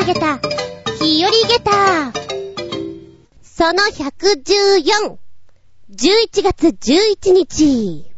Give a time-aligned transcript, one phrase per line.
[0.00, 0.38] 投げた、
[1.04, 2.10] 日和ゲタ
[3.42, 5.18] その114、
[5.92, 8.10] 11月11日。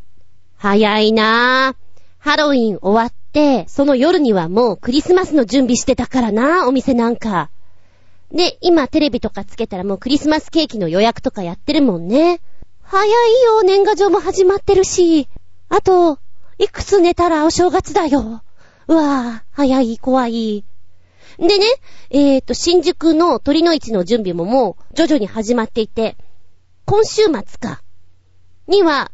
[0.57, 1.77] 早いなぁ。
[2.21, 7.51] ハロウィン終わって、その夜にはもうクリスマスの準備してたからなぁ、お店なんか。
[8.31, 12.41] で、今テレビとかつけたらもうクリスマスケーキの予約とかやってるもんね。
[12.85, 13.09] 早い
[13.43, 15.27] よ、年賀状も始まってるし。
[15.69, 16.21] あと、
[16.59, 18.45] いくつ寝たらお正月だよ。
[18.87, 20.65] うわぁ、早い、怖い。
[21.49, 21.67] でね、
[22.11, 26.17] えっ、ー、と、新宿の鳥の市の準備ももう徐々に始まっていて、
[26.85, 27.83] 今週末か、
[28.69, 29.11] には、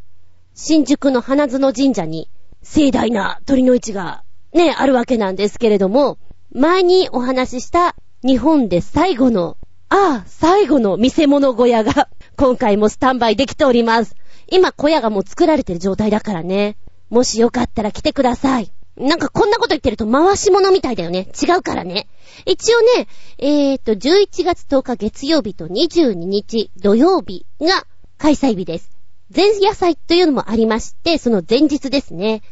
[0.54, 2.28] 新宿の花園神社に
[2.62, 6.18] 盛大な鳥の市がね、あるわけなんですけれども、
[6.52, 9.56] 前にお話しした日本で最後の、
[9.88, 14.14] ああ、最後の見せ物小屋が 今回もスタンバイできております。
[14.50, 16.76] 今小屋がもう作られてる状態だからね。
[17.08, 18.70] もしよかったら来てください。
[18.98, 21.28] なんかこんなこと言ってると回し物みたいだよね。
[21.40, 22.08] 違うからね。
[22.46, 27.86] 一応ね、えーと、11月10日月曜日と22日土曜日が
[28.18, 28.90] 開催日です。
[29.34, 32.42] 前夜祭というのもありまして、その前日ですね。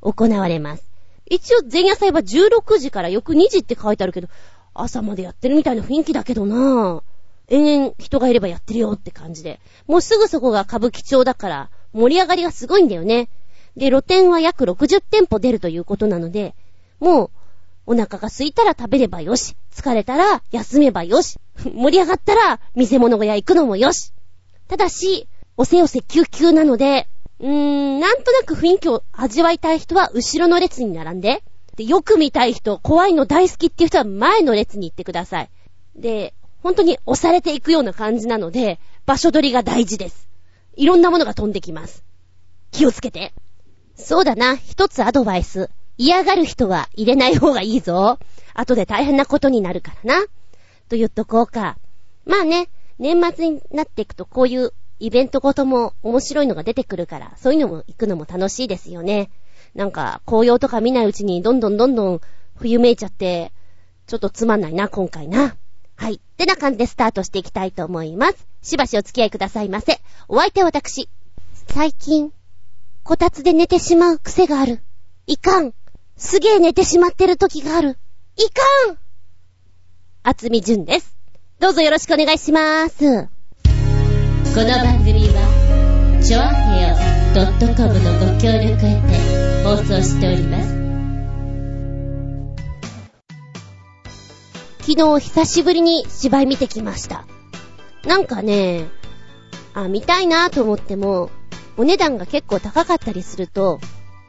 [0.00, 0.84] 行われます。
[1.28, 4.28] 一応前夜祭は16時から翌2時って書いてあるけど、
[4.74, 7.02] 朝までやってるみたいな雰囲気だけどなぁ。
[7.48, 9.60] 延々人がいればやってるよって感じで。
[9.86, 13.28] もうすぐそこが歌舞伎町だから盛り上がりがすごいんだよね。
[13.76, 16.54] で、露店は約60店舗出るということなので、
[16.98, 17.30] もう、
[17.88, 19.54] お腹が空いたら食べればよし。
[19.72, 21.38] 疲れたら休めばよし。
[21.64, 24.12] 盛り上がったら見せ物小屋行くのもよし。
[24.66, 31.44] ただし、おせよせ救急なので、うーん、なんとなく雰囲気を味わいたい人は後ろの列に並んで、
[31.76, 35.50] で、よく見たい人、怖いの大好きっていう人は前の列に行ってください。
[35.94, 40.28] で、本当に押されていくような感じなので、場所取りが大事です。
[40.76, 42.02] いろんなものが飛んできます。
[42.72, 43.32] 気をつけて。
[43.96, 45.70] そうだな、一つアドバイス。
[45.98, 48.18] 嫌がる人は入れない方がいいぞ。
[48.54, 50.26] 後で大変なことになるからな。
[50.88, 51.78] と言っとこうか。
[52.24, 52.68] まあね、
[52.98, 59.30] 年末になっていくとこういうイベントごとも面白いのが出てくるから、そういうのも行くのも楽しいですよね。
[59.74, 62.20] なんか、紅葉とか見ないうちにどんどんどんどん
[62.56, 63.52] 冬めいちゃって、
[64.06, 65.56] ちょっとつまんないな、今回な。
[65.96, 66.14] はい。
[66.14, 68.46] ってな感じでスタートしていきたいと思います。
[68.62, 70.00] しばしお付き合いくださいませ。
[70.28, 71.08] お相手は私。
[71.68, 72.32] 最近、
[73.08, 74.80] こたつで寝てしまう癖がある。
[75.28, 75.72] いかん。
[76.16, 78.00] すげえ寝てしまってる時がある。
[78.36, 78.98] いかん
[80.24, 81.16] あつみじゅんです。
[81.60, 82.98] どうぞよろしくお願いしまーす。
[82.98, 86.96] この番組は、ちょあへよ
[87.76, 90.68] .com のご協力へて放送しております。
[94.80, 97.24] 昨日久しぶりに芝居見てきました。
[98.04, 98.88] なんかね、
[99.74, 101.30] あ、見たいなと思っても、
[101.76, 103.80] お値段が結構高かったりすると、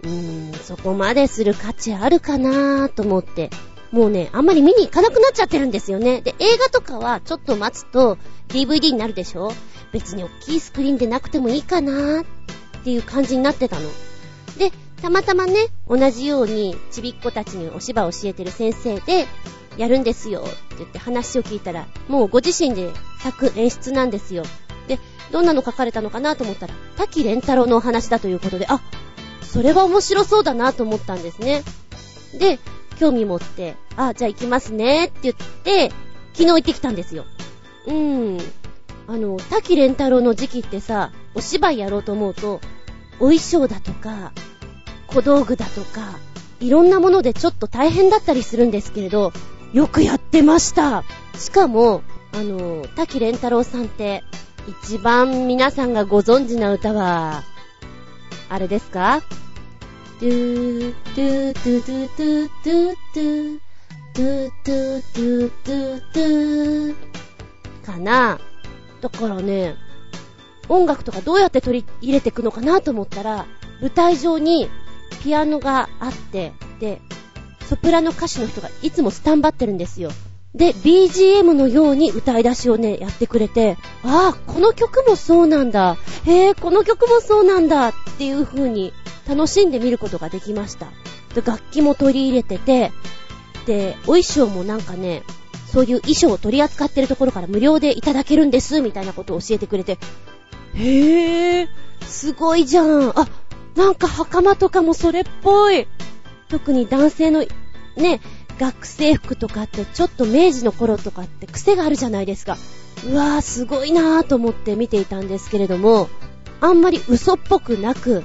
[0.03, 3.49] うーん、そこまでする価値あるかなーと思って、
[3.91, 6.21] もうね、あんまり見に行かなくなっちゃってるんですよね。
[6.21, 8.17] で、映画とかはちょっと待つと
[8.49, 9.53] DVD になるでしょ？
[9.93, 12.25] 別に大きいスクリーンでなくてもいいかなーっ
[12.83, 13.89] ていう感じになってたの。
[14.57, 14.71] で、
[15.01, 19.25] たまたまね、同じようにちびっ子たちにお芝居教えてる先生で、
[19.77, 24.43] やるんですよって言って話を聞いたら、もうご自身で作演出なんですよ。
[24.87, 24.99] で、
[25.31, 28.81] どんなの書かれたのかなと思ったら、滝蓮太郎のお話だということで、あ、
[29.41, 31.63] それは面白そうだなと思ったんですね。
[32.37, 32.59] で、
[32.99, 35.89] 興味持って、あ、じゃあ行きますねって言って、
[36.33, 37.25] 昨日行ってきたんですよ。
[37.87, 38.41] うーん。
[39.07, 42.59] あの、滝廉太郎の時期ってさ、お芝居やろうと思うと、
[43.19, 44.33] お衣装だとか、
[45.07, 46.19] 小道具だとか、
[46.59, 49.31] いろんなものでちょっと大変だったりするんですけれど、
[49.73, 51.03] よくやってました。
[51.37, 52.01] しかも、
[52.33, 54.23] あの、滝廉太郎さんって、
[54.67, 57.43] 一番皆さんがご存知な歌は、
[58.49, 59.21] あれですか？
[60.19, 63.59] ドゥー、ドゥー、ドゥードゥードゥードゥードゥー、
[64.15, 66.95] ドゥードゥドゥドゥドゥ、
[67.85, 68.39] かな？
[69.01, 69.75] だからね、
[70.69, 73.45] 音楽とかどうやって取り入れていくのかなと思ったら、
[73.79, 74.69] 舞台上に
[75.23, 76.99] ピアノがあって、で、
[77.69, 80.09] ソプラノ歌手の人がいつもスタンバってるんですよ。
[80.57, 85.97] で、BGM のように歌い出しをね、やってくれて、ああ、この曲もそうなんだ。
[86.25, 88.91] へえ、この曲もそうなんだっていう風に
[89.29, 90.87] 楽しんで見ることができました。
[91.35, 92.91] で、楽器も取り入れてて、
[93.67, 95.21] で、お衣装もなんかね、
[95.71, 99.99] そういう衣装を取り扱ってるところから無料でいただけるんです、みたいなことを教えてくれて、
[100.73, 101.69] へえ、
[102.07, 103.09] すごいじゃん。
[103.09, 103.27] あ、
[103.75, 105.87] なんか袴とかもそれっぽい。
[106.49, 107.45] 特に男性の
[107.95, 108.21] ね、
[108.59, 112.57] 学生服とかってちょっと明治の頃とかって癖があるじゃないですか。
[113.05, 116.09] うわぁ、すごいなぁと思って見ていたんですけれども、
[116.61, 118.23] あんまり嘘っぽくなく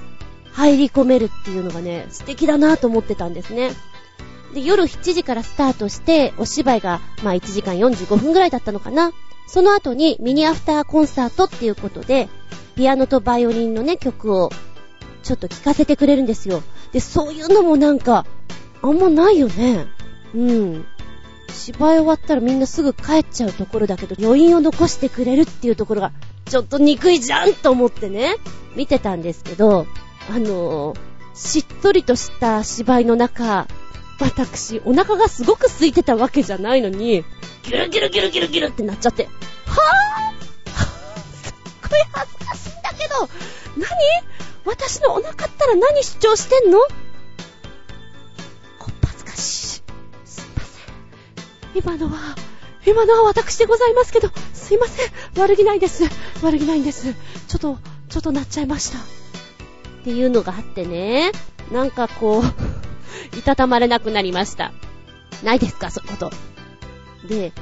[0.52, 3.73] 入り込めるっていうのがね、素敵だなぁと思ってたんですね。
[4.55, 9.12] で、夜7時からスタートして、お芝居が、まあ1時間45分ぐらいだったのかな。
[9.46, 12.29] その後にミニアフターコンサートっていうことで、
[12.75, 14.50] ピアノとバイオリンのね、曲を
[15.23, 16.62] ちょっと聴かせてくれるんですよ。
[16.93, 18.25] で、そういうのもなんか、
[18.82, 19.87] あんまないよね。
[20.34, 20.87] うん。
[21.52, 26.12] 芝居終わったらみんなすぐ帰っちゃうところだけど、余韻を残してくれるっていうところが、
[26.46, 28.37] ちょっと憎いじゃんと思ってね、
[28.75, 29.87] 見てたんですけど、
[30.31, 30.99] あのー、
[31.34, 33.67] しっとりとした芝居の中、
[34.20, 37.25] 私、お腹がすごく空いてたわけじゃないのに、
[37.64, 40.73] ギュルギュルギュルギュルギュルってなっちゃって、はぁ！
[41.43, 41.55] すっ
[41.88, 43.29] ごい恥ずかしいんだけど、
[43.76, 43.88] 何？
[44.64, 46.79] 私のお腹ったら何主張してんの？
[51.75, 52.37] 今のは、
[52.87, 55.41] 今のは私でございますけど、すいません。
[55.41, 56.05] 悪気ないです。
[56.43, 57.15] 悪気ないんです。
[57.49, 57.79] ちょっと、
[58.09, 58.99] ちょっとなっちゃいました。
[58.99, 59.03] っ
[60.05, 61.33] ていうのがあってね、
[61.71, 62.45] なんかこう
[63.39, 64.73] いたたまれなくなりました。
[65.43, 66.33] ないですか、そういうこと。
[67.29, 67.53] で、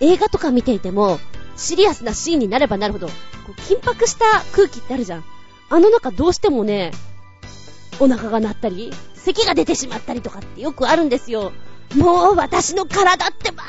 [0.00, 1.18] 映画とか見ていても、
[1.56, 3.12] シリアスなシーンになればなるほど、こ
[3.48, 5.24] う緊迫した空気ってあるじゃん。
[5.70, 6.92] あの中どうしてもね、
[7.98, 11.52] お腹が鳴ったり、咳が出てしまったりとかってよくあるんですよ。
[11.96, 13.64] もう私の体ってば、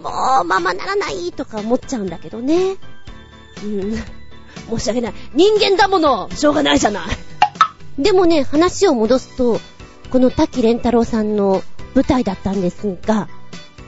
[0.00, 2.76] もうままならないとか思っちゃうんだけどね。
[3.64, 3.96] うん。
[4.78, 5.14] 申し訳ない。
[5.34, 8.02] 人間だものしょうがないじゃない。
[8.02, 9.60] でもね、話を戻すと、
[10.10, 11.62] この滝蓮太郎さんの
[11.94, 13.28] 舞台だったんですが、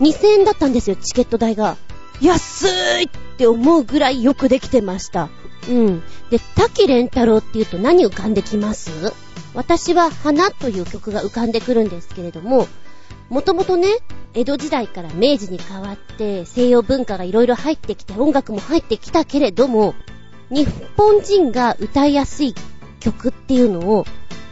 [0.00, 1.76] 2000円だったんですよ、チケット代が。
[2.20, 2.69] 安
[3.00, 3.08] いっ
[3.38, 5.28] て思うぐらいよくできてました。
[5.69, 6.02] うん。
[6.31, 8.90] で、滝蓮太郎って言うと何浮かんできます？
[9.55, 12.66] 私は花という曲が浮かんでくるんですけれども、
[13.31, 13.88] もともとね、
[14.35, 19.94] 江戸時代から明治に変わって西洋文化がいろいろ入ってきて音楽も入ってきたけれども、
[20.50, 22.55] 日本人が歌いやすい
[22.99, 24.05] 曲っていうのを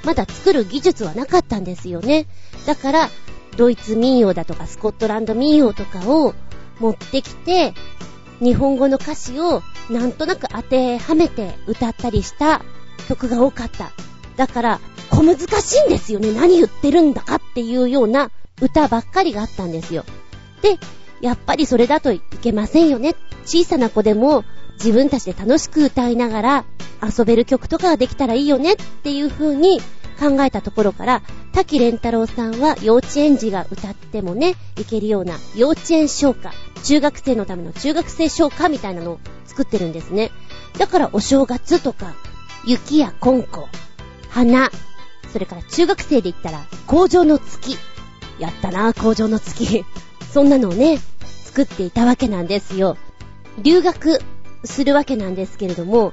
[0.05, 2.29] まだ作る技術はなかったんですよね。
[2.67, 3.11] だから、
[3.57, 6.35] ドイツ民謡だとかスコットランド民謡とかを
[6.79, 7.75] 持ってきて、
[8.41, 9.61] 日本語の歌詞を
[9.91, 12.63] なんとなく当てはめて歌ったりした
[13.09, 13.91] 曲が多かった。
[14.37, 16.33] だから、小難しいんですよね。
[16.33, 20.05] 何言ってるんだかっていうような歌ばっかりがあったんですよ。
[20.63, 20.79] で、
[21.21, 23.15] やっぱりそれだといけませんよね。
[23.45, 24.45] 小さな子でも
[24.75, 26.65] 自分たちで楽しく歌いながら
[27.03, 29.81] 遊べる曲とかができたらいいよねっていう風に
[30.19, 31.23] 考えたところから、
[31.53, 36.53] 滝蓮太郎さんは幼稚園児が歌ってもね、いけるような幼稚園唱歌、
[36.85, 40.31] 中学生のための中学生唱歌みたいなのを作ってるんですね。
[40.77, 42.15] だからお正月とか、
[42.67, 43.69] 雪やコンコ、
[44.29, 44.71] 花、
[45.33, 47.77] それから中学生で言ったら、工場の月。
[48.39, 49.85] やったな、工場の月。
[50.33, 51.01] そんなのをね、
[51.45, 52.97] 作っていたわけなんですよ。
[53.63, 54.21] 留学
[54.65, 56.13] するわけなんですけれども、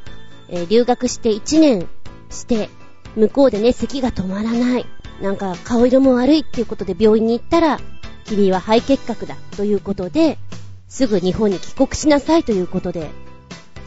[0.50, 1.88] えー、留学して1年
[2.30, 2.70] して、
[3.16, 4.86] 向こうでね、咳が止まらない。
[5.22, 7.80] なんか顔色も悪いっていうことで病院に行ったら、
[8.26, 10.38] 君は肺結核だということで、
[10.88, 13.10] すぐ日本に帰国しなさいということで、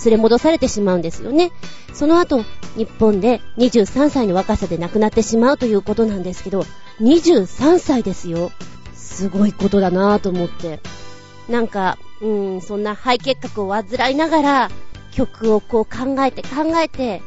[0.04, 1.50] 連れ戻されてしまうんですよね。
[1.92, 2.44] その後、
[2.76, 6.64] 日本で23歳の若さで亡くなってしまうということなんですけど、
[7.00, 8.52] 23歳ですよ。
[8.94, 10.80] すごいことだなぁと思って。
[11.48, 14.70] なんか、うーん、そんな肺結核を患いながら、
[15.12, 17.22] 曲をこう考えて考えて、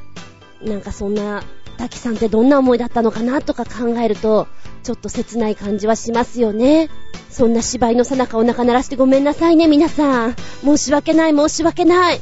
[0.64, 1.44] なんかそんな
[1.78, 4.48] 滝さんってどんな思いだったのかなとか考えると、
[4.84, 6.90] ちょっと切ない感じはしますよね。
[7.30, 10.36] そんな芝居のさなかお腹鳴らしてごめんなさいね、皆さん。
[10.64, 12.22] 申し訳ない、申し訳ない。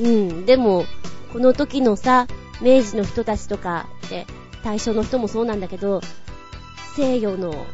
[0.00, 0.84] うん、でも、
[1.32, 2.26] この時のさ、
[2.60, 4.26] 明治の人たちとかって、
[4.64, 6.00] 大正の人もそうなんだけど、
[6.96, 7.66] 西洋の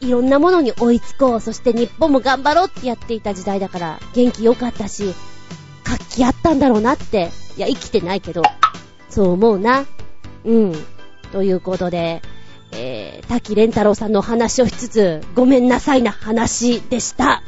[0.00, 5.14] いろんなものに追いつこう、そして日本も頑張ろうってやっていた時代だから、元気良かったし、
[5.84, 8.42] 活気あったんだろうなって、いや、生きてないけど、
[9.08, 9.84] そう思うな。
[10.44, 10.74] うん。
[11.32, 12.22] ということで、
[12.72, 17.42] えー、滝蓮太郎さんの話をしつつ、ごめんなさいな話でした。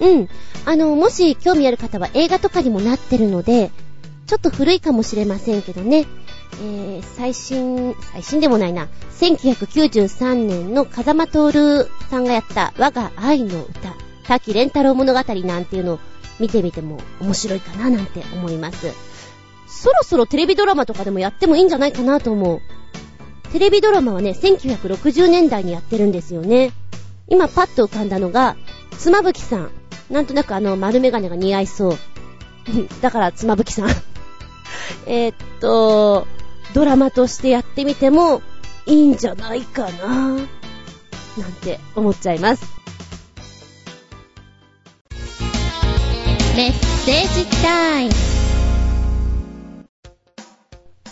[0.00, 0.28] うん。
[0.64, 3.70] あの、もし興味ある方は映画とかにもなってるので、
[4.26, 6.06] ちょっと古いかもしれませんけどね。
[6.62, 8.88] えー、最新、最新でもないな。
[9.20, 15.98] 1993年の風間徹さんがやった我が愛の歌、滝蓮太郎物語なんていうのを
[16.40, 18.92] 見てみても面白いかななんて思います。
[19.66, 22.60] そろそろテレビドラマとかでもやってもいいんじゃないかなと思う。
[23.52, 26.72] テレビドラマはね、1960年代にやってるんですよね。
[27.28, 28.56] 今パッと浮かんだのが、
[28.98, 29.70] 妻夫木さん。
[30.10, 31.98] なんとなくあの丸メガネが似合いそう。
[33.00, 33.88] だから妻夫木さん
[35.06, 36.26] えっと、
[36.72, 38.42] ドラマとしてやってみても
[38.86, 40.38] いいんじゃないかななん
[41.62, 42.64] て思っちゃいます。
[46.56, 46.72] メッ
[47.04, 48.12] セージタイム。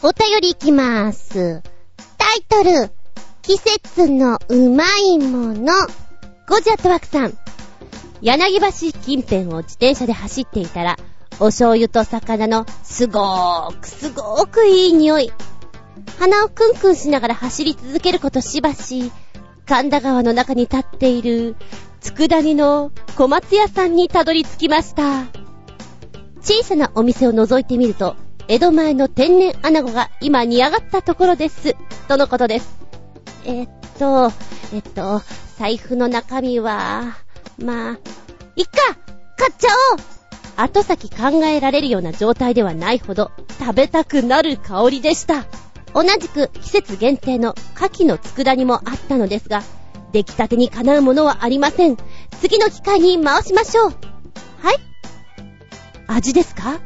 [0.05, 1.63] お便りいきます。
[2.19, 2.91] タイトル、
[3.43, 5.73] 季節のうまいもの。
[6.49, 7.39] ゴジャットワクさん。
[8.23, 10.97] 柳橋近辺を自転車で走っていたら、
[11.41, 15.33] お醤油と魚のすごーくすごーくいい匂い。
[16.21, 19.11] 鼻をクンクンしながら走り続けることしばし、
[19.67, 21.57] 神田川の中に立っている、
[22.01, 25.25] 佃煮の小松屋さんにたどり着きました。
[26.41, 28.15] 小さなお店を覗いてみると、
[28.47, 31.75] 江戸前の天然穴子が今煮上がったところです。
[32.07, 32.73] とのことです。
[33.45, 34.31] えっと、
[34.73, 35.23] えっと、
[35.59, 37.22] 財布の中身は、
[37.59, 37.99] まあ、
[38.57, 38.73] いっか
[39.37, 39.99] 買っちゃおう
[40.57, 45.45] 後先考えられるような状態ではないほど食べたくなる香りでした。
[45.95, 49.63] 同じく季節限定の牡蠣の佃煮もあったのですが、
[50.13, 51.97] 出来たてにかなうものはありません。
[52.41, 53.91] 次の機会に回しましょう。
[54.61, 54.77] はい
[56.07, 56.81] 味ですか？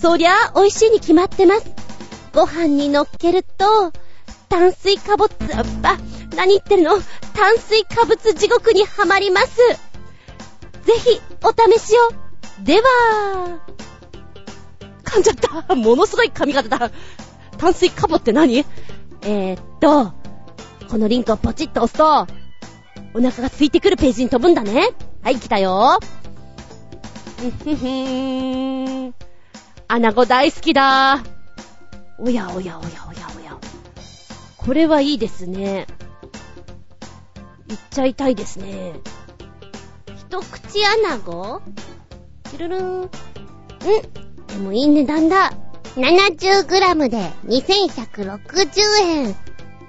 [0.00, 1.70] そりゃあ美味しいに決まってます。
[2.34, 3.92] ご飯に乗っけると、
[4.48, 5.30] 炭水化物、
[5.82, 5.98] あ、
[6.34, 7.00] 何言ってるの？
[7.34, 9.56] 炭水化物地獄にはまります。
[9.56, 12.62] ぜひ、お試しを。
[12.62, 13.58] では、
[15.04, 15.36] 噛んじゃっ
[15.66, 15.74] た。
[15.74, 16.90] ものすごい噛み方だ。
[17.58, 18.64] 炭水化物って何？
[19.22, 20.12] えー、っと、
[20.88, 22.26] このリンクをポチッと押すと、
[23.14, 24.90] お腹が空いてくるページに飛ぶんだね。
[25.22, 25.98] はい、来たよ。
[27.38, 29.14] ふふふーん。
[29.88, 31.22] 穴子大好きだ。
[32.18, 33.56] おやおやおやおやおや。
[34.56, 35.86] これはいいですね。
[37.74, 38.92] いっちゃいたいですね。
[40.16, 41.60] 一口穴子？
[42.50, 43.02] チルルン。
[43.02, 45.52] んでもいい値段だ。
[45.96, 49.36] 70g で2160円。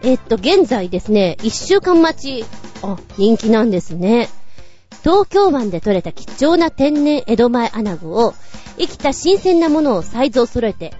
[0.01, 2.45] えっと、現在ですね、1週間待ち。
[2.81, 4.29] あ、人気なんですね。
[5.03, 8.33] 東京湾で採れた貴重な天然江戸前穴子を、
[8.79, 10.93] 生きた新鮮なものをサイズを揃えて、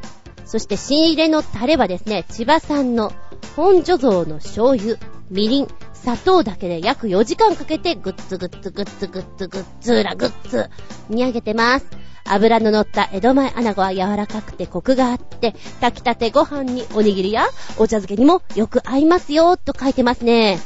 [0.46, 3.12] そして仕入れのタレはですね、千葉産の
[3.56, 4.98] 本所蔵の醤油、
[5.32, 5.68] みりん、
[6.04, 10.70] 砂糖だけで約4時間かけてグッツグッツグッツグッツグッツラグッツ
[11.10, 11.86] 煮上げてます。
[12.28, 17.46] 脂の乗った江戸前穴子は柔らかくてコクがあって、炊きたてご飯におにぎりや
[17.78, 20.60] お茶漬けにもよく合いますよ、と書いてますね。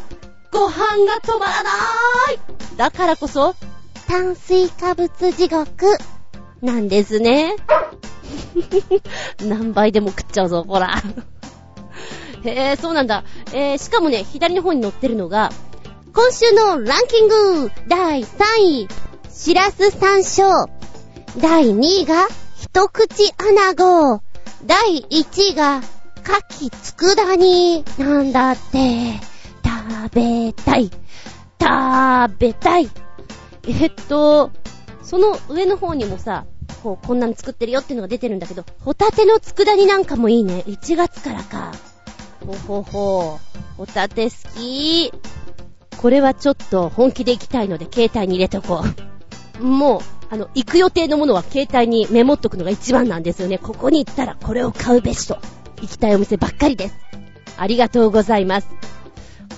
[0.51, 1.69] ご飯が止まらな
[2.31, 2.39] い
[2.77, 3.55] だからこそ、
[4.07, 5.97] 炭水化物地獄、
[6.61, 7.55] なんですね。
[9.45, 11.01] 何杯でも食っちゃうぞ、ほら。
[12.43, 13.23] へえ、そうなんだ。
[13.53, 15.51] えー、しかもね、左の方に載ってるのが、
[16.13, 18.27] 今週のランキング第3
[18.61, 18.87] 位、
[19.29, 20.69] しらす山椒。
[21.39, 22.27] 第2位が、
[22.57, 24.21] 一口穴子。
[24.65, 25.81] 第1位が、
[26.57, 27.85] 牡蠣佃煮。
[27.97, 29.19] なんだって、
[29.63, 30.91] 食べたい。
[31.61, 32.89] 食べたい。
[33.67, 34.51] えっと、
[35.03, 36.45] その上の方にもさ、
[36.83, 40.63] こう、こんなの作ってるよっていうのが出てるんだけど、ホタテの佃煮なんかもいいね。
[40.67, 41.71] 1月からか。
[42.45, 43.39] ほほほ。
[43.77, 45.11] ホタテ好き。
[45.97, 48.83] これはちょっと本気で行きたいので携帯に入れておこ
[49.59, 49.63] う。
[49.63, 53.57] もう、あの、行く予定のものは携帯にメモっとくのが一番なんですよね。
[53.57, 55.39] ここに行ったらこれを買うべしと。
[55.81, 56.95] 行きたいお店ばっかりです。
[57.57, 58.67] ありがとうございます。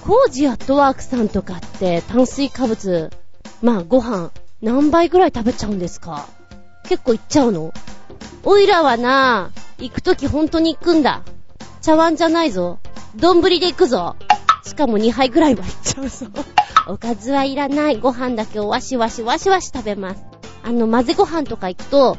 [0.03, 3.11] コージアットワークさんとかって炭水化物、
[3.61, 6.27] まあご飯何倍ぐらい食べちゃうんですか？
[6.85, 7.73] 結構行っちゃうの？
[8.43, 11.21] おいらはな、行くとき本当に行くんだ。
[11.81, 12.79] 茶碗じゃないぞ。
[13.15, 14.15] 丼で行くぞ。
[14.63, 16.27] しかも2杯ぐらいは行っちゃうぞ。
[16.87, 17.97] おかずはいらない。
[17.97, 20.23] ご飯だけをわしわしわしわし食べます。
[20.63, 22.17] あの、混ぜご飯とか行くと、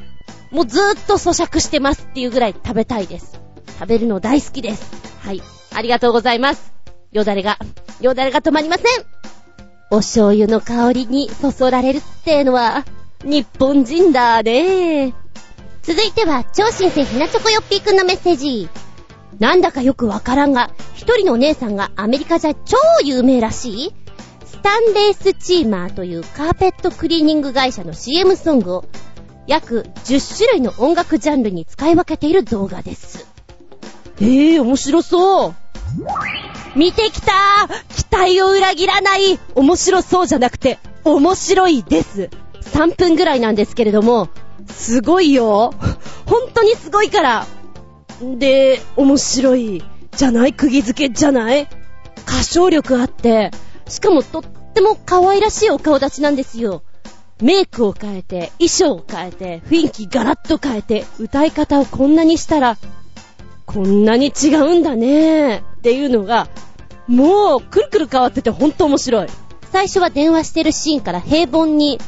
[0.50, 3.40] もうずーっと咀嚼してますっていうぐらい食べたいです。
[3.78, 4.90] 食べるの大好きです。
[5.20, 5.42] はい。
[5.74, 6.72] ありがとうございます。
[7.12, 7.58] よだれが、
[8.00, 8.86] よだれが止まりません。
[9.90, 12.84] お醤油の香りにそそられるってのは、
[13.24, 15.14] 日本人だね
[15.82, 18.68] 続いては、超新星ひなチョコヨッピーくんのメッセージ。
[19.38, 23.94] なんだかよくわからんが、一人のお姉さんがアメリカじゃ超有名らしい。
[24.44, 28.84] スタンレースチーマーというカーペットクリーニング会社の CM ソングを
[29.46, 33.26] 約10種類の音楽ジャンルに使い分けている動画です。
[34.20, 35.54] ええー、面白そう。
[36.76, 37.32] 見てきた
[37.96, 39.38] 期待を裏切らない。
[39.54, 42.30] 面白そうじゃなくて、面白いです。
[42.60, 44.28] 3分ぐらいなんですけれども、
[44.70, 45.74] すごいよ。
[46.26, 47.46] 本当にすごいから
[48.22, 49.82] で、面白い、
[50.16, 50.52] じゃない？
[50.52, 51.68] 釘付けじゃない？
[52.26, 53.50] 歌唱力あって、
[53.88, 56.82] しかもとっても可愛らしいお顔立ちなんですよ。
[57.40, 62.78] メイクを変えて、衣装を変えて、雰囲気ガラッと変えて、歌い方をこんなにしたら、
[63.66, 66.48] こんなに違うんだねっていうのが、
[67.08, 69.26] もう、くるくる変わっててほんと面白い。
[69.72, 71.98] 最初は電話してるシーンから平凡に、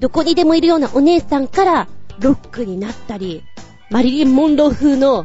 [0.00, 1.88] どこにでもいるようなお姉さんから
[2.18, 3.44] ロックになったり、
[3.90, 5.24] マリリン・モンロー風の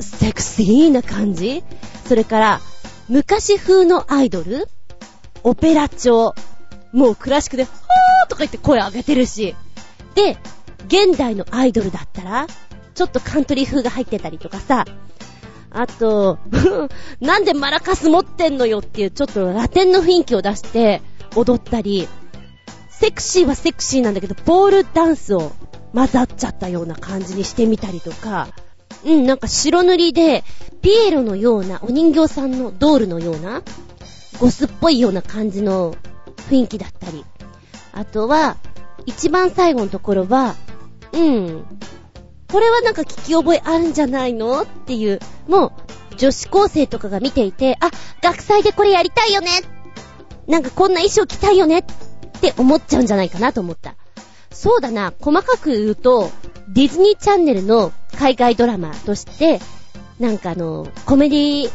[0.00, 1.62] セクシーな感じ？
[2.06, 2.60] それから、
[3.08, 4.68] 昔風のアイドル？
[5.42, 6.34] オペラ調？
[6.92, 9.54] もうクラシックで、はーとか言って声上げてるし。
[10.14, 10.38] で、
[10.86, 12.46] 現代のアイドルだったら、
[12.94, 14.86] ちょっとカントリー風が入ってたりとかさ、
[15.70, 16.38] あと、
[17.20, 21.02] なんでマラカス持ってんのよっていうちょっとラテンの雰囲気を出して
[21.34, 22.08] 踊ったり、
[22.88, 25.52] セクシーはセクシーなんだけど、ボールダンスを
[25.92, 28.48] 混ざっちゃったような感じにしてみたりとか、
[29.04, 30.44] うん、なんか白塗りで、
[30.82, 33.62] ピエロのような、お人形さんのドールのような、
[34.40, 35.94] ゴスっぽいような感じの
[36.48, 37.24] 雰囲気だったり。
[37.92, 38.56] あとは、
[39.06, 40.54] 一番最後のところは、
[41.12, 41.64] うん、
[42.50, 45.72] これはなんか聞き覚えあるんじゃないのっていう、もう、
[46.16, 47.90] 女子高生とかが見ていて、あ、
[48.22, 49.50] 学祭でこれやりたいよね
[50.46, 51.84] なんかこんな衣装着たいよねっ
[52.40, 53.96] て思っちゃうんじゃないかなと思った。
[54.50, 56.30] そうだな、細かく言うと、
[56.68, 59.60] ディズニーチャンネルの海外ドラマとして、
[60.18, 61.70] なんかあの、コメディ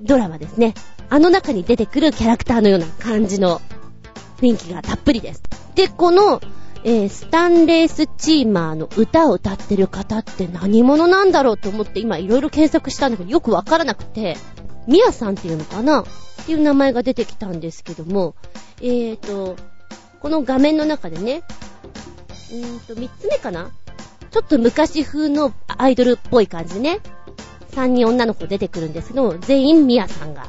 [0.00, 0.74] ドラマですね。
[1.10, 3.60] あの中に出てくるキャラクターのような感じの
[4.38, 5.42] 雰囲気がたっぷりです。
[5.74, 6.40] で、この、
[6.84, 14.36] えー、スタンレースチーマーの歌を歌ってる方って何者なんだろうと思って今いろいろ検索したんだけどよくわからなくて、
[14.88, 16.00] ミヤさんっていうのかな？
[16.00, 16.04] っ
[16.44, 18.34] ていう名前が出てきたんですけども、
[18.80, 19.56] えーと、
[20.20, 21.44] この画面の中でね、
[22.50, 23.70] うーんと、三つ目かな？
[24.32, 27.00] ちょっと昔風のアイドルっぽい感じね。
[27.74, 30.48] 三人女の子出てくるんですけど、全員ミヤさんが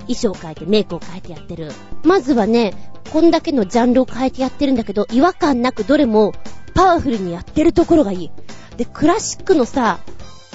[0.00, 1.70] 衣装を変えてメイクを変えてやってる。
[2.02, 2.74] まずはね、
[3.12, 6.32] こんだけのジャンルを変えてやってるんだけど、違和感なくどれも
[6.74, 8.30] パワフルにやってるところがいい。
[8.78, 10.00] で、クラシックのさ、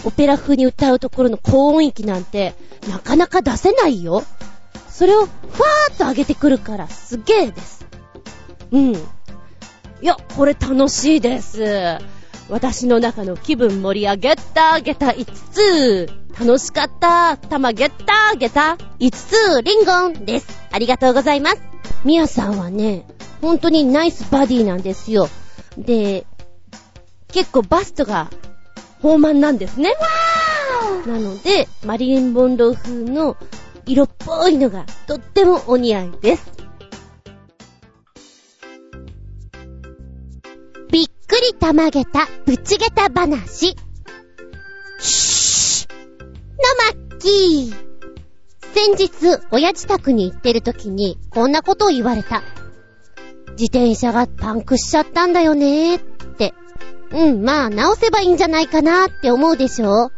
[0.04, 2.56] オペラ風に歌うところの高音域なんて、
[2.90, 4.24] なかなか出せないよ。
[4.90, 7.86] それを、ふわーっと上げてくるから、すげえです。
[8.72, 8.94] うん。
[8.94, 8.98] い
[10.02, 12.00] や、これ楽しいです。
[12.50, 16.10] 私の中の気分盛り上げた、げた5つ。
[16.40, 20.48] 楽しかった、たまげった、げた5つ、リンゴンです。
[20.72, 21.62] ありがとうございます。
[22.04, 23.08] みやさんはね、
[23.42, 25.28] 本当にナイスバディなんですよ。
[25.78, 26.26] で、
[27.30, 28.30] 結構バストが
[29.04, 29.96] 豊満なんですね。
[31.08, 33.38] なので、マリリン・ボンロー風の
[33.86, 36.65] 色っぽいのがとってもお似合いです。
[41.46, 43.76] りたまげた、ぶちげた話。
[45.00, 47.76] しーのまっきー。
[48.74, 52.42] 先日、親自宅に行ってる時に、こんなことを言われた。
[53.52, 56.02] 自転車がパンクしちゃったんだよねーっ
[56.36, 56.56] て。
[57.12, 60.10] うん、まあ、直せばいいんじゃないかなーって思うでしょ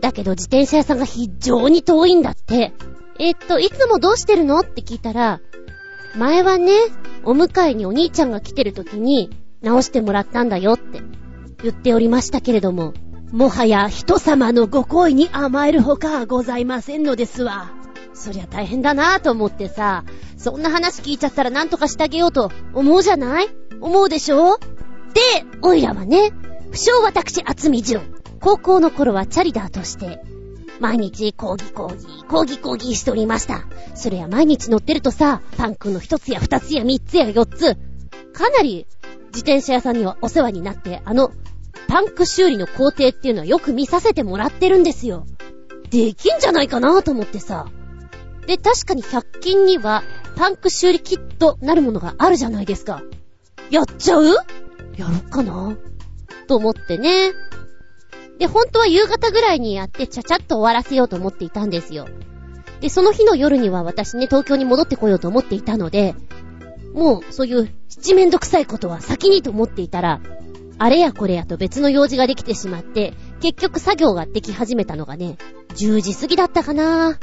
[0.00, 2.72] だけど自転車屋さんが非常に遠いんだって。
[3.18, 4.60] えっと、いつもどうしてるの？
[4.60, 5.40] って聞いたら、
[6.14, 6.72] 前はね、
[7.24, 9.30] お迎えにお兄ちゃんが来てる時に、
[9.62, 11.00] 直してもらったんだよって
[11.62, 12.94] 言っておりましたけれども、
[13.32, 17.72] もはや人様のご好意に甘えるほかはございませんのですわ。
[18.14, 20.04] そりゃ大変だなぁと思ってさ、
[20.36, 23.48] そんな話聞いちゃったら何とかしてあげようと思うじゃない？
[23.80, 24.58] 思うでしょ？
[24.58, 24.64] で、
[25.62, 26.30] おいらはね、
[26.70, 28.14] 不詳私、厚み純。
[28.40, 30.22] 高校の頃はチャリダーとして、
[30.80, 33.64] 毎日講義講義、講義講義しておりました。
[33.94, 37.76] それは毎日乗ってるとさ、パンクの一つや二つや三つや四つ、
[38.32, 38.86] かなり
[39.38, 41.30] 自転車屋さんにはお世話になって、あの、
[41.86, 45.26] パンク修理の工程っていうのはよく見させてもらってるんですよ。
[45.90, 47.68] できんじゃないかなと思ってさ。
[48.48, 50.02] で、確かに100均には、
[50.34, 53.00] パンク修理キットなるものがあるじゃないですか。
[53.70, 54.24] やっちゃう？
[54.96, 55.76] やろっかな？
[56.48, 57.30] と思ってね。
[58.40, 62.08] で、本当は夕方ぐらいにやってちゃちゃっと終わらせようと思っていたんですよ。
[62.80, 66.16] で、その日の夜には私ね、東京に戻ってこようと思っていたので、
[66.94, 70.20] もう、そういう七面倒くさいことは先にと思っていたら、
[70.78, 75.36] あれやこれやと別の用事ができてしまって、結局作業ができ始めたのがね、
[75.74, 77.18] 10時過ぎだったかな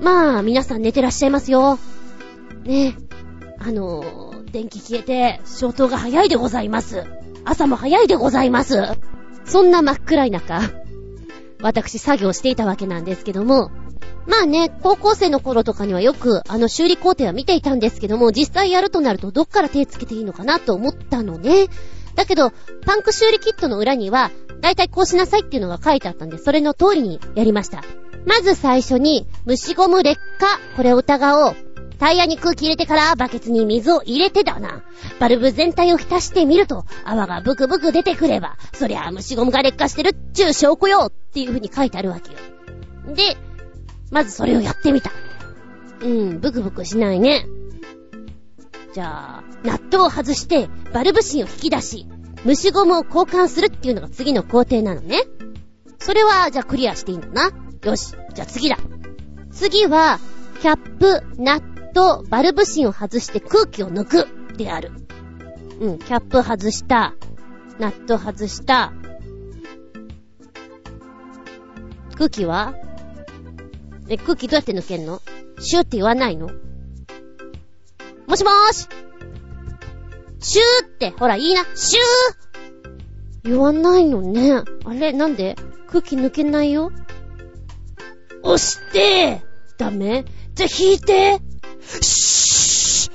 [0.00, 1.78] まあ、皆さん寝てらっしゃいますよ。
[2.64, 2.96] ね。
[3.58, 7.04] あのー、電気消えて、消灯が早いでございます。
[7.44, 8.82] 朝も早いでございます。
[9.44, 10.60] そんな真っ暗い中、
[11.60, 13.70] 私作業していたわけなんですけども、
[14.26, 21.66] まあね、高校生の頃とかにはよくあの修理工程は見ていたんですけども、実際やるとなるとどっから手つけていいのかなと思ったのね。
[22.14, 22.52] だけど、
[22.86, 27.82] パンク修理キットの裏には、だいたいこうしなさいっていうのが書いてあったんで、それの通りにやりました。
[28.24, 31.56] まず最初に、虫ゴム劣化、これを疑おう。
[31.98, 34.82] タイヤに空気入れてからバケツに水を入れてだな。
[35.20, 42.38] バルブ全体を浸してみると、泡がブクブク出てくれば、そりゃ虫ゴムが劣化してるっちゅう証拠よっていう風に書いてあるわけよ。
[43.14, 43.36] で、
[44.14, 45.10] まずそれをやってみた。
[46.00, 47.46] うん、ブクブクしないね。
[48.92, 52.06] じゃあ、ナットを外して、バルブ芯を引き出し、
[52.44, 55.24] 虫ゴムを交換するっていうのが次の工程なのね。
[55.98, 57.50] それは、じゃあクリアしていいんだな？
[57.82, 58.78] よし、じゃあ次だ。
[59.50, 60.20] 次は、
[60.60, 64.92] キャップ、ナット、バルブ芯を外して空気を抜くである。
[65.80, 67.14] うん、キャップ外した。
[67.80, 68.92] ナット外した。
[72.16, 72.74] 空気は？
[74.08, 75.22] え、空気どうやって抜けんの？
[75.58, 76.50] シューって言わないの？
[78.26, 78.88] もしもーし！
[80.40, 83.50] シューって、ほら、いいな、シュー！
[83.50, 84.62] 言わないのね。
[84.84, 85.56] あれ、なんで？
[85.88, 86.92] 空気抜けないよ？
[88.42, 89.42] 押して！
[89.78, 90.24] ダメ？
[90.54, 91.40] じゃ、引いて！
[92.00, 93.14] シュー！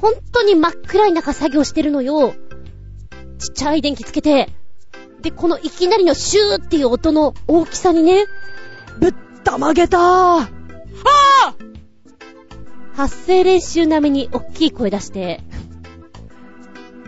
[0.00, 2.34] 本当に真っ暗い中作業してるのよ。
[3.38, 4.50] ちっちゃい電気つけて。
[5.22, 8.26] で、このいきなりのシューっていう音の大きさにね、
[8.98, 10.48] ぶったまげたーあ
[11.44, 11.54] あ
[12.94, 15.42] 発声練習並みに大きい声出して、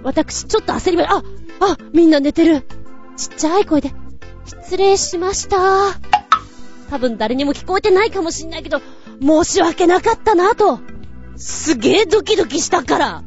[0.02, 1.22] 私ちょっと焦りま、あ、
[1.60, 2.66] あ、みんな寝てる。
[3.16, 3.92] ちっちゃい声で、
[4.44, 5.58] 失礼しました。
[6.90, 8.80] 多分誰にも聞こえてないかもしんないけど、
[9.20, 10.80] 申し訳なかったなと。
[11.36, 13.22] すげえドキドキしたから。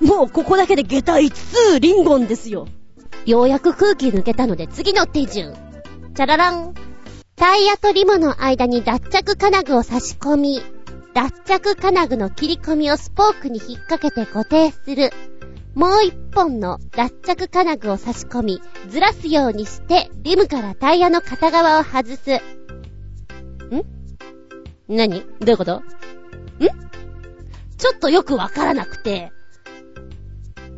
[0.00, 2.68] もうここだけで下駄5つリンゴンですよ。
[3.24, 5.54] ようやく空気抜けたので次の手順。
[6.14, 6.74] チャララン。
[7.36, 10.62] タイヤとリムの間に脱着金具を差し込み、
[11.12, 15.10] 脱着金具の切り込みをスポークに引っ掛けて固定する。
[15.74, 22.36] もう一本の脱着金具を差し込み、ずらすようにして、リムからタイヤの片側を外す。
[22.36, 22.40] ん？
[24.88, 25.20] 何？
[25.20, 25.80] どういうこと？
[25.80, 25.82] ん？
[27.76, 29.30] ちょっとよくわからなくて、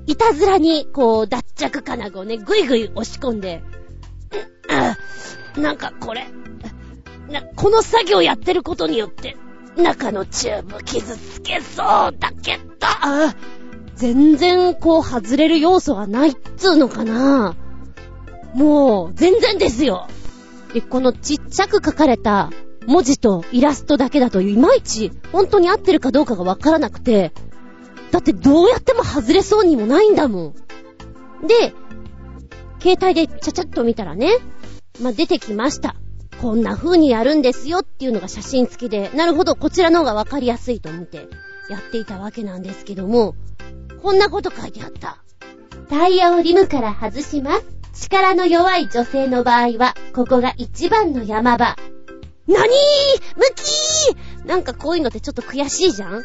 [0.07, 3.63] いたずらに、こう、脱着金具をね、ぐいぐい押し込んで、
[5.59, 6.27] なんかこれ、
[7.31, 9.37] な、この作業やってることによって、
[9.77, 12.65] 中のチューブ傷つけそうだけど、
[13.95, 17.57] 全然こう外れる要素はないっつうのかな
[18.55, 20.09] もう、全然ですよ。
[20.73, 22.51] で、このちっちゃく書かれた
[22.87, 27.33] 文字とイラストだけだといまいち本当に合ってるかどうかがわからなくて、
[28.11, 30.55] だってどうやっても外れそうにもないんだも
[31.43, 31.47] ん。
[31.47, 31.75] で、
[32.81, 34.31] 携帯でちゃちゃっと見たらね、
[35.01, 35.95] まあ、出てきました。
[36.41, 41.29] こんな風にやるんですよっていうのが写真付きで、なるほど、こちらの方がわかりやすいと思って
[41.69, 43.35] やっていたわけなんですけども、
[44.03, 45.19] こんなこと書いてあった。
[45.89, 47.65] タイヤをリムから外します。
[48.07, 51.77] 力の弱い女性の場合は、ここが一番の山場。
[52.47, 54.43] なにームキ？
[54.45, 56.23] ーなんかこういうのってちょっと悔しいじゃん？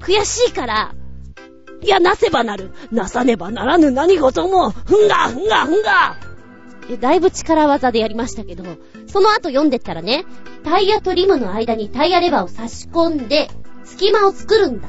[0.00, 0.94] 悔しいから、
[1.82, 2.70] いや、なせばなる。
[2.92, 6.16] なさねばならぬ何事も、ふんが、ふんが、ふんが。
[6.98, 8.64] だいぶ力技でやりましたけど、
[9.06, 10.24] その後読んでったらね、
[10.64, 13.48] タイヤとリムの間にタイヤレバーを差し込んで、
[13.84, 14.88] 隙間を作るんだ。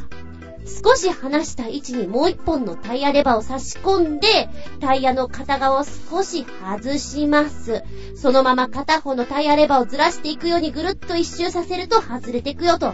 [0.83, 7.83] 少し離した位置にもう一本のタイヤレバーを差し込んで、タイヤの片側を少し外します。
[8.15, 12.93] そのまま片方のタイヤレバーをずらしていくようにぐるっと一周させると外れていくよと。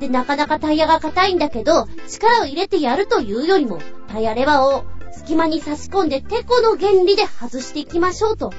[0.00, 8.52] で、なかなかタイヤが硬いんだけど、力を入れてやるというよりも、タイヤレバーを隙間に差し込んで、テコの原理で外していきましょうと。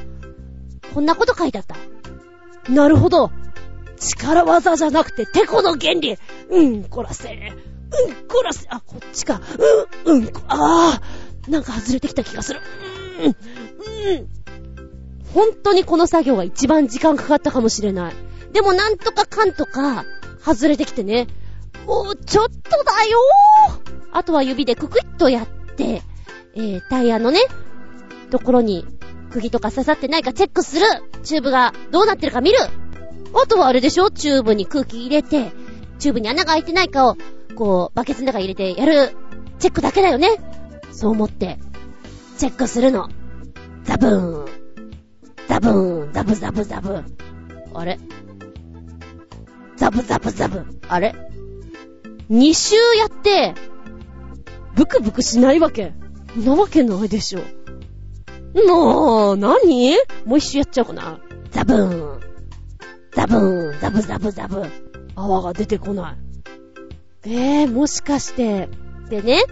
[0.94, 1.76] こんなこと書いてあった。
[2.72, 3.32] なるほど。
[3.98, 6.18] 力技じゃなくて、テコの原理。
[6.50, 7.30] うん、こらせ。
[7.34, 9.42] うんこらせ、あ、こっちか。
[10.06, 11.02] うん、うん、あ
[11.48, 12.62] あ、なんか外れてきた気がする。
[13.20, 14.28] うん、うん。
[15.34, 18.14] 本当にこの作業が一番時間かかったかもしれない。
[18.52, 20.06] でもなんとかかんとか、
[20.44, 21.28] 外れてきてね。
[21.86, 26.02] もうちょっとだよーあとは指でククッとやって、
[26.56, 27.40] えー、タイヤのね、
[28.30, 28.86] ところに
[29.32, 30.86] 釘とか刺さってないかチェックする
[31.24, 34.12] チューブがどうなってるか見るあとはあれでしょ？
[34.12, 35.52] チューブに空気入れて、
[35.98, 37.18] チューブに穴が開いてないかを
[37.56, 39.16] こう、バケツの中に入れてやる、
[39.60, 40.30] チェックだけだよね。
[40.92, 41.58] そう思って、
[42.38, 43.10] チェックするの。
[43.84, 44.50] ザブーン。
[45.48, 46.14] ザブーン。
[46.14, 47.04] ザブザブザブ。
[47.74, 48.00] あれ？
[49.76, 50.66] ザブザブザブ。
[50.88, 51.16] あれ？
[52.30, 53.56] 二周やって、
[54.76, 55.94] ブクブクしないわけ。
[56.38, 57.42] なわけないでしょ。
[58.68, 59.96] もう、何？
[60.26, 61.20] もう一周やっちゃおうかな。
[61.52, 62.20] ザブーン。
[63.12, 63.80] ザブーン。
[63.80, 64.64] ザブザブザブ。
[65.16, 66.18] 泡が出てこな
[67.26, 67.30] い。
[67.30, 68.70] ええー、もしかして。
[69.10, 69.44] でね、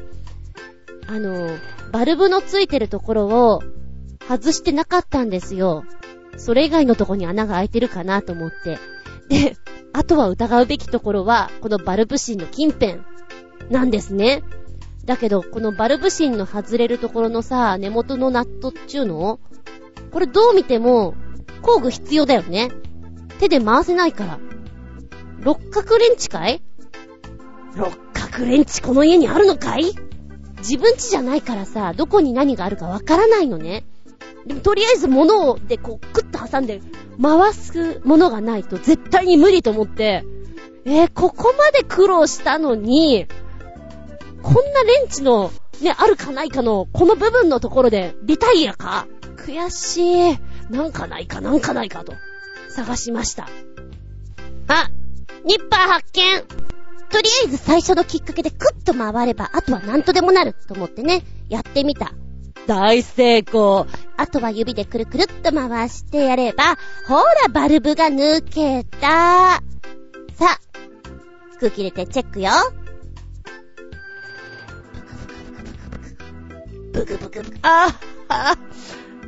[1.08, 1.50] あの、
[1.92, 3.62] バルブのついてるところを
[4.28, 5.84] 外してなかったんですよ。
[6.38, 8.80] それ以外のとこに穴が開いてるかなと思って。
[9.30, 9.56] で、
[9.94, 13.02] あとは疑うべきところは、このバルブ芯の近辺
[13.70, 14.44] なんですね。
[15.06, 19.40] だけど、このバルブ芯の外れるところのさ、根元のナットっちゅうの？
[20.12, 21.16] これどう見ても、
[21.62, 22.70] 工具必要だよね。
[23.40, 24.40] 手で回せないから。
[25.40, 26.62] 六角レンチかい？
[27.76, 29.86] 六角レンチこの家にあるのかい？
[30.60, 33.86] 自分家じゃないからさ、どこに何があるかわからないのね。
[34.46, 36.82] でもとりあえず物をでこうクッと挟んで
[37.22, 40.24] 回すものがないと絶対に無理と思って、
[40.86, 43.28] えー、ここまで苦労したのに、
[44.44, 45.52] こんなレンチの、
[45.82, 49.08] ね、あるかないかの、この部分のところで、リタイアか？
[49.38, 50.38] 悔しい。
[50.70, 52.14] なんかないかなんかないかと、
[52.70, 53.50] 探しました。
[54.68, 54.90] あ、
[55.46, 56.42] ニッパー発見
[57.10, 62.14] とりあえず最初のきっかけでクッと回れば、あとは何とでもなると思ってね、やってみた。
[62.68, 63.88] 大成功。
[64.18, 66.78] あとは指でくるくるっと回してやれば、
[67.08, 69.08] ほら、バルブが抜けた。
[69.08, 69.62] さ
[70.42, 70.60] あ、
[71.60, 72.52] 空気入れてチェックよ。
[76.92, 77.88] ブクブク、あ
[78.28, 78.58] あ、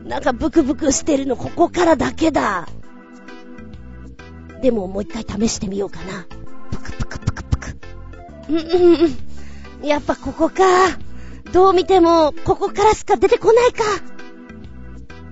[0.05, 2.67] なんかブクブクしてるのここからだけだ。
[4.61, 6.25] でももう一回試してみようかな。
[6.71, 7.77] ブクブクブクブク。
[8.49, 9.05] うんうん
[9.81, 9.87] うん。
[9.87, 10.63] やっぱここか。
[11.51, 13.83] どう見ても、ここからしか出てこないか。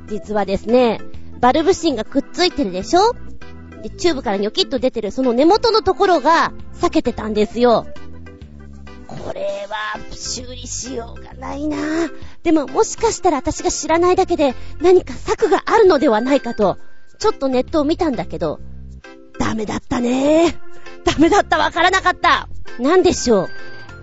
[0.07, 0.99] 実はですね、
[1.39, 3.13] バルブ芯がくっついてるでしょ？
[3.81, 7.87] で、チューブからニョキッと出てるその根元のところが避けてたんですよ。
[9.07, 11.77] これは修理しようがないな
[12.43, 16.77] でももしかしたら私が知らないだけで何か策があるのではないかと、
[17.17, 18.59] ちょっとネットを見たんだけど、
[19.39, 20.55] ダメだったね
[21.03, 22.47] ダメだった、わからなかった。
[22.79, 23.49] なんでしょう。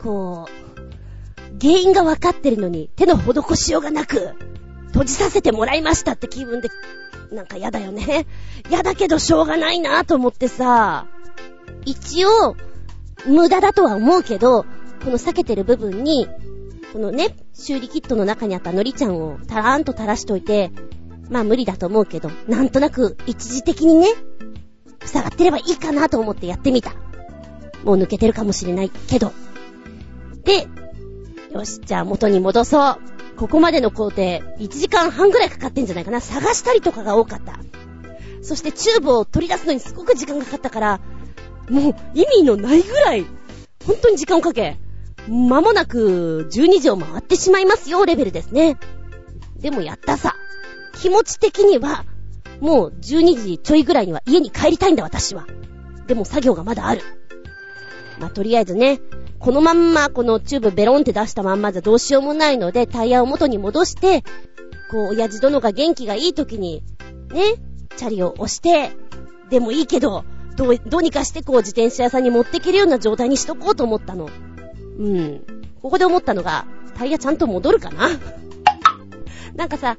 [0.02, 4.34] こう、原因がわかってるのに手の施しようがなく、
[4.88, 6.68] 閉じさせてもらいましたって気分で
[7.32, 8.26] なんか嫌だよね。
[8.68, 11.06] 嫌だけどしょうがないなと思ってさ、
[11.84, 12.56] 一応、
[13.26, 14.64] 無駄だとは思うけど、
[15.04, 16.28] この避けてる部分に、
[16.92, 20.70] このね、修理キットの中にあったのりちゃんをたらーんと垂らしといて、
[21.28, 24.08] まあ無理だと思うけど、なんとなく一時的にね、
[25.04, 26.92] 塞がってればいいかなと思ってやってみた。
[27.84, 29.32] もう抜けてるかもしれないけど。
[30.44, 30.66] で、
[31.52, 32.98] よし、じゃあ元に戻そう。
[33.36, 36.20] ここまでの工程、1時間半ぐらいかかってんじゃないかな。
[36.20, 37.60] 探したりとかが多かった。
[38.42, 41.00] そしてチューブを取り出すのにすごく時間がかかったから、
[41.68, 43.26] もう意味のないぐらい、
[43.86, 44.78] 本当に時間をかけ、
[45.28, 48.76] 間もなく12時を回ってしまいますよ、レベルですね。
[49.60, 50.34] でもやったさ。
[51.00, 52.04] 気持ち的には、
[52.60, 55.46] もう12時ちょいぐらいには家に帰りたいんだ、私は。
[56.06, 57.02] でも作業がまだある。
[58.18, 59.00] まあ、とりあえずね、
[59.38, 64.22] このまんま、このチューブベロンって出したまんまじゃどうしようもないので、タイヤを元に戻して、
[64.90, 66.82] こう、親父殿が元気がいい時に、
[67.30, 67.54] ね、
[67.96, 68.90] チャリを押して、
[69.50, 70.24] でもいいけど、
[70.56, 74.28] どう、どうにかしてこう自転車屋さんに持っていけるような状態にしとこうと思ったの。
[74.98, 75.42] うん。
[75.80, 78.08] ここで思ったのが、タイヤちゃんと戻るかな？
[79.54, 79.96] なんかさ、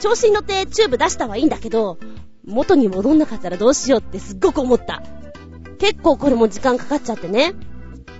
[0.00, 1.98] 調子に乗ってチューブ出したはいいんだけど、
[2.46, 5.02] 元に戻んなかったらどうしようってすっごく思った。
[5.78, 7.54] 結構これも時間かかっちゃってね。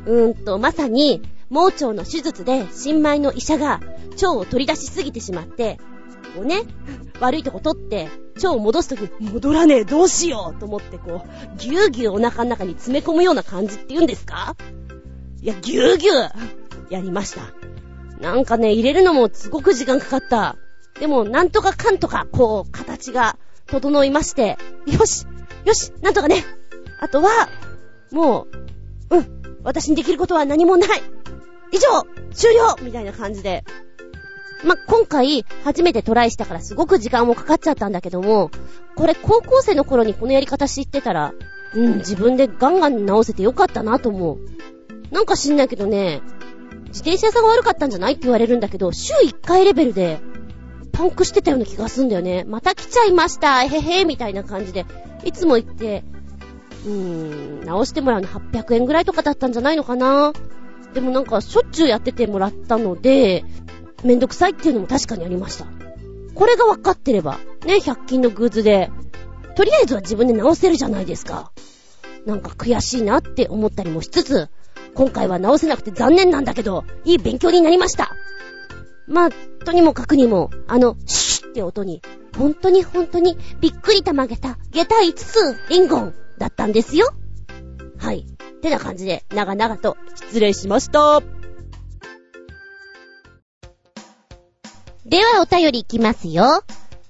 [0.06, 3.80] うーんと、まさに、盲腸の手術で新米の医者が
[4.12, 5.78] 腸を取り出しすぎてしまって、
[6.34, 6.62] こうね、
[7.20, 14.56] 悪いとこ取って、腸を戻すときに、戻らねえ、どうしようと思ってこう、ぎゅうぎゅうお腹の中に詰め込むような感じって言うんですか？
[15.44, 16.30] いや、ぎゅうぎゅう
[16.88, 17.42] やりました。
[18.18, 20.56] なんかね、入れるのもすごく時間かかった。
[20.98, 25.26] でも、なんとかかんとか、こう、形が整いまして、よし
[25.66, 26.44] よしなんとかね
[26.98, 27.50] あとは、
[28.10, 28.46] も
[29.10, 31.02] う、うん、私にできることは何もない
[31.72, 33.64] 以上終了みたいな感じで。
[34.64, 38.50] ま、今回、初めてトライしたからすごく時間もかかっちゃったんだけども、
[38.94, 41.34] これ高校生の頃にこのやり方知ってたら、
[41.74, 44.38] うん、自分でガンガン直せてよかったなと思う。
[45.14, 46.22] なんか知んないけどね、
[46.88, 48.14] 自転車屋さんが悪かったんじゃない？
[48.14, 50.20] って言われるんだけど、週1回レベルで、
[50.92, 52.44] パンクしてたような気がすんだよね。
[52.44, 54.86] また来ちゃいました、へへみたいな感じで、
[55.24, 56.02] いつも行って、
[56.84, 60.32] うーん、直してもらうの800円ぐらいとかだったんじゃないのかな？
[60.94, 63.44] でもなんかしょっちゅうやっててもらったので、
[64.02, 65.66] めんどくさいっていうのも確かにありました。
[66.34, 68.90] これが分かってれば、ね、100均のグッズで、
[69.56, 71.52] とりあえずは自分で直せるじゃないですか。
[72.26, 74.48] なんか悔しいなって思ったりもしつつ、
[74.94, 78.14] 今回は直せなくて残念なんだけど、いい勉強になりました。
[79.06, 79.30] まあ、
[79.64, 82.02] とにもかくにも、あの、シュッって音に、
[82.36, 87.08] 本当に本当にびっくりたまげた、下駄5つ、リンゴンだったんですよ。
[87.98, 88.26] はい。
[88.64, 91.22] てな感じで、長々と失礼しました。
[95.04, 96.64] ではお便りいきますよ。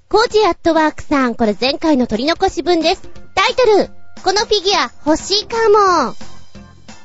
[0.08, 3.02] コージアットワークさん、これ前回の取り残し分です。
[3.34, 3.88] タイトル、
[4.24, 6.33] このフィギュア欲しいかも。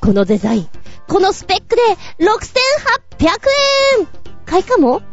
[0.10, 0.68] このデザイン、
[1.08, 1.82] このスペックで
[2.18, 2.30] 6800
[4.00, 4.08] 円
[4.44, 5.04] 買いかも？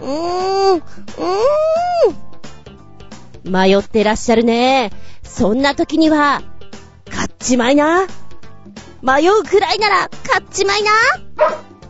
[0.00, 3.52] うーん、うーん。
[3.52, 4.92] 迷ってらっしゃるね。
[5.24, 6.40] そんな時には、
[7.10, 8.06] 買っちまいな。
[9.02, 10.92] 迷うくらいなら、買っちまいな。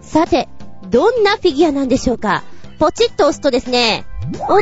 [0.00, 0.48] さて、
[0.88, 2.44] どんなフィギュアなんでしょうか？
[2.79, 4.07] ポチッと押すとですね、
[4.48, 4.61] おっ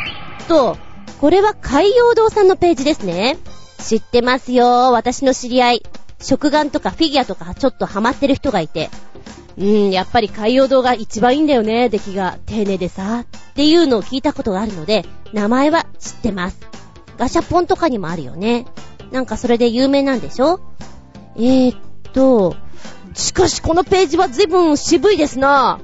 [0.49, 0.77] と、
[1.21, 3.39] これは海洋堂さんのページですね。
[3.79, 4.91] 知ってますよ。
[4.91, 5.83] 私の知り合い。
[6.23, 8.91] 食玩とかフィギュアとかちょっとハマってる人がいて。
[9.59, 11.89] うーん、やっぱり海洋堂が一番いいんだよね。
[11.89, 13.25] 出来が丁寧でさ。
[13.27, 15.05] っていうのを聞いたことがあるので、
[15.35, 16.59] 名前は知ってます。
[17.19, 18.65] ガシャポンとかにもあるよね。
[19.11, 20.61] なんかそれで有名なんでしょ？
[21.37, 21.81] えー、っ
[22.13, 22.57] と、
[23.15, 25.81] しかしこのページは随分渋いですな。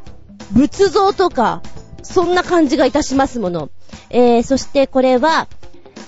[0.52, 1.62] 仏像とか、
[2.02, 3.68] そんな感じがいたしますもの。
[4.08, 5.46] えー、そしてこれは、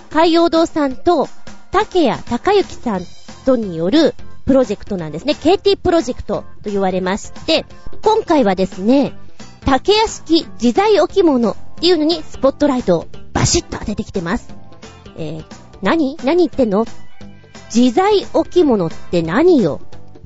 [0.09, 1.29] 海洋堂さんと、
[1.71, 3.05] 竹谷隆之さん
[3.41, 4.15] とによる
[4.47, 5.35] プロジェクトなんですね。
[5.35, 7.65] KT プロジェクトと言われまして、
[8.03, 9.13] 今回はですね、
[9.65, 14.55] 竹屋敷自在置物っていうのにスポットライトをバシッと当ててきてます。
[15.17, 15.45] えー、
[15.83, 16.17] 何？
[16.25, 16.87] 何言ってんの？
[17.75, 19.81] 自在置物って何よ？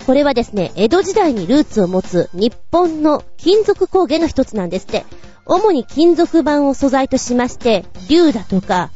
[0.07, 5.05] これはですね、江戸時代にルーツを持つ日本の金属工芸の一つなんですって。
[5.47, 8.91] 主に金属板を素材としまして、竜だとか、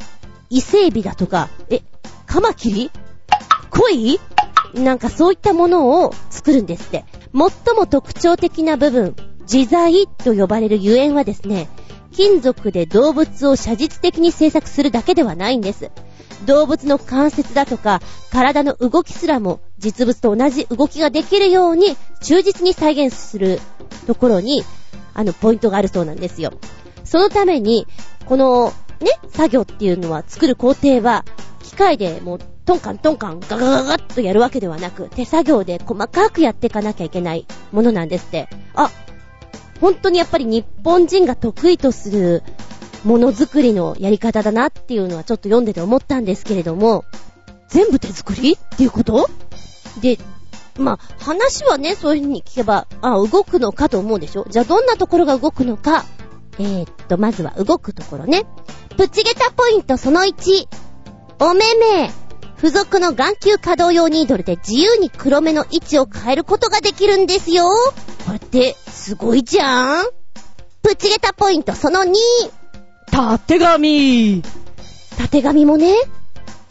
[0.48, 1.83] 伊勢海老だとか、え、
[2.26, 2.90] カマキリ
[3.70, 4.20] 鯉
[4.74, 7.04] なんかそういったものを作るんですって。
[7.33, 9.16] 最も特徴的な部分、
[9.50, 11.68] 自在と呼ばれるゆえんはですね、
[12.12, 15.90] 金属で動物を写実的に制作するだけではないんです。
[16.46, 18.00] 動物の関節だとか、
[18.31, 23.61] 体の動きすらも実物と同じ動きができるように忠実に再現する
[24.07, 24.64] ところに、
[25.14, 26.52] あの、ポイントがあるそうなんですよ。
[27.04, 27.87] そのために、
[28.26, 31.24] この、ね、作業っていうのは、作る工程は、
[31.62, 38.46] 機械でもう、トンカントンカンガガガガッとやるわけではなく、手作業で細かくやっていかなきゃいけないものなんですって。
[38.74, 38.90] あ、
[39.81, 42.42] 本当にやっぱり日本人が得意とする
[43.04, 47.07] ものづくりのやり方だなっていうのはちょっと読んでて思ったんですけれども、
[47.68, 49.31] 全部手作りっていうこと？
[50.02, 50.18] で、
[50.78, 54.44] まあ、話はね、そういう風に聞けば、あ、動くのかと思うでしょ？
[54.50, 56.04] じゃあどんなところが動くのか？
[56.59, 58.44] えー、っと、まずは動くところね。
[58.98, 60.68] プチゲタポイントその1。
[61.40, 62.28] おめめ。
[62.59, 67.64] 付属の眼球可動用ニードルで自由に黒目の位置を変えることができるんですよ。
[68.27, 70.05] これってすごいじゃん
[70.83, 72.14] プチゲタポイントその2。
[73.12, 74.42] 縦紙
[75.16, 75.94] 縦紙もね、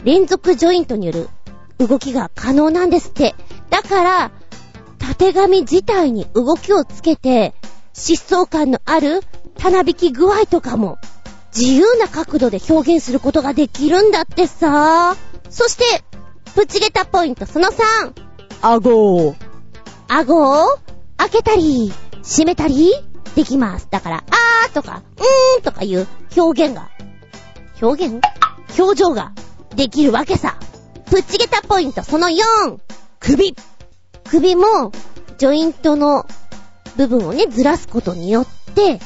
[0.04, 1.30] 連続ジョイントによる
[1.78, 3.36] 動きが可能なんですって。
[3.70, 4.32] だから、
[5.00, 7.54] 縦紙自体に動きをつけて、
[7.94, 9.22] 疾走感のある
[9.58, 10.98] 棚引き具合とかも、
[11.56, 15.16] 自由な角度で表現することができるんだってさ。
[15.50, 16.04] そして、
[16.56, 18.14] プチゲタポイントその3。
[18.62, 19.36] 顎。
[20.08, 20.78] 顎を
[21.18, 21.92] 開けたり、
[22.24, 22.94] 閉めたり
[23.36, 23.88] できます。
[23.90, 26.90] だから、あーとか、うーんとかいう表現が、
[27.82, 28.22] 表現？
[28.78, 29.34] 表情が
[29.76, 30.58] できるわけさ。
[31.06, 32.36] プッチゲタポイントその4。
[33.20, 33.56] 首。
[34.30, 34.92] 首も、
[35.38, 36.26] ジョイントの
[36.98, 39.00] 部分をね、ずらすことによって、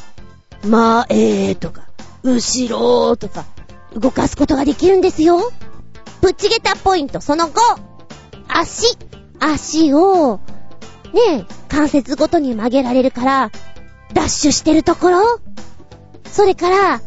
[0.66, 1.88] 前とか、
[2.24, 3.46] 後ろとか、
[3.96, 5.52] 動かすことができるんですよ。
[6.22, 7.52] プッチゲタポイントその5。
[8.48, 8.98] 足。
[9.40, 10.38] 足を、
[11.14, 13.52] ねえ、関節ごとに曲げられるから、
[14.14, 15.40] ダッシュしてるところ
[16.26, 17.06] それから、気を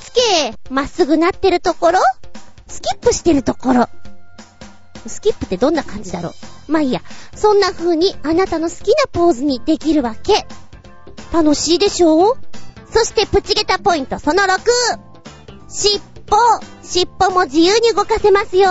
[0.00, 2.00] つけまっすぐなってるところ
[2.66, 3.88] スキップしてるところ。
[5.06, 6.30] スキップってどんな感じだろ
[6.68, 7.00] うまあいいや。
[7.34, 10.46] そんな風にあなたの好きなポーズにできるわけ。
[11.32, 12.36] 楽しいでしょ
[12.90, 14.58] そしてプチゲタポイントその6。
[15.68, 16.79] 尻尾。
[16.90, 18.68] 尻尾も自由に動かせますよ。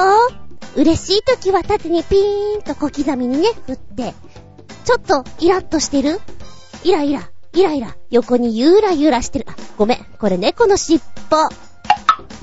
[0.76, 4.14] 嬉しい時は縦にピーンと小刻みにね、振って。
[4.84, 6.20] ちょっとイラッとしてる？
[6.84, 9.46] イライラ、イライラ、横にゆらゆらしてる。
[9.48, 10.06] あ、ごめん。
[10.20, 11.02] これ猫の尻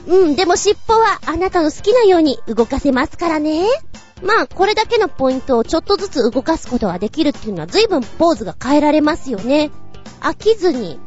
[0.08, 0.10] 尾。
[0.10, 3.66] うん、でも尻尾はあなたの好きなように動かせますからね。
[4.22, 9.70] まあ、これだけのポイントをちょっとずつ動かすことができるっていうのは随分ポーズが変えられますよね。
[10.20, 10.98] 飽きずに、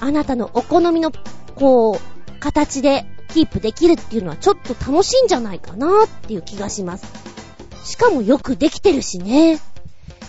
[0.00, 1.12] あなたのお好みの、
[1.56, 7.06] こう、形でキープできるっていうのはちょっと楽しいんじゃないかなっていう気がします。
[7.84, 9.60] しかもよくできてるしね。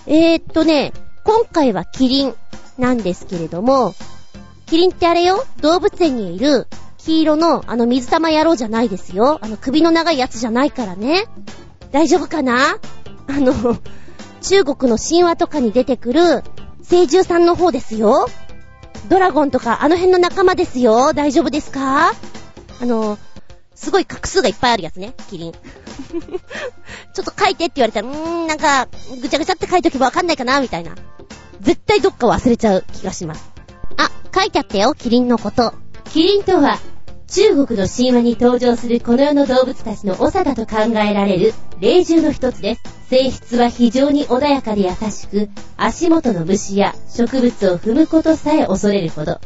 [0.07, 2.35] えー、っとね、今回はキリン
[2.77, 3.95] なんですけれども、
[4.65, 6.67] キリンってあれよ動物園にいる
[6.97, 9.39] 黄色のあの水玉野郎じゃないですよ。
[9.41, 11.25] あの首の長いやつじゃないからね。
[11.91, 12.77] 大丈夫かな？
[13.27, 13.53] あの、
[14.41, 16.43] 中国の神話とかに出てくる
[16.83, 18.27] 聖獣さんの方ですよ。
[19.07, 21.13] ドラゴンとかあの辺の仲間ですよ。
[21.13, 22.11] 大丈夫ですか？
[22.81, 23.17] あの、
[23.75, 25.51] すごい画数がいっぱいあるやつね、キリン。
[27.13, 28.87] ちょっと書いてって言われたら、うーん、なんか、
[29.21, 30.95] ぐちゃぐちゃって書いとけばわかんないかなみたいな。
[31.61, 33.51] 絶対どっか忘れちゃう気がします。
[33.97, 35.73] あ、書いてあったよ、キリンのこと。
[36.05, 36.79] キリンとは、
[37.27, 42.81] 中国の神話に登場するこの世の動物たちの長だと考えられる霊獣の一つです。
[43.09, 49.39] 性質は非常に穏やかで優しく、足元の虫や植物を踏むことさえ恐れるほど、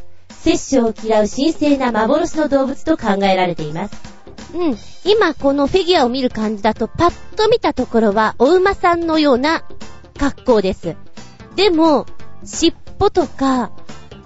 [0.43, 3.95] 殺生を嫌う神聖な幻の動物と考えられています。
[4.53, 4.77] うん。
[5.05, 9.63] 今このフィギュアを見る感じだと、パッと見たところは、お馬さんのような
[10.17, 10.95] 格好です。
[11.55, 12.05] でも、
[12.45, 13.71] 尻尾とか、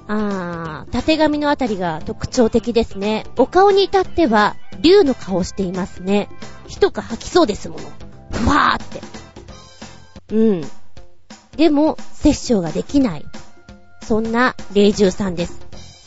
[0.07, 3.25] あー、縦髪のあたりが特徴的ですね。
[3.37, 6.29] お顔に至っては、竜の顔をしていますね。
[6.67, 7.83] 火とか吐きそうですもの。
[8.31, 9.01] ふわーって。
[10.35, 10.61] うん。
[11.57, 13.25] でも、殺生ができない。
[14.01, 15.63] そんな霊獣さんです。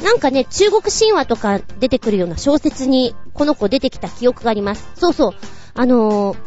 [0.07, 4.89] なんかね、中国神話とか出てくるような小説に、この子出てきた記憶があります。
[4.95, 5.33] そうそう。
[5.75, 6.39] あのー、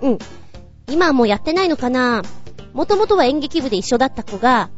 [0.00, 0.18] うん。
[0.88, 2.22] 今はもうやってないのかな
[2.72, 4.70] もともとは演劇部で一緒だった子が、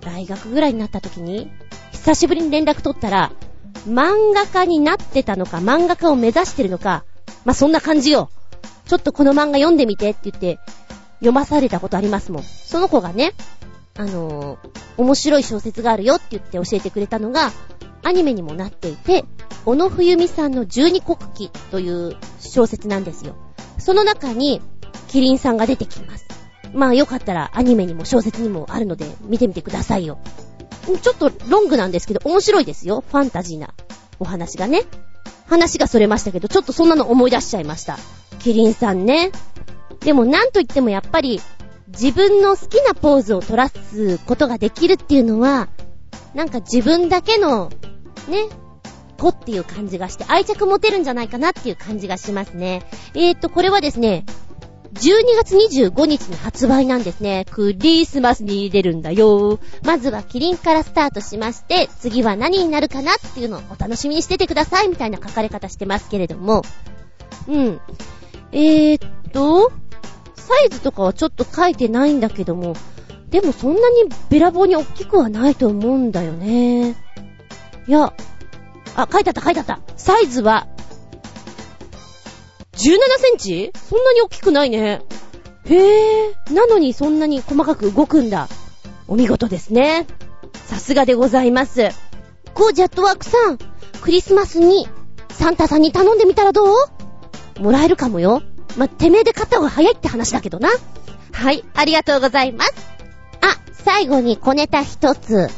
[0.00, 1.52] 大学ぐらいになった時に、
[1.90, 3.32] 久しぶりに連絡取ったら、
[3.86, 7.04] 漫画家になってたのか、漫画家を目指してるのか、
[7.44, 8.30] まあ、そんな感じよ。
[8.86, 10.58] ちょっとこの漫画読んでみてって言って、
[11.16, 12.42] 読まされたことありますもん。
[12.42, 13.34] その子がね、
[13.96, 14.58] あのー、
[14.96, 17.52] 面白い小説があるよって言って教えてくれたのが、
[18.02, 19.24] アニメにもなっていて、
[19.64, 23.36] 小野冬美さんの十二国旗という小説なんですよ。
[23.78, 24.60] その中に、
[25.08, 26.26] キリンさんが出てきます。
[26.72, 30.18] まあよかったらアニメにも小説にもあるので見てみてくださいよ。
[31.02, 33.04] ちょっとロングなんですけど面白いですよ。
[33.06, 33.74] ファンタジーな
[34.18, 34.82] お話がね。
[35.46, 37.98] 話がそれましたけど、ちょっとそんなの思い出しちゃいました。
[38.38, 39.32] キリンさんね。
[40.00, 41.40] でもなんといってもやっぱり
[41.92, 45.68] 自分の好きなポーズを取らすことができるっていうのは、
[46.34, 47.70] なんか自分だけの、
[48.28, 48.48] ね、
[49.18, 52.82] 子っていう感じがして愛着持てるんじゃないかなっていう感じがしますね。
[53.14, 54.24] えーと、これはですね、
[54.94, 57.46] 12月25日に発売なんですね。
[57.50, 59.58] クリスマスに出るんだよ。
[59.84, 66.62] まずはキリンからスタートしまして、次は何になるかなっていうのをお楽しみにしててくださいみたいな書かれ方してますけれども。
[67.48, 67.80] うん。
[68.52, 69.72] えーっと、
[70.52, 72.74] サイズとかはちょっと書いてないんだけども、
[73.30, 76.90] でもそんなにべらぼうに大きくはないと思うんだよね。
[77.88, 78.12] いや、
[78.94, 79.80] あ、書いてあった書いてあった。
[79.96, 80.68] サイズは
[82.72, 83.72] 17センチ？
[83.74, 85.02] そんなに大きくないね。
[85.64, 88.48] へえ、なのにそんなに細かく動くんだ。
[89.08, 90.06] お見事ですね。
[90.66, 91.88] さすがでございます。
[92.52, 93.58] コージャットワークさん、
[94.02, 94.86] クリスマスに
[95.30, 96.76] サンタさんに頼んでみたらどう？
[97.60, 98.42] もらえるかもよ。
[98.76, 100.68] ま、てめえで買った方が早いって話だけどな。
[101.32, 102.72] はい、ありがとうございます。
[103.40, 105.48] あ、最後に小ネタ一つ。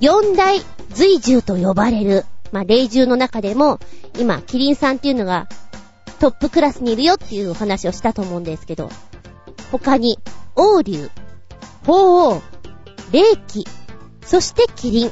[0.00, 3.78] 四大随獣と呼ばれる、まあ、霊獣の中でも、
[4.18, 5.48] 今、キリンさんっていうのが
[6.20, 8.90] トップクラスにいるよっていうお話をしたと思うんですけど、
[9.70, 10.18] 他に、
[10.56, 11.10] 王竜、
[11.84, 12.42] 鳳凰、
[13.12, 13.66] 霊気、
[14.24, 15.10] そしてキリン、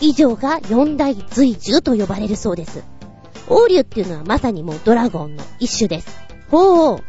[0.00, 2.82] 以上が四大随獣と呼ばれるそうです。
[3.48, 6.29] 王竜っていうのはまさにもうドラゴンの一種です。
[6.50, 7.00] 鳳凰、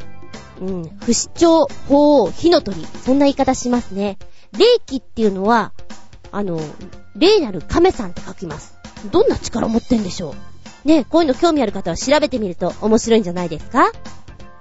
[0.62, 4.18] うん、不死鳥、鳳凰、火の鳥、そんな言い方しますね。
[4.58, 5.72] 霊気っていうのは、
[6.32, 6.60] あの、
[7.16, 8.76] 霊なる亀さんって書きます。
[9.12, 10.36] どんな力を持ってんでしょ
[10.86, 13.92] うねこういうの興味ある方は調べてみると面白いんじゃないですか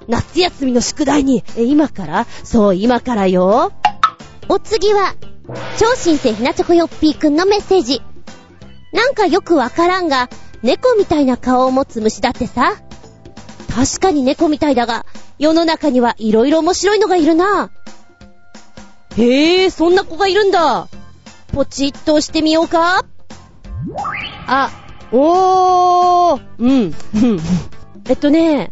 [0.09, 2.27] 夏休みの宿題に、え、今から？
[2.45, 3.73] そう、今からよ。
[4.49, 5.15] お次は、
[5.79, 8.03] 超新星ひなチョコヨッピーくんのメッセージ。
[8.93, 10.29] なんかよくわからんが、
[10.63, 12.75] 猫みたいな顔を持つ虫だってさ。
[13.71, 15.07] 確かに猫みたいだが、
[15.39, 17.71] 世の中にはいろいろ面白いのがいるな。
[19.17, 20.89] へえ、そんな子がいるんだ。
[21.53, 23.05] ポチッとしてみようか。
[24.47, 24.71] あ、
[25.13, 26.95] おー、うん、
[28.09, 28.71] えっとね、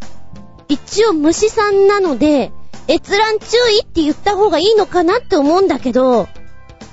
[0.68, 2.52] 一応虫さんなので、
[2.88, 6.28] 閲覧注意って言った方がいいのかなって思うんだけど、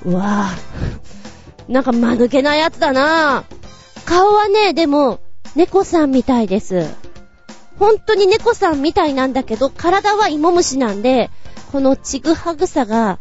[0.04, 5.20] うわぁ、なんか間抜けなやつだなぁ顔はね、でも、
[5.54, 6.86] 猫さんみたいです。
[7.78, 11.30] 本当に猫さんみたいなんだけど、体は芋虫なんで、
[11.72, 13.18] このちぐはぐさが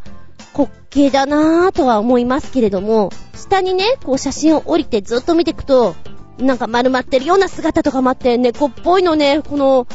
[0.55, 5.95] 滑稽だなぁとは思いますけれども、下にね、こう写真を降りてずっと見ていくと、
[6.37, 9.87] なんか丸まってるような姿とかもあって、猫っぽいのね、この、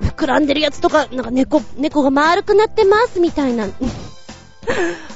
[0.00, 3.66] 膨らんでるやつとか、なんか猫、猫が丸くなってますみたいな、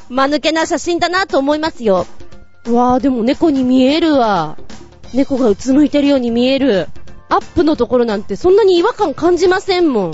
[0.08, 2.06] 間抜けな写真だなと思いますよ。
[2.66, 4.56] わぁ、でも猫に見えるわ。
[5.14, 6.88] 猫がうつむいてるように見える。
[7.28, 10.12] アップのところなんてそんなに違和感感じませんもん。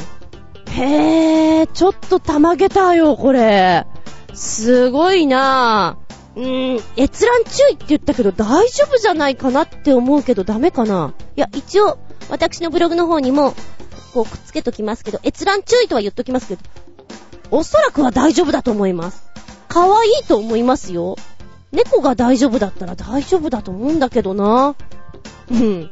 [0.70, 3.86] へぇー、ちょっとたまげたよ、これ。
[4.32, 6.40] すごいなぁ。
[6.40, 11.98] うーん、閲覧注意って言ったけど大丈夫じゃないかなって思うけどダメかないや、一応、
[12.30, 13.54] 私のブログの方にも、
[14.14, 16.62] こうくっつけときますけど、閲覧注意とは言っときますけど、
[17.50, 19.24] おそらくは大丈夫だと思います。
[19.68, 21.16] 可愛いと思いますよ。
[21.70, 24.74] 猫が大丈夫だったら大丈夫だと思うんだけどな。
[25.50, 25.90] うん。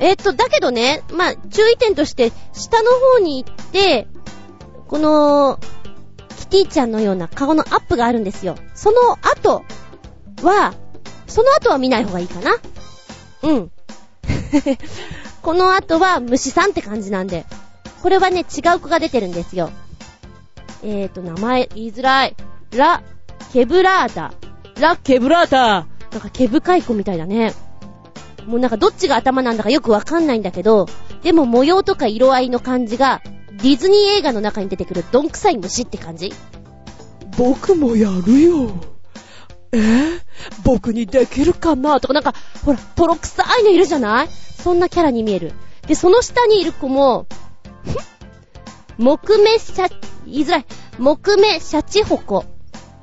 [0.00, 4.08] えー、っと、だけどね、まあ、注意点として、下の方に行って、
[4.88, 5.60] この、
[6.38, 8.56] キティちゃんのような顔のアップがあるんですよ。
[8.74, 9.62] その後
[10.42, 10.74] は、
[11.26, 12.56] その後は見ない方がいいかな。
[13.42, 13.70] うん。
[15.42, 17.44] この後は虫さんって感じなんで。
[18.02, 19.70] これはね、違う子が出てるんですよ。
[20.82, 22.34] えーと、名前言いづらい。
[22.74, 23.02] ラ・
[23.52, 24.32] ケブラーダ。
[24.80, 27.52] ラ・ケブラータなんか毛深い子みたいだね。
[28.46, 30.86] もうなんかどっちが頭なんだかよくわかんないんだけど、
[31.22, 36.32] でも模様とか色合いの感じが、ディズニー映画の中に出てくるどんくさい虫って感じ？
[37.36, 38.70] 僕もやるよ。
[39.72, 40.20] え？
[40.64, 42.00] 僕にできるかな？
[42.00, 42.34] とかなんか、
[42.64, 44.28] ほら、トロ臭いのいるじゃない？
[44.28, 45.52] そんなキャラに見える。
[45.86, 47.26] で、その下にいる子も、
[48.98, 49.90] 木目シャ、
[50.26, 50.66] 言いづらい。
[50.98, 52.44] 木目シャチホコ。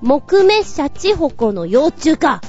[0.02, 2.42] 木目シャチホコの幼虫か。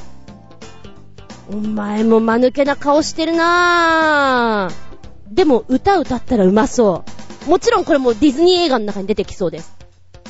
[1.51, 5.35] お前も間抜けな顔してるなぁ。
[5.35, 7.05] でも歌歌ったらうまそ
[7.47, 7.51] う。
[7.51, 9.77] もちろんこれもディズニー映画の中に出てきそうです。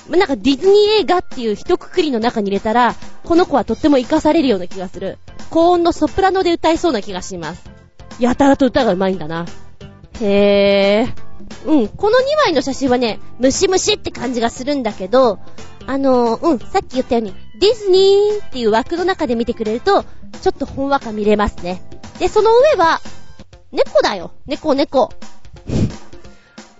[0.08, 2.94] なんかディズニー映画っていう一括りの中に入れたら、
[3.24, 5.18] この子はとっても活かされるような気がする。
[5.50, 7.70] 高音のソプラノで歌いそうな気がします。
[8.20, 9.46] やたらと歌が上手いんだな。
[10.20, 11.28] へぇー。
[11.66, 15.38] うん、この2枚の写真はね、ムシムシって感じがするんだけど、
[15.86, 20.04] あのー、うん、さっき言ったように、ディズニーっていう枠の中で見てくれると、
[20.38, 21.82] ちょっとほんわか見れますね。
[22.18, 23.00] で、その上は、
[23.72, 24.32] 猫だよ。
[24.46, 25.10] 猫、猫。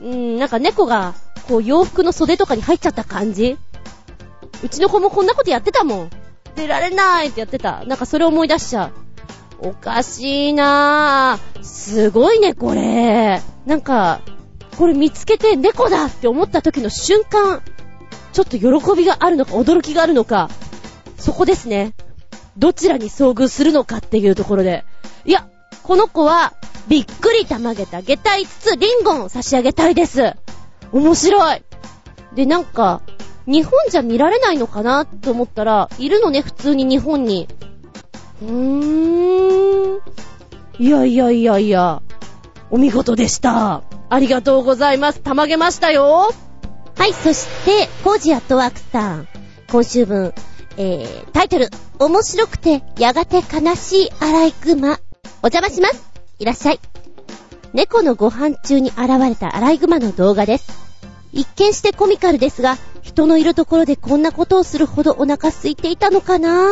[0.00, 1.14] うーん、なんか猫が、
[1.48, 3.56] こう洋服の袖とかに入っちゃった感じ
[4.62, 6.10] うちの子もこんなことやってたもん。
[6.56, 7.84] 出られないってやってた。
[7.84, 8.92] なんかそれ思い出しちゃう。
[9.60, 11.64] おかしいなぁ。
[11.64, 13.40] すごいね、これ。
[13.66, 14.20] なんか、
[14.76, 17.62] これ見つけて猫だって思った時の瞬間、
[18.32, 20.50] ちょっと喜びがあるのか驚きがあるのか、
[21.16, 21.94] そこですね。
[22.58, 24.84] どちらに遭遇するのかっていうところで。
[25.24, 25.48] いや、
[25.84, 26.54] この子は、
[26.88, 30.34] びっくりたまげた下体つつリンゴン差し上げたいです。
[30.92, 31.62] 面白い。
[32.34, 33.02] で、なんか、
[33.46, 37.48] 日本じゃ見られないのかなと思ったら、いるのね、普通に日本に。
[38.42, 40.00] うーん。
[40.80, 42.02] いやいやいやいや、
[42.70, 43.82] お見事でした。
[44.10, 45.20] ありがとうございます。
[45.20, 46.32] たまげましたよ。
[46.96, 49.28] はい、そして、コージアットワークさん。
[49.70, 50.34] 今週分、
[50.80, 55.00] えー、タイトル、面白くて、やがて悲しいアライグマ。
[55.42, 56.08] お邪魔します。
[56.38, 56.80] いらっしゃい。
[57.72, 60.70] 猫のご飯中に現れたアライグマの動画です。
[61.32, 66.68] 一見してコミカルですが、人のいるところでこんなことをするほどお腹空いていたのかな？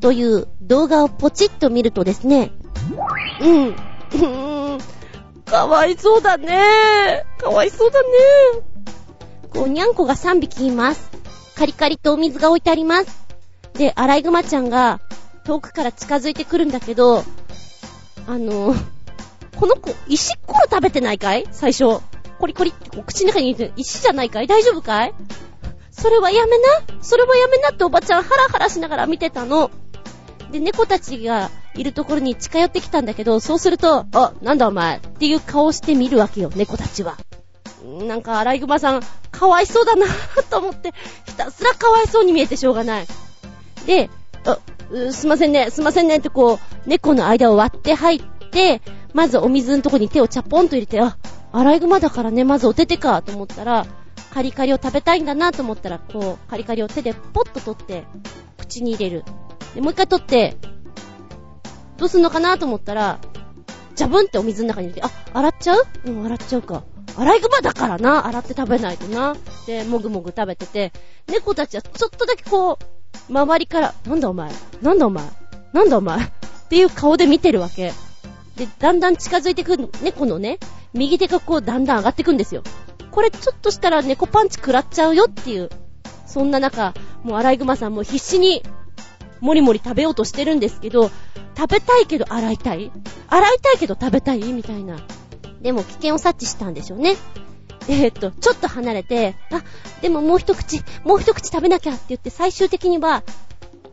[0.00, 2.50] という動画をポチッと見るとですね、
[3.40, 4.78] うん、 うーん、
[5.44, 8.08] かわいそうだねかわいそうだね
[9.50, 11.15] こう、にゃんこが3匹います。
[11.56, 13.26] カリカリとお水が置いてあります。
[13.72, 15.00] で、アライグマちゃんが
[15.44, 17.24] 遠くから近づいてくるんだけど、
[18.26, 18.74] あの、
[19.56, 21.46] この子、石っころ食べてないかい？
[21.52, 22.00] 最初。
[22.38, 24.46] コリコリって口の中に入れて、石じゃないかい？
[24.46, 25.14] 大丈夫かい？
[25.90, 26.64] それはやめな
[27.00, 29.70] それはやめなっておばちゃんハラハラしながら見てたの。
[30.52, 34.98] で、猫たちがいるところに近寄ってきたんだけど、そうすると、あ、なんだお前？
[34.98, 37.16] っていう顔して見るわけよ、猫たちは。
[38.04, 40.06] なんか、アライグマさん、かわいそうだな
[40.50, 40.92] と思って、
[41.24, 43.06] ひたすらかわいそうに見えてしょうがない。
[43.86, 44.10] で、
[44.44, 44.58] あ、
[45.12, 48.20] すいませんね、すいませんねってこう、猫の間を割って入っ
[48.50, 48.82] て、
[49.12, 51.16] まずお水のとこに手をチャポンと入れて、あ、
[51.52, 53.86] アライグマだからね、まずお手手かと思ったら、
[54.32, 58.04] カリカリを食べたいんだなと思ったら、こう、カリカリを手でポッと取って、
[58.58, 59.24] 口に入れる。
[59.74, 60.56] で、もう一回取って、
[61.96, 63.18] どうすんのかなと思ったら、
[63.94, 65.86] ジャブンってお水の中に入れて、あ、洗っちゃう？
[66.04, 66.82] うん、洗っちゃうか。
[67.16, 69.36] アライグマだからな、洗って食べないとな。
[69.66, 70.92] で、もぐもぐ食べてて、
[71.28, 72.78] 猫たちはちょっとだけこ
[73.28, 74.52] う、周りから、なんだお前
[74.82, 75.24] なんだお前
[75.72, 76.28] なんだお前っ
[76.68, 77.92] ていう顔で見てるわけ。
[78.56, 80.58] で、だんだん近づいてくる猫のね、
[80.92, 82.62] 右手がこうだんだん上がってくんですよ。
[83.10, 85.70] これちょっとしたら猫パンチ食らっちゃうよっていう。
[86.26, 86.92] そんな中、
[87.22, 88.62] もうアライグマさんも必死に、
[89.40, 91.10] もりもり食べようとしてるんですけど、
[91.56, 92.90] 食べたいけど洗いたい？
[93.28, 94.40] 洗いたいけど食べたい？
[94.52, 94.98] みたいな。
[95.66, 97.16] でも危険を察知したんでしょうね。
[97.88, 99.64] えー、っと、ちょっと離れて、あ、
[100.00, 103.24] でももう一口、もう一口食べなきゃって言って最終的には、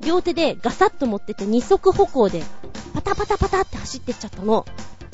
[0.06, 2.44] 両手でガサッと持ってて二足歩行で、
[2.94, 4.68] パタパタパタって走ってっちゃったの。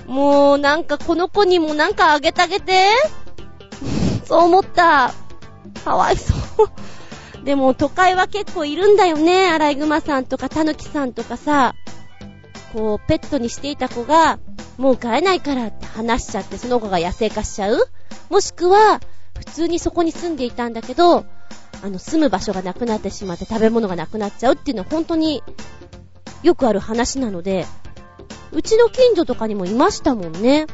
[0.05, 2.89] もう、なんかこの子にもなんかあげてあげて。
[4.25, 5.13] そう思った。
[5.85, 6.33] かわいそ
[7.41, 7.45] う。
[7.45, 9.47] でも都会は結構いるんだよね。
[9.47, 11.73] アライグマさんとかタヌキさんとかさ。
[12.73, 14.39] こう、ペットにしていた子が、
[14.77, 17.77] もう飼えないからって話しちゃって、その子が野生化しちゃう
[18.29, 19.01] もしくは、
[19.37, 21.25] 普通にそこに住んでいたんだけど、
[21.81, 25.43] あの、住む場所がなくなってしまって食べ物がなくなっちゃうっていうのは本当に
[26.43, 27.65] よくある話なので、
[28.51, 30.65] うちの近所とかにもいましたもんね。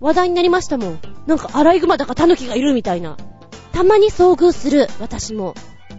[0.00, 0.98] 話題になりましたもん。
[1.26, 3.16] なんかアライグマだかタヌキがいるみたいな。
[3.72, 5.54] たまに遭遇する、私も。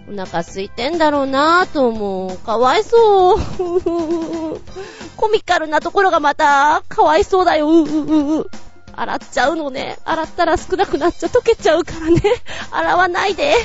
[0.09, 2.37] お腹空いてんだろうなぁと思う。
[2.37, 3.37] かわいそう。
[5.15, 7.69] コミカルなところがまた、かわいそうだよ。
[7.69, 8.49] うううう。
[8.95, 9.97] 洗っちゃうのね。
[10.03, 12.21] 洗ったら少なくなっちゃ溶けちゃうからね。
[12.71, 13.55] 洗わないで。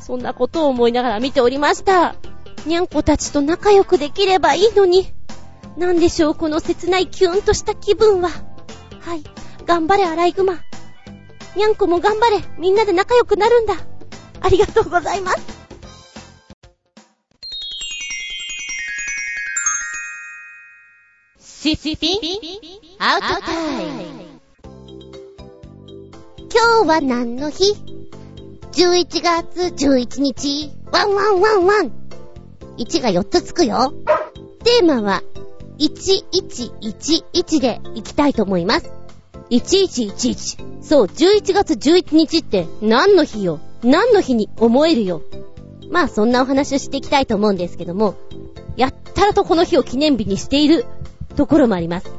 [0.00, 2.14] そんなことを思いながら見ておりました。
[2.66, 5.12] にゃんこたちと仲良くできればいいのに。
[5.76, 8.30] なんでしょう、この切ないキュンとした気分は。
[9.00, 9.22] はい。
[9.66, 10.60] 頑張れ、アライグマ。
[11.54, 12.42] にゃんこも頑張れ。
[12.58, 13.74] みんなで仲良くなるんだ。
[14.40, 15.61] ありがとうございます。
[21.62, 22.18] シシピン
[22.98, 24.02] アウトタイム。
[26.52, 27.76] 今日は何の日
[28.72, 30.72] ?11 月11日。
[30.90, 31.92] ワンワンワンワン。
[32.78, 33.94] 1が4つつくよ。
[34.64, 35.22] テーマは、
[35.78, 38.90] 1111でいきたいと思います。
[39.50, 40.82] 1111。
[40.82, 43.60] そう、11月11日って何の日よ？
[43.84, 45.22] 何の日に思えるよ？
[45.92, 48.16] まあそんなお話をしていきたいと思うんですけども、
[48.76, 50.86] やったらとこの日を記念日にしている
[51.32, 52.10] ところもあります。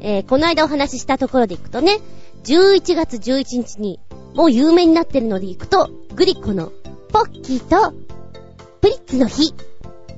[0.00, 1.98] えー、この間お話ししたところでいくとね、
[2.44, 3.98] 11月11日に
[4.34, 6.72] もう有名になってるのでいくと、グリコの
[7.12, 7.92] ポッキーと
[8.80, 9.54] プリッツの日。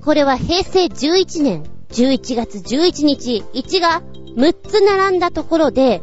[0.04, 4.02] これは平成11年11月11日、1が
[4.36, 6.02] 6つ並んだところで、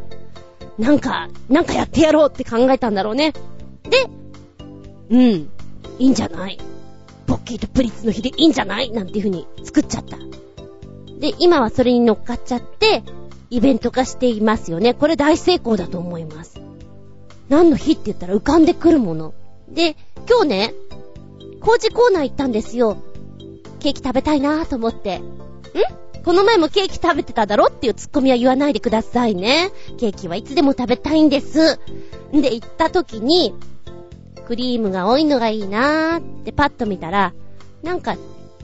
[0.78, 3.34] なんか、なんかやってやろうって考えたんだろうね。
[3.84, 4.08] で、
[5.10, 5.50] うん、い
[6.00, 6.60] いんじゃない？
[7.28, 8.92] ポッキーとプリッツの日でいいんじゃない？
[8.92, 10.18] なんていう風に作っちゃった。
[11.20, 13.04] で、今はそれに乗っかっちゃって、
[13.50, 14.94] イベント化していますよね。
[14.94, 16.60] これ大成功だと思います。
[17.48, 19.34] 何の日って言ったら浮かんでくるもの。
[19.70, 19.96] で、
[20.30, 20.74] 今日ね、
[21.62, 22.98] 工事コーナー行ったんですよ。
[23.80, 25.18] ケーキ食べたいなぁと思って。
[25.18, 25.24] ん？
[26.24, 29.70] この前もケーキ食べてただろっていうツッコミは言わないでくださいね。
[29.98, 31.80] ケーキはいつでも食べたいんです。
[32.34, 33.54] んで、行った時に、
[34.48, 37.34] クリームが多いのがいいなーってパッと見たら、
[37.84, 38.16] なんか、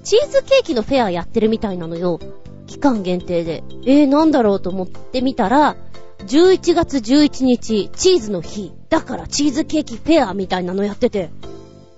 [0.04, 2.20] チーズケーキのフェアやってるみたいなのよ。
[2.68, 3.64] 期間限定で。
[3.86, 5.76] えー、なんだろうと思ってみたら、
[6.20, 8.72] 11月11日、チーズの日。
[8.90, 11.30] だからチーズケーキフェアみたいなのやってて。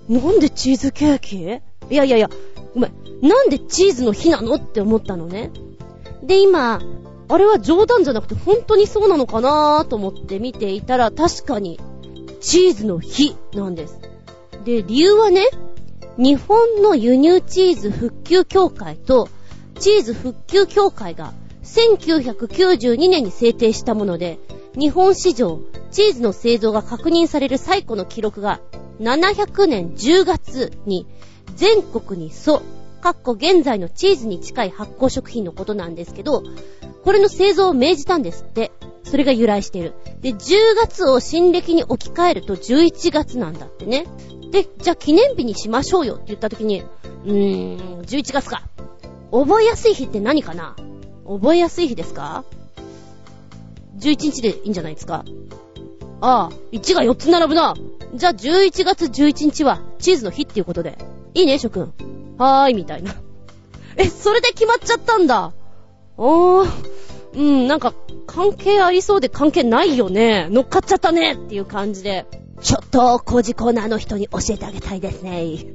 [0.08, 1.36] なんでチーズケーキ？
[1.90, 2.28] いやいやいや、
[2.74, 2.92] ごめん。
[3.22, 5.50] なんでチーズの日なのって思ったのね。
[6.22, 6.80] で、今、
[7.28, 11.80] あれは冗談じゃなくて本当にそうなのかなーと思って見ていたら確かに
[12.40, 13.98] チーズの日なんです。
[14.64, 15.46] で、理由はね、
[16.16, 19.28] 日本の輸入チーズ復旧協会と
[19.80, 21.32] チーズ復旧協会が
[21.64, 24.38] 1992年に制定したもので、
[24.78, 25.60] 日本市場、
[25.90, 28.60] チーズの製造が確認される最古の記録が
[29.00, 31.06] 700年10月に
[31.56, 32.62] 全国に祖、
[33.00, 36.44] かっこ現在のチーズに近い発酵食品のことなんですけど、
[37.02, 38.72] これの製造を命じたんですって。
[39.04, 39.92] それが由来している。
[40.22, 44.06] で、10月を新暦に置き換えると11月なんだってね。
[44.50, 48.62] で、じゃあ記念日にしましょうよって言った時に、うーん、11月か。
[49.30, 50.76] 覚えやすい日って何かな？
[51.26, 52.44] 覚えやすい日ですか
[53.98, 55.24] ?11 日でいいんじゃないですか？
[56.20, 57.74] ああ、1が4つ並ぶな。
[58.14, 60.98] じゃあ11月11日はチーズの日っていうことで。
[61.34, 61.92] いいね、諸君。
[62.38, 63.12] はーい、みたいな。
[63.96, 65.52] え、それで決まっちゃったんだ。
[66.16, 66.68] おー、
[67.34, 67.92] うん、なんか、
[68.28, 70.46] 関係ありそうで関係ないよね。
[70.50, 72.26] 乗っかっちゃったねっていう感じで。
[72.60, 75.66] ちょっと、工事コーナーの人に教えてあげたいですね。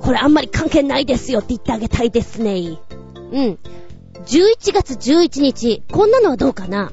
[0.00, 2.78] これあんまり関係ないですよって言ってあげたいですね。
[3.32, 3.58] うん。
[4.26, 6.92] 11月11日、こんなのはどうかな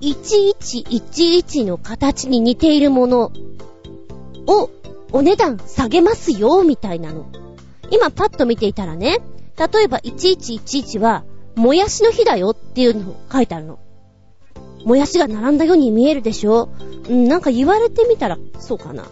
[0.00, 3.32] ?1111 の形に似ているもの
[4.46, 4.70] を
[5.12, 7.26] お値段下げますよ、みたいなの。
[7.90, 9.18] 今パッと見ていたらね、
[9.56, 11.24] 例えば1111は、
[11.54, 13.78] もやしの日だよっていうの書いてあるの。
[14.86, 16.70] もやしが並んだように見えるでしょ？
[17.08, 19.04] うん、なんか言われてみたら、そうかな。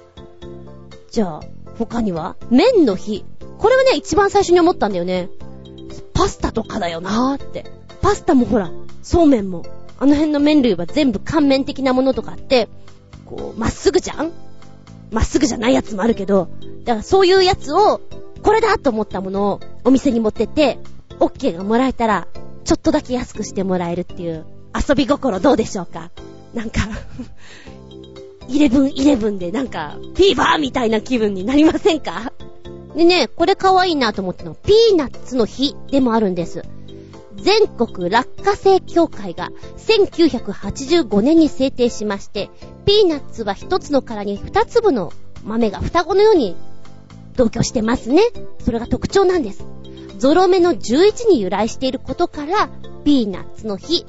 [1.11, 1.41] じゃあ、
[1.77, 2.37] 他には？
[2.49, 3.25] 麺の日。
[3.59, 5.29] これはね、一番最初に思ったんだよね。
[6.13, 7.67] パスタとかだよなーって。
[8.03, 8.71] パスタもほら、
[9.03, 9.65] そうめんも。
[9.99, 12.69] あの辺の麺類は全部乾麺的なものとかって、
[13.27, 14.33] こう、まっすぐじゃん？
[15.11, 16.51] まっすぐじゃないやつもあるけど、
[16.85, 18.01] だからそういうやつを、
[18.45, 20.79] これだと思ったものをお店に持ってって、
[21.19, 22.29] OK がもらえたら、
[22.65, 26.11] ちょっとだけ安くしてもらえるっていう遊び心どうでしょうか？
[26.53, 26.81] なんか
[28.49, 32.33] イレブンイレブンでなんか、フィーバーみたいな気分になりませんか？
[32.95, 36.63] でね、これ可愛いなと思ったの、ピーナッツの日でもあるんです。
[37.37, 42.51] 全国落花生協会が1985年に制定しまして、
[42.87, 45.13] ピーナッツは一つの殻に二粒の
[45.45, 46.57] 豆が双子のように
[47.37, 48.23] 同居してますね。
[48.65, 49.65] それが特徴なんです。
[50.19, 52.69] ゾロ目の11に由来していることから、
[53.05, 54.07] ピーナッツの日。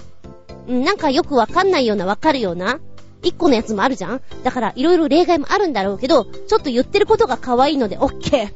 [0.68, 2.80] なんかよくわかんないようなわかるような、
[3.22, 4.22] 一個のやつもあるじゃん？
[4.44, 8.54] だからいろいろ例外もあるんだろうけど、ちょっと言ってることが可愛いのでオッケ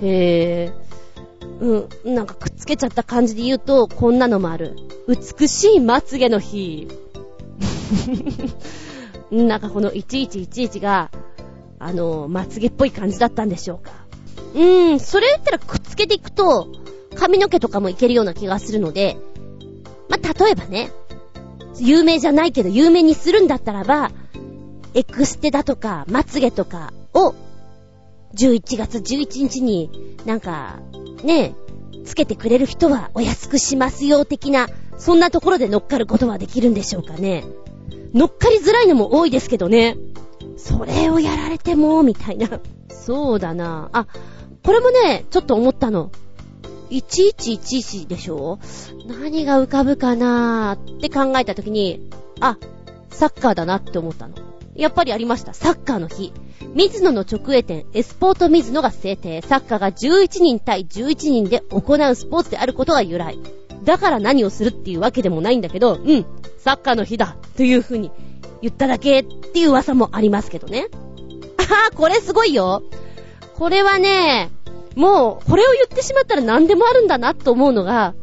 [0.00, 0.06] ー。
[0.06, 0.72] へえ。
[1.60, 1.76] う
[2.10, 4.76] ん、なんかくっつけちゃった感じで言うと、こんなのもある。
[5.06, 6.88] 美しいまつげの日。
[9.30, 11.10] なんかこの1111が、
[11.78, 13.92] あの、まつげっぽい感じだったんでしょうか。
[14.54, 16.68] うーん、それ言ったらくっつけていくと、
[17.14, 19.16] 髪の毛とかもいけるような気がするので、
[20.08, 20.90] まあ、例えばね、
[21.80, 24.10] 有名じゃないけど有名にするんだったらば、
[24.94, 27.34] エクステだとか、まつげとかを、
[28.34, 30.78] 11月11日になんか、
[31.22, 31.54] ね、
[32.04, 34.68] つけてくれる人はお安くしますよ的な、
[34.98, 37.44] そんなところで乗っかることはできるんでしょうかね。
[38.12, 39.96] 乗っかりづらいのも多いですけどね。
[40.56, 42.60] それをやられても、みたいな。
[42.88, 43.90] そうだな。
[43.92, 44.06] あ、
[44.64, 46.10] これもね、ちょっと思ったの。
[46.90, 48.58] 1111でしょ？
[49.06, 52.10] 何が浮かぶかなーって考えたときに、
[52.40, 52.58] あ、
[53.10, 54.34] サッカーだなって思ったの。
[54.74, 55.54] やっぱりありました。
[55.54, 56.32] サッカーの日。
[56.74, 59.40] 水野の直営店、エスポート水野が制定。
[59.42, 63.38] サッカーが11人対11人で行うスポーツであることが由来。
[63.84, 66.24] だから何をするっていうわけでもないんだけど、うん、
[66.58, 68.10] サッカーの日だという風に
[68.62, 70.88] 言っただけっていう噂もありますけどね。
[71.58, 72.82] ああ、これすごいよ。
[73.54, 74.50] これはね、
[74.94, 78.14] もう、これを言ってしまったら何でもあるんだなと思うのが、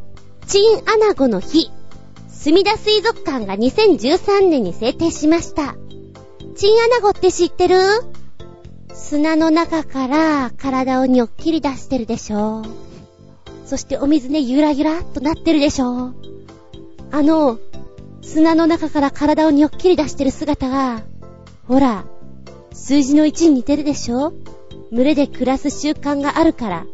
[0.48, 1.72] チンアナゴの日。
[2.30, 5.76] 墨田水族館が2013年に制定しました。
[6.56, 7.78] チンアナゴって知ってる？
[8.94, 12.64] 砂の中から体をにょっきり出してるでしょ。
[13.66, 16.14] そしてお水ね、ゆらゆらっとなってるでしょ。
[17.12, 17.60] あの、
[18.22, 21.04] 砂の中から体をにょっきり出してる姿が、
[21.68, 22.06] ほら、
[22.74, 24.34] 数字の1に似てるでしょ
[24.92, 26.86] 群れで暮らす習慣があるから、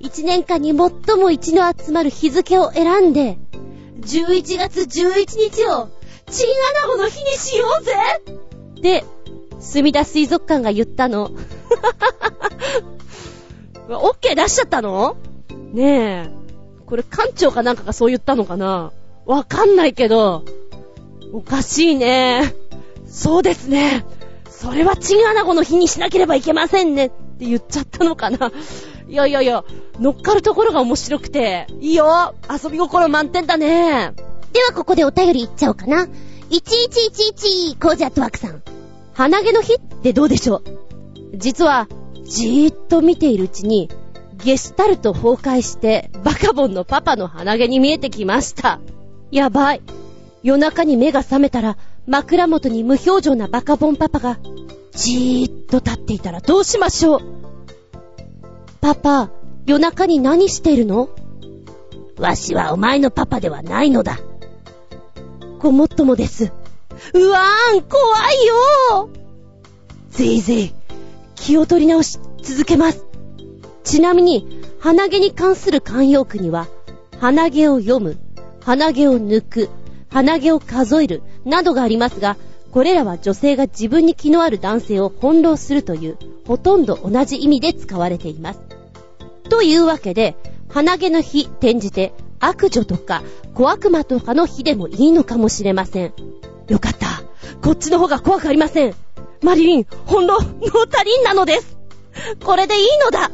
[0.00, 3.38] 1年間に最も一の集まる日付を選んで、
[4.00, 5.88] 11月11日を、
[6.30, 6.48] チン
[6.78, 7.92] アナゴの日にしようぜ
[8.78, 9.04] って、
[9.58, 11.32] 墨田水族館が言ったの。
[13.90, 15.16] オッケー出しちゃったの？
[15.72, 16.30] ねえ。
[16.86, 18.92] これ館長かなんかがそう言ったのかな？
[19.26, 20.44] わかんないけど、
[21.32, 22.54] おかしいね。
[23.06, 24.06] そうですね。
[24.48, 28.52] それはチンアナゴの日にしなければいけませんねって言っちゃったのかな。
[29.08, 29.64] いやいやいや、
[29.98, 34.12] 乗っかるところが面白くて、いいよ遊び心満点だね。
[34.52, 36.06] ではここでお便りいっちゃおうかな。
[36.50, 38.62] 1111コージャットワークさん。
[39.14, 40.62] 鼻毛の日ってどうでしょう？
[41.34, 41.88] 実は、
[42.24, 43.88] じーっと見ているうちに、
[44.44, 48.80] ゲスタルト崩壊して、バカボンのパパの鼻毛に見えてきました。
[49.30, 49.82] やばい。
[50.42, 54.38] 夜中に目が覚めたら、枕元に無表情なバカボンパパが、
[54.92, 57.20] じーっと立っていたらどうしましょう
[58.80, 59.30] パパ、
[59.66, 61.10] 夜中に何してるの？
[62.18, 64.18] わしはお前のパパではないのだ。
[65.58, 66.52] ごもっともです。
[67.14, 67.98] うわーん、怖
[68.32, 69.10] いよ
[70.10, 70.74] ぜいぜい、
[71.34, 73.04] 気を取り直し、続けます。
[73.84, 76.66] ちなみに、鼻毛に関する慣用句には、
[77.20, 78.18] 鼻毛を読む、
[78.60, 79.68] 鼻毛を抜く、
[80.10, 82.36] 鼻毛を数える、などがありますが、
[82.70, 88.60] これらは女性が自分に気のある男性を翻弄するという、ほとんど同じ意味で使われています。
[89.48, 90.36] というわけで、
[90.68, 93.22] 鼻毛の日転じて、悪女とか
[93.54, 96.14] 小悪魔とかの日でもいいのかもしれません。
[96.68, 97.06] よかった。
[97.60, 98.94] こっちの方が怖くありません。
[99.42, 101.76] マリリン、ほんの、ノータリンなのです。
[102.44, 103.30] これでいいのだ。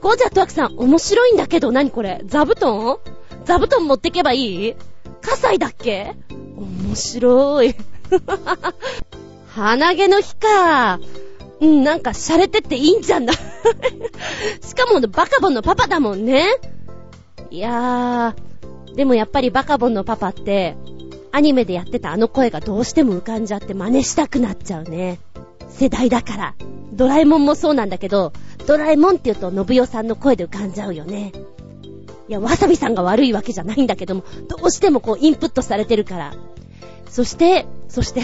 [0.00, 2.22] ゴージャットワクさん、面白いんだけど、何これ？
[2.26, 2.98] 座布団？
[3.44, 4.76] 座布団持ってけばいい？
[5.22, 6.14] 葛西だっけ？
[6.56, 7.74] 面白い。
[9.54, 11.00] 鼻毛の日か。
[11.60, 13.32] うん、なんか洒落てっていいんじゃんだ。
[14.60, 16.46] しかもバカボンのパパだもんね。
[17.50, 20.76] いやー、でもやっぱりバカボンのパパって、
[21.30, 25.20] アニメでやってたあの声がどうしても浮かんじゃって真似したくなっちゃうね。
[25.68, 26.54] 世代だから。
[26.92, 28.32] ドラえもんもそうなんだけど、
[28.66, 31.32] ドラえもんって言うと、信代さんの声で浮かんじゃうよね。
[32.32, 36.34] いや、わさびさんが悪いわけじゃないんだけども、どうしてもこう、インプットされてるから。
[37.10, 38.22] そして、そして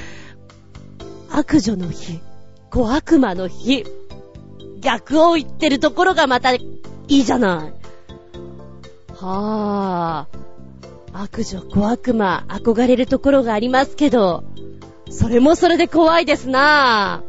[1.32, 2.20] 悪女の日、
[2.70, 3.86] 小悪魔の日、
[4.80, 6.60] 逆を言ってるところがまたい
[7.08, 7.72] いじゃない。
[9.14, 10.38] はぁ。
[11.14, 14.44] 悪女、小悪魔、憧れるところがありますけど、
[15.08, 17.22] それもそれで怖いですな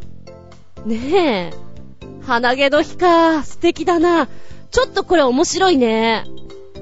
[0.84, 0.86] ぁ。
[0.86, 2.24] ねえ。
[2.26, 3.44] 鼻毛の日か。
[3.44, 4.28] 素敵だな。
[4.72, 6.26] ちょっとこれ面白いね。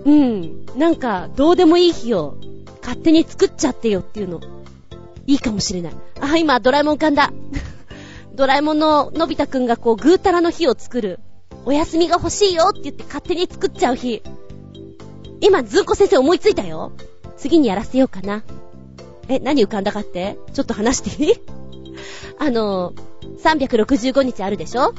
[0.05, 0.65] うん。
[0.75, 2.37] なんか、どうでもいい日を
[2.81, 4.39] 勝手に作っちゃってよっていうの。
[5.27, 5.93] いいかもしれない。
[6.21, 7.31] あ、今、ドラえもん噛んだ。
[8.35, 11.19] ドラえもんののび太くんがこう、ぐーたらの日を作る。
[11.65, 14.21] お休みが欲しいよって言って勝手に作っちゃう日。
[15.41, 16.91] 今、ずーこ先生思いついたよ。
[17.37, 18.43] 次にやらせようかな。
[19.27, 20.37] え、何浮かんだかって？
[20.53, 21.33] ちょっと話していい？
[22.37, 22.93] あの、
[23.43, 24.93] 365日あるでしょ？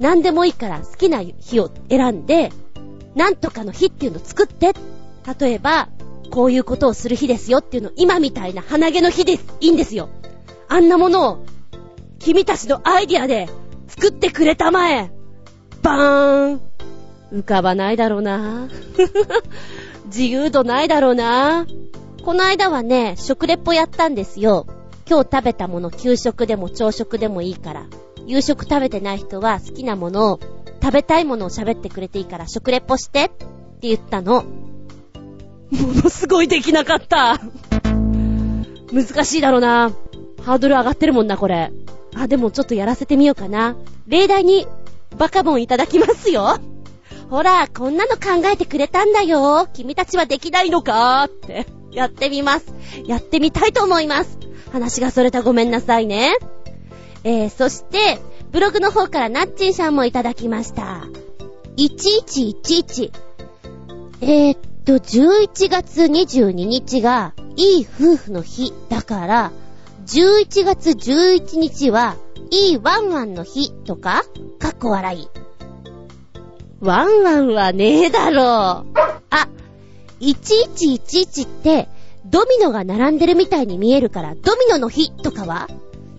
[0.00, 2.50] 何でもいいから好きな日を選んで、
[3.14, 4.72] なんとかの日っていうのを作って。
[5.38, 5.88] 例えば、
[6.30, 9.34] こういうことをする日ですよっていうの今みたいな鼻毛の日で。
[9.34, 10.08] いいんですよ。
[10.68, 11.44] あんなものを、
[12.18, 13.48] 君たちのアイディアで
[13.88, 15.12] 作ってくれたまえ。
[15.82, 16.60] バーン。
[17.32, 18.68] 浮かばないだろうな。
[20.06, 21.66] 自由度ないだろうな。
[22.24, 24.66] この間はね、食レポやったんですよ。
[25.08, 27.86] 今日食べたもの、給食でも朝食でもいいから。
[28.26, 30.40] 夕食食べてない人は好きなものを、
[30.82, 33.46] 食べたいものを喋ってくれていいから食レポしてって
[33.82, 34.44] 言ったの。
[35.70, 37.38] ものすごいできなかった。
[38.92, 39.92] 難しいだろうな。
[40.42, 41.70] ハードル上がってるもんな、これ。
[42.14, 43.76] あ、でもちょっとやらせてみようかな。
[44.06, 44.66] 例題に、
[45.16, 46.58] バカボンいただきますよ。
[47.28, 49.68] ほら、こんなの考えてくれたんだよ。
[49.72, 51.66] 君たちはできないのかって。
[51.92, 52.72] やってみます。
[53.06, 54.38] やってみたいと思います。
[54.72, 56.36] 話がそれたごめんなさいね。
[57.24, 58.18] えー、そして、
[58.50, 61.04] ブログの方からナッチンさんもいただきました。
[61.76, 63.12] 1111。
[64.22, 69.52] えー、っと、11月22日が、いい夫婦の日だから、
[70.06, 72.16] 11月11日は、
[72.50, 74.24] いいワンワンの日とか、
[74.58, 75.28] かっこ笑い。
[76.80, 78.98] ワンワンはねえだろう。
[79.30, 79.48] あ、
[80.20, 81.88] 1111って、
[82.24, 85.68] ドミノが並んでるみたいに見えるから、ドミノの日とかは？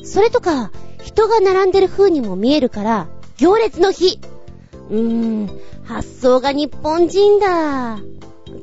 [0.04, 0.72] それとか、
[1.04, 4.20] 人が並んでる風にも見えるから、行列の日。
[4.90, 8.00] うーん、発想が日本人だ。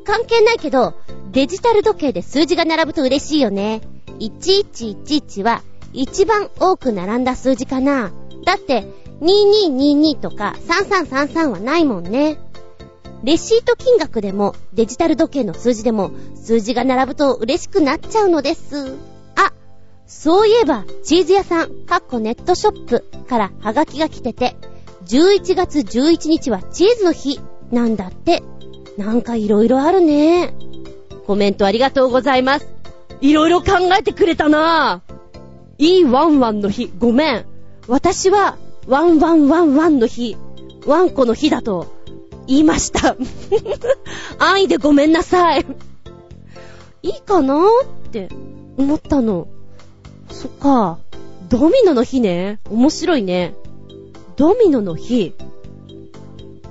[0.05, 0.95] 関係ないけど、
[1.33, 3.83] デジタル時計で数字が並ぶと嬉しいよね。
[4.19, 5.63] 1111は
[5.93, 8.11] 一番多く並んだ数字かな。
[8.45, 8.87] だって、
[9.21, 12.39] 2222とか3333はないもんね。
[13.25, 18.97] レシート金額でもデジタル時計の数字でも数字が並ぶと嬉しくなっちゃうのです。
[20.09, 24.57] そういえばチーズ屋さん、かっこネットショップからハガキが来てて、
[25.07, 27.39] 11月11日はチーズの日
[27.71, 28.43] なんだって。
[28.97, 30.55] なんか色々あるね。
[31.27, 32.67] コメントありがとうございます。
[33.21, 35.15] 色々考えてくれたなぁ。
[35.77, 37.45] いいワンワンの日、ごめん。
[37.87, 38.57] 私は
[38.87, 40.39] ワンワンワンワンの日、
[40.87, 41.95] ワンコの日だと
[42.47, 43.15] 言いました。
[44.41, 45.67] 安易でごめんなさい。
[47.03, 48.31] いいかなーって
[48.79, 49.49] 思ったの。
[50.31, 50.99] そっか。
[51.49, 52.61] ドミノの日ね。
[52.71, 53.55] 面白いね。
[54.37, 55.35] ドミノの日。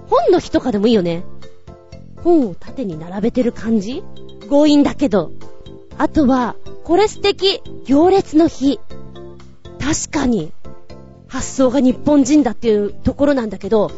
[0.10, 1.24] 本の日とかでもいいよね。
[2.24, 4.04] 本を縦に並べてる感じ
[4.50, 5.32] 強引だけど。
[5.98, 7.62] あとは、これ素敵。
[7.86, 8.80] 行列の日。
[9.80, 10.52] 確かに。
[11.28, 13.92] 発想が日本人だっていうところなんだけど、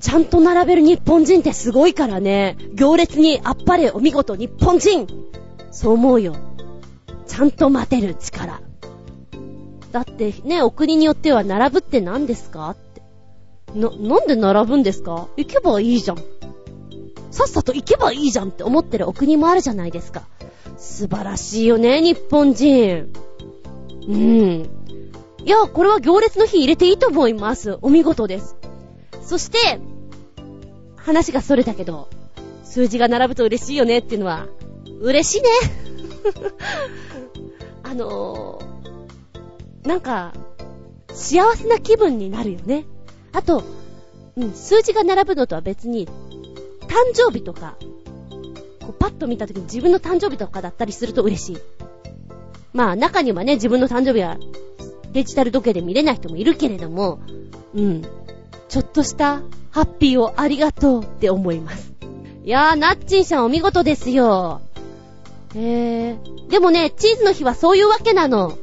[0.00, 2.56] ちゃんと並べる日本人ってすごいからね。
[2.74, 5.06] 行列にあっぱれお見事日本人
[5.70, 6.34] そう思うよ。
[7.26, 8.33] ちゃんと待てる力。
[9.94, 13.00] だってね、お国によっては並ぶって何ですかって。
[13.78, 15.28] な、なんで並ぶんですか？
[15.36, 16.16] 行けばいいじゃん。
[17.30, 20.24] さっさと行けばいいじゃんって思ってるお国もあるじゃないですか。
[20.78, 23.12] 素晴らしいよね、日本人。
[24.08, 24.68] うん。
[25.44, 27.78] いや、これは行列の日入れていいと思います。
[27.80, 28.56] お見事です。
[29.22, 29.78] そして、
[30.96, 32.08] 話がそれたけど、
[32.64, 34.48] 数字が並ぶと嬉しいよねっていうのは、
[35.00, 35.48] 嬉しいね。
[37.84, 38.73] あのー、
[39.84, 40.32] なんか、
[41.12, 42.84] 幸せな気分になるよね。
[43.32, 43.62] あと、
[44.36, 46.08] うん、数字が並ぶのとは別に、
[46.88, 47.76] 誕生日とか、
[48.80, 51.58] こうパッと見た時に自分の誕生日とかだったりすると嬉しい。
[52.72, 54.36] まあ中にはね、自分の誕生日は
[55.12, 57.20] デジタル時計で見れない人もいるけれども、
[57.74, 58.02] うん。
[58.68, 61.92] ちょっとしたハッピーをありがとうって思います。
[62.44, 64.60] いやー、ナッチンさんお見事ですよ。
[65.54, 66.48] へー。
[66.48, 68.58] でもね、チーズの日はそういうわけなの。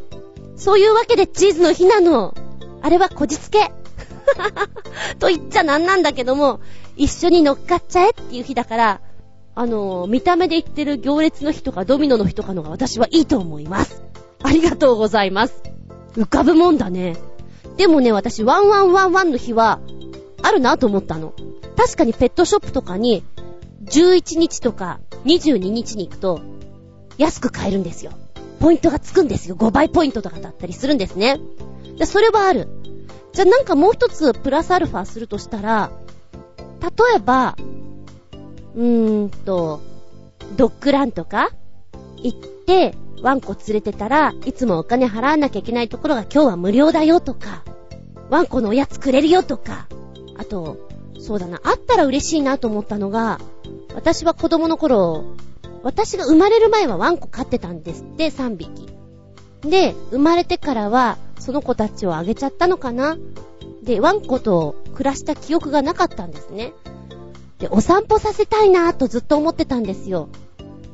[0.61, 2.35] そういうわけでチーズの日なの。
[2.83, 3.71] あれはこじつけ。
[5.17, 6.59] と言っちゃなんなんだけども、
[6.95, 9.01] 一緒に乗っかっちゃえっていう日だから、
[9.55, 14.03] あのー、見た目で言ってる行列の日とかドミノの日とかのが私はいいと思います。
[14.43, 15.63] ありがとうございます。
[16.13, 17.17] 浮かぶもんだね。
[17.77, 19.79] でもね、私、ワンワンワンワンの日は、
[20.43, 21.33] あるなと思ったの。
[21.75, 23.23] 確かにペットショップとかに、
[23.85, 26.39] 11日とか22日に行くと、
[27.17, 28.11] 安く買えるんですよ。
[28.61, 29.55] ポイントがつくんですよ。
[29.55, 31.39] 5倍ポイントとかだったりするんですね。
[31.97, 32.67] じゃ、それはある。
[33.33, 35.91] じゃ、なんかもう一つプラスアルファするとしたら、
[36.79, 37.57] 例えば、
[38.75, 39.81] うーんと、
[40.55, 41.49] ドッグランとか
[42.17, 47.63] 行って、ワンコ連れてたらいつもお金払わなきゃいけないところが今日は無料だよとか、
[48.29, 49.87] ワンコのおやつくれるよとか、
[50.37, 50.77] あと、
[51.19, 53.39] そうだな、あったら嬉しいなと思ったのが、
[53.95, 55.23] 私は子供の頃、
[55.83, 58.87] 私が生まれる前はワンコ飼ってたんですって、3匹。
[59.61, 63.17] で、生まれてからは、その子たちをあげちゃったのかな
[63.83, 66.73] で、ワンコと暮らした記憶がなかったんですね。
[67.59, 70.29] で、お散歩させたいなぁとずっと思ってたんですよ。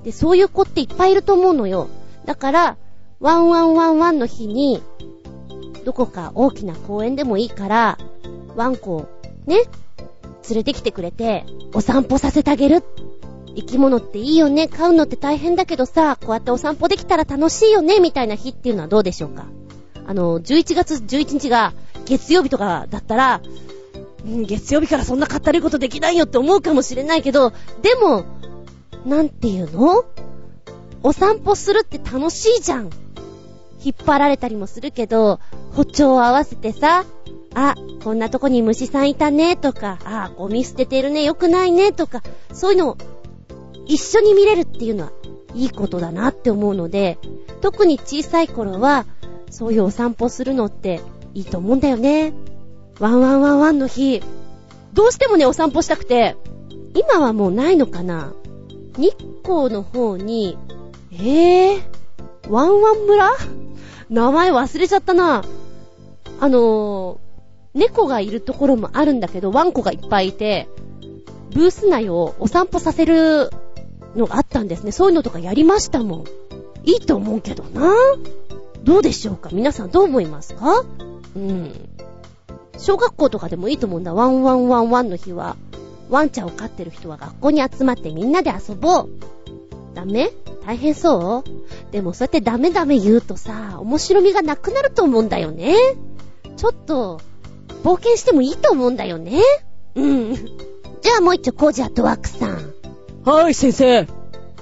[0.04, 1.88] で、そういう子っていっぱいいると思うのよ。
[2.26, 2.78] だから、
[3.20, 4.82] ワンワンワンワンの日に、
[5.86, 7.98] どこか大きな公園でもいいから、
[8.56, 9.06] ワンコを
[9.46, 9.64] ね、
[10.50, 12.84] 連れてきてくれて、お散歩させてあげる。
[13.58, 19.48] 生き物っていいよね、飼うのって大変だけどさ、こうやってお散歩できたら楽しいよね、みたいな日っていうのはどうでしょうか？
[20.06, 21.74] あの、11月11日が
[22.06, 23.42] 月曜日とかだったら、
[24.26, 27.52] うん、月曜日からそんなかったることできないよって思うかもしれないけど、
[27.82, 28.26] でも、
[29.06, 30.06] なんていうの？
[31.04, 32.90] お散歩するって楽しいじゃん。
[33.84, 35.40] 引っ張られたりもするけど、
[35.74, 37.06] 歩調を合わせてさ、
[37.54, 42.22] あ、こんなとこに虫さんいたねとか、あ、ゴミ捨ててるね、よくないねとか、
[42.54, 42.98] そういうのを
[43.88, 45.12] 一緒に見れるっていうのは
[45.54, 47.18] いいことだなって思うので、
[47.62, 49.06] 特に小さい頃は、
[49.50, 51.02] そういうお散歩するのって
[51.34, 52.34] いいと思うんだよね。
[53.00, 54.22] ワンワンワンワンの日、
[54.94, 56.36] どうしてもね、お散歩したくて、
[56.94, 58.34] 今はもうないのかな
[58.98, 60.58] 日光の方に、
[61.12, 63.30] えぇ、ー、ワンワン村？
[64.10, 65.44] 名前忘れちゃったな。
[66.40, 70.68] あのー、猫がいるところもあるんだけど、ワンコがいっぱいいて、
[71.54, 73.52] ブース内をお散歩させる
[74.18, 74.92] のがあったんですね。
[74.92, 76.24] そういうのとかやりましたもん。
[76.84, 77.94] いいと思うけどな。
[78.84, 79.50] どうでしょうか？
[79.52, 80.84] 皆さんどう思いますか？
[81.36, 81.72] うん。
[82.78, 84.14] 小学校とかでもいいと思うんだ。
[84.14, 85.58] ワンワンワンワンの日は、
[86.10, 89.10] ワンちゃんを飼ってる人は学校に集まってみんなで遊ぼう。
[89.94, 90.32] ダメ？
[90.66, 91.92] 大変そう？
[91.92, 95.76] でもそうやってダメダメ言うとさ、面白みがなくなると思うんだよね。
[96.56, 97.20] ちょっと、
[97.84, 99.42] 冒険してもいいと思うんだよね。
[99.96, 100.36] うん。
[100.36, 102.74] じゃあもう一丁コージアットワークさん。
[103.28, 104.08] はい、先生。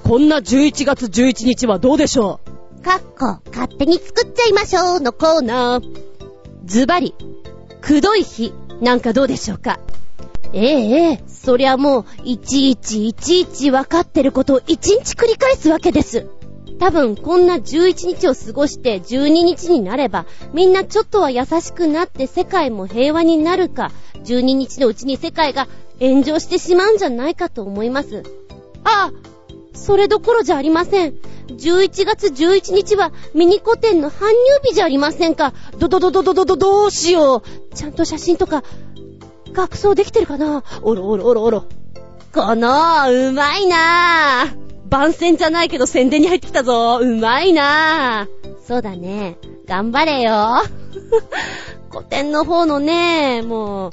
[0.02, 2.40] こんな11月11日はどうでしょ
[2.80, 2.82] う？
[2.82, 6.02] かっこ、勝手に作っちゃいましょうのコーナー。
[6.64, 7.14] ズバリ、
[7.80, 9.78] くどい日なんかどうでしょうか？
[10.52, 16.26] ええ、そりゃもう、いちいちいちいち分かってることを一日繰り返すわけです。
[16.80, 23.92] 多分、こんな11日を過ごして12日になれば、みんなちょっとは優しくなって世界も平和になるか、
[24.24, 25.68] 12日のうちに世界が
[26.00, 28.24] 炎上してしまうんじゃないかと思います。
[28.86, 29.12] あ、
[29.74, 31.14] それどころじゃありません。
[31.48, 34.32] 11月11日はミニコ店の搬入
[34.64, 35.52] 日じゃありませんか。
[35.78, 37.74] どどどどどどどどうしよう。
[37.74, 38.62] ちゃんと写真とか
[39.52, 41.64] 学装できてるかなおろおろおろおろ。
[42.32, 44.66] この、うまいなぁ。
[44.88, 46.98] 番宣じゃないけど宣伝に入ってきたぞ。
[47.00, 48.56] うまいなぁ。
[48.66, 49.38] そうだね。
[49.66, 50.62] 頑張れよ。
[51.90, 53.90] 古典の方のね、もう、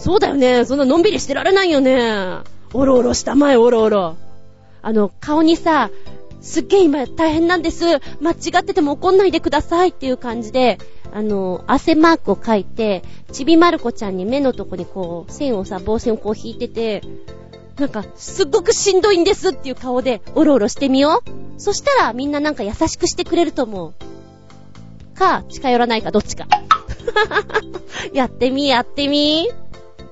[0.00, 0.64] そうだよね。
[0.64, 2.38] そんなのんびりしてられないよね。
[2.72, 4.16] おろおろしたまえ、おろおろ。
[4.82, 5.90] あの、顔にさ、
[6.40, 7.84] すっげえ今大変なんです。
[8.20, 10.78] 間違ってても怒んないでくださいっていう感じで、
[11.12, 13.02] あの、汗マークを書いて、
[13.32, 17.02] ちびまる子ちゃんに目のとこにこう、線をさ、棒線をこう引いてて、
[17.78, 21.60] なんか、すっごくしんどいんですっていう顔で、おろおろしてみよう。
[21.60, 23.94] そしたら、みんななんか優しくしてくれると思う。
[25.16, 26.46] か、近寄らないか、どっちか。
[28.12, 29.50] やってみ、やってみ。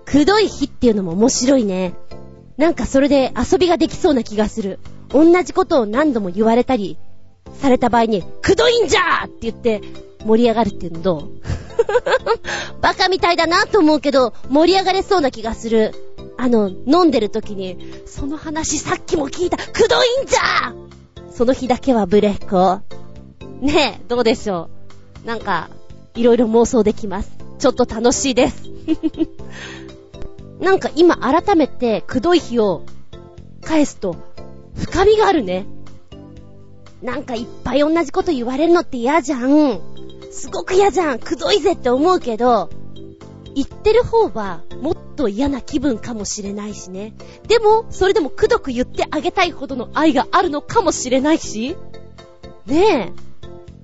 [0.05, 1.95] くどい日っていうのも面白いね。
[2.57, 4.79] なんかそれで遊びができそうな気がする。
[5.11, 6.97] 同じことを何度も言われたり、
[7.61, 9.81] された場合に、くどいんじゃーって言って、
[10.25, 11.29] 盛り上がるっていうのどう？
[12.81, 15.95] バカみたいだなと思うけど、盛り上がれそうな気がする。
[16.37, 22.81] あの、飲んでる時に、その話さっきも聞いた、くどいんじゃーその日だけはブレッコ。
[23.61, 24.69] ねえ、どうでしょ
[25.25, 25.27] う？
[25.27, 25.69] なんか、
[26.15, 27.31] いろいろ妄想できます。
[27.59, 28.63] ちょっと楽しいです。
[30.65, 32.83] なんか今改めて、くどい日を
[33.63, 34.17] 返すと、
[34.75, 35.67] 深みがあるね。
[37.03, 39.79] なんかいっぱい同じこと言われるのって嫌じゃん。
[40.33, 41.19] すごく嫌じゃん。
[41.19, 42.71] くどいぜって思うけど、
[43.55, 47.13] 言ってる方はもっと嫌な気分かもしれないしね。
[47.47, 51.77] でも、それでもくどく言ってあげたいほどの愛があるのかもしれないし。
[52.67, 53.13] ねえ。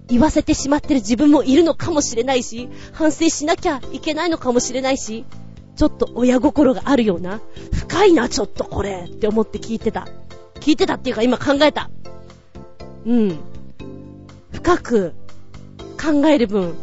[0.08, 5.24] 言わせてしまってる自分もいるのかもしれないし、反省しなきゃいけないのかもしれないし、
[5.80, 7.40] ちょっと親心があるような、
[7.72, 10.06] 深いな、ちょっとこれって思って聞いてた。
[10.56, 11.88] 聞いてたっていうか今考えた。
[13.06, 13.38] うん。
[14.52, 15.14] 深く
[15.98, 16.74] 考える分、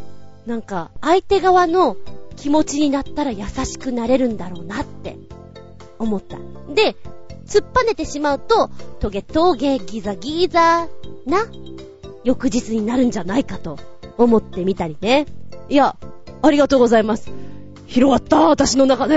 [0.47, 1.95] なんか相手側の
[2.37, 5.15] 気持ちになったら優しくなれるんだろうなって
[5.99, 6.39] 思った。
[6.73, 6.95] で、
[7.45, 10.87] 突っぱねてしまうと、トゲトゲギザギザ
[11.27, 11.45] な
[12.23, 13.77] 翌日になるんじゃないかと
[14.17, 15.27] 思ってみたりね。
[15.69, 15.95] いや、
[16.41, 17.31] ありがとうございます。
[17.87, 19.15] 広がった私の中で。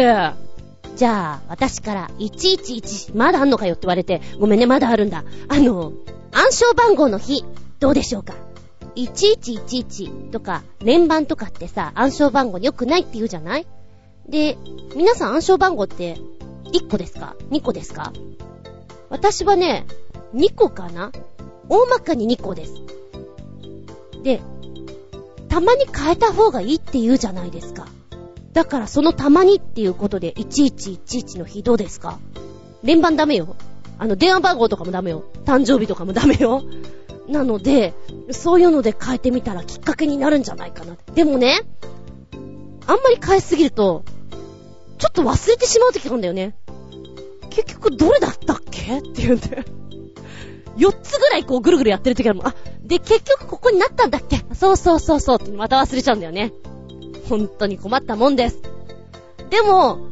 [0.97, 5.25] じゃあ、私から111、まだあんのかよって言われて、ごめんね、まだあるんだ。
[5.49, 5.93] あの、
[6.33, 7.45] 暗証番号の日、
[7.79, 8.35] どうでしょうか
[8.97, 13.67] 1111とか連番とかってさ、暗証番号に良くないって言うじゃない？
[14.29, 14.57] で、
[14.97, 16.17] 皆さん暗証番号って
[16.73, 18.13] 1個ですか ?2 個ですか？
[19.09, 19.87] 私はね、
[20.35, 21.13] 2個かな？
[21.69, 22.75] 大まかに2個です。
[24.23, 24.43] で、
[25.49, 27.87] たまに変えた方がいいって言うじゃないですか。
[28.53, 32.19] だからそのたまにっていうことで1111の日どうですか？
[32.83, 33.57] 連番ダメよ。
[33.99, 35.25] あの、電話番号とかもダメよ。
[35.45, 36.63] 誕生日とかもダメよ。
[37.29, 37.95] なので、
[38.31, 40.97] そういうので変えてみたらきっかけになるんじゃないかな。
[41.15, 41.61] でもね、
[42.87, 44.05] あんまり変えすぎると、
[44.99, 46.57] ちょっと忘れてしまう時があるんだよね。
[47.51, 48.99] 結局どれだったっけ？
[48.99, 49.65] って言うんだよ。
[50.79, 54.43] 4つぐらいこうぐるぐるやってる時はもう、あ、で、結局ここになったんだっけ？
[54.55, 56.53] そうそうそうそうってまた忘れちゃうんだよね。
[57.31, 58.61] 本当に困ったもんです。
[59.49, 60.11] でも、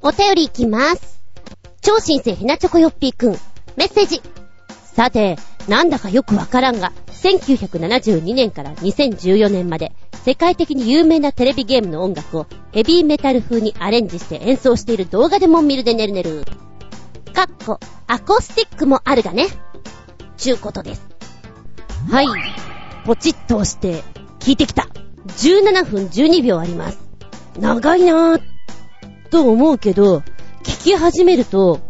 [0.00, 1.20] お便りいきます。
[1.80, 3.32] 超新星ひなチョコヨッピーくん、
[3.76, 4.22] メッセージ。
[4.84, 9.90] さて、なんだかよくわからんが、1972年から2014年まで、
[10.24, 16.44] 世界的に有名なテレビゲームの音楽をヘビーメタル風にアレンジして演奏している動画でも見るでねるねる。
[17.32, 19.46] かっこ、アコースティックもあるがね。
[20.36, 21.02] ちゅうことです。
[22.10, 22.26] はい。
[23.04, 24.02] ポチッと押して、
[24.40, 24.88] 聞いてきた。
[25.26, 26.98] 17分12秒あります。
[27.58, 28.42] 長いなぁ、
[29.30, 30.18] と思うけど、
[30.62, 31.80] 聞き始めると、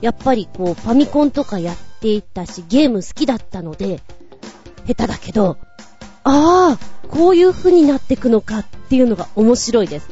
[0.00, 4.00] やっぱりこう、ファミコンとかやっていたし、ゲーム好きだったので、
[4.86, 5.58] 下手だけど、
[6.24, 6.78] ああ、
[7.08, 10.08] こういう風になってくのかっていうのが面白いです。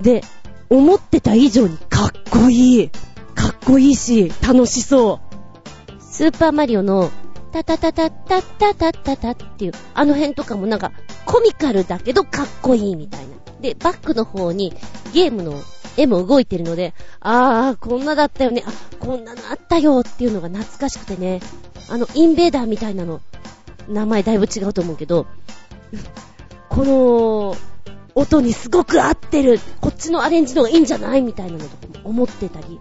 [0.00, 0.22] で、
[0.70, 2.90] 思ってた以上にかっこいい。
[3.48, 5.20] かっこいいし、楽しそ
[5.88, 6.02] う。
[6.02, 7.10] スーパーマリオの、
[7.50, 10.92] タタタタタタタタタっていう、あの辺とかもなんか、
[11.24, 13.28] コミカルだけどかっこいいみたいな。
[13.62, 14.74] で、バックの方に
[15.14, 15.54] ゲームの
[15.96, 21.40] 絵も動いてるので、あー、こんなだったよね、あ、こんなのあったよっていうのが懐かしくてね、
[21.88, 23.22] あの、インベーダーみたいなの、
[23.88, 25.26] 名前だいぶ違うと思うけど、
[26.68, 27.56] この、
[28.14, 31.22] 音にすごく合ってる、こっちのアレンジの方がいいんじゃない？
[31.22, 32.80] みたいなのとか思ってたり、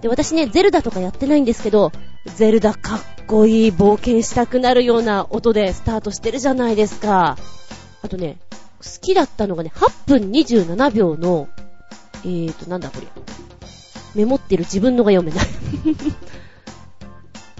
[0.00, 1.92] で、私ね、ゼルダとかやってないんですけど、
[2.36, 7.36] ゼルダかっこいい、冒険したくなるような音でスタートしてるじゃないですか。
[8.02, 8.38] あとね、
[8.78, 11.48] 好きだったのがね、8分27秒の、
[12.24, 13.06] えーと、なんだこれ。
[14.14, 15.46] メモってる自分のが読めない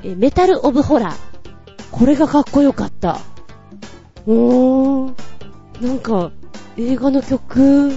[0.10, 1.16] え、メタルオブホラー。
[1.90, 3.18] これがかっこよかった。
[4.26, 5.16] おーん、
[5.80, 6.30] なんか、
[6.76, 7.90] 映画の曲。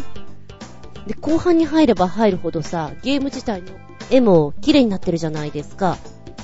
[1.06, 3.72] で、後半に入れば入るほどさ、ゲーム自体の
[4.12, 5.98] 絵も綺麗になってるじゃないですか。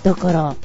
[0.04, 0.56] だから、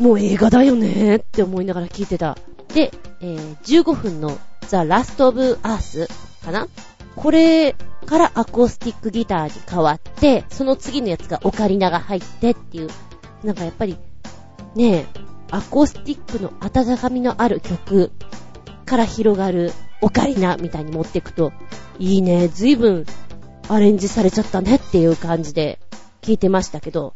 [0.00, 2.36] もう映画だよねって思いながら聞いてた。
[2.74, 4.36] で、えー、15分の
[4.68, 6.08] ザ・ラスト・オブ・アース
[6.44, 6.68] かな？
[7.14, 7.74] これ
[8.04, 12.90] からアコースティックギターに変わって、その次のやつがオカリナが入ってっていう、
[13.42, 13.96] なんかやっぱり、
[14.74, 15.06] ねえ、
[15.50, 18.12] アコースティックの温かみのある曲
[18.84, 19.72] から広がる
[20.02, 21.52] オカリナみたいに持っていくと、
[21.98, 23.06] いいね、随分
[23.68, 25.78] アレンジされちゃったねっていう感じで
[26.26, 27.14] 聞いてましたけど、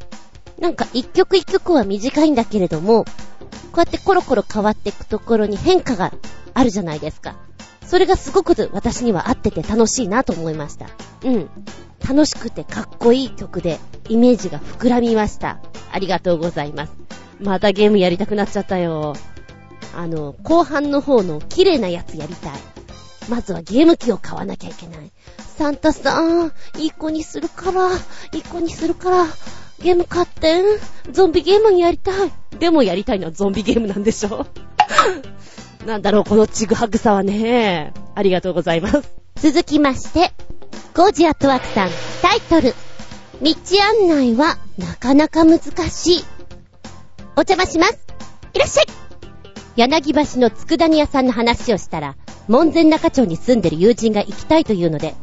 [0.61, 3.11] なんか一曲一曲は短いんだけれども、こ
[3.77, 6.13] うやってコロコロ変わっていくところに変化が
[6.55, 7.35] あるじゃないですか。
[7.85, 10.87] それがすごく私には合ってて楽しいなと思いました。
[11.25, 11.51] うん。
[12.09, 15.59] 楽しくてかっこいい曲で、イメージが膨らみました。
[15.91, 16.93] ありがとうございます。
[17.41, 19.15] またゲームやりたくなっちゃったよ。
[19.97, 22.53] あの、後半の方の綺麗なやつやりたい。
[23.31, 25.11] まずはゲーム機を買わなきゃいけない。
[25.57, 27.89] サンタさん、いい子にするから、
[28.33, 29.27] いい子にするから、
[29.81, 30.65] ゲーム買ってん？
[31.13, 32.33] ゾンビゲームにやりたい。
[32.59, 34.47] でもやりたいのはゾンビゲームなんでしょ？
[35.87, 37.95] なんだろう、このちぐはぐさはね。
[38.15, 39.03] ありがとうございます。
[39.37, 40.33] 続きまして、
[40.95, 41.91] ゴージアットワークさん、
[42.21, 42.75] タイトル。
[43.41, 46.25] 道案内はなかなか難しい。
[47.37, 47.99] お邪魔します。
[48.53, 48.87] いらっしゃい
[49.81, 52.17] 柳橋の佃煮屋さんの話をしたら、
[52.49, 55.15] 門前仲町に住んでる友人が行きたいというので、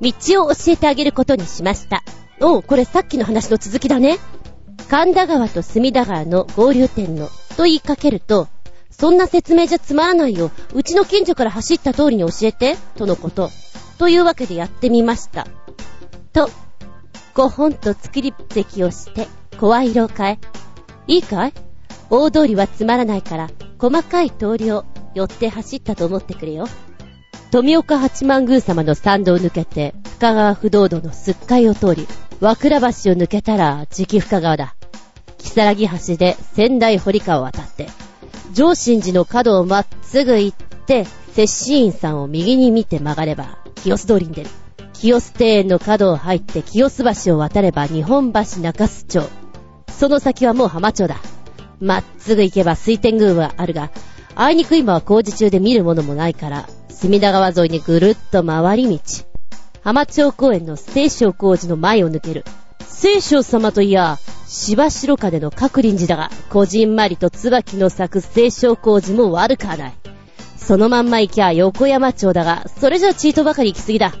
[0.00, 0.10] 道
[0.42, 2.02] を教えてあげることにしました。
[2.40, 4.18] おう、これさっきの話の続きだね。
[4.88, 7.28] 神田川と隅田川の合流点の、
[7.58, 8.48] と言いかけると、
[8.90, 10.50] そんな説明じゃつまらないよ。
[10.72, 13.50] うちの近所から走った通りに教えて、とのこと。
[13.98, 15.46] というわけでやってみました。
[16.32, 16.48] と、
[17.34, 19.28] 5本と作り席をして、
[19.60, 20.38] 声色を変え。
[21.06, 21.65] いいかい？
[22.10, 24.84] 大通りはつまらないから、細かい通りを
[25.14, 26.66] 寄って走ったと思ってくれよ。
[27.50, 32.06] 富岡八幡宮様の参道を抜けて、深川不動道のすっかいを通り、
[32.40, 34.76] 和倉橋を抜けたら、直深川だ。
[35.38, 37.88] 木更木橋で仙台堀川を渡って、
[38.52, 40.56] 上新寺の角をまっすぐ行っ
[40.86, 44.50] て、摂津院さんを右に見て曲がれば、清洲通りに出る。
[44.92, 49.28] 清洲庭園の角を入って清洲橋を渡れば日本橋中洲町。
[49.90, 51.16] その先はもう浜町だ。
[51.80, 53.90] まっすぐ行けば水天宮はあるが、
[54.34, 59.00] あいにく今は工事中で見るものもないから、隅田川沿いにぐるっと回り道。
[59.82, 62.44] 浜町公園の聖正工事の前を抜ける。
[62.80, 69.94] 聖正様といや、芝白金の各臨時だが、こじんまりと椿の咲く聖正工事も悪くはない。
[70.56, 74.12] そのまんま行きゃ横山町だが、それじゃチートばかり行き過ぎだ。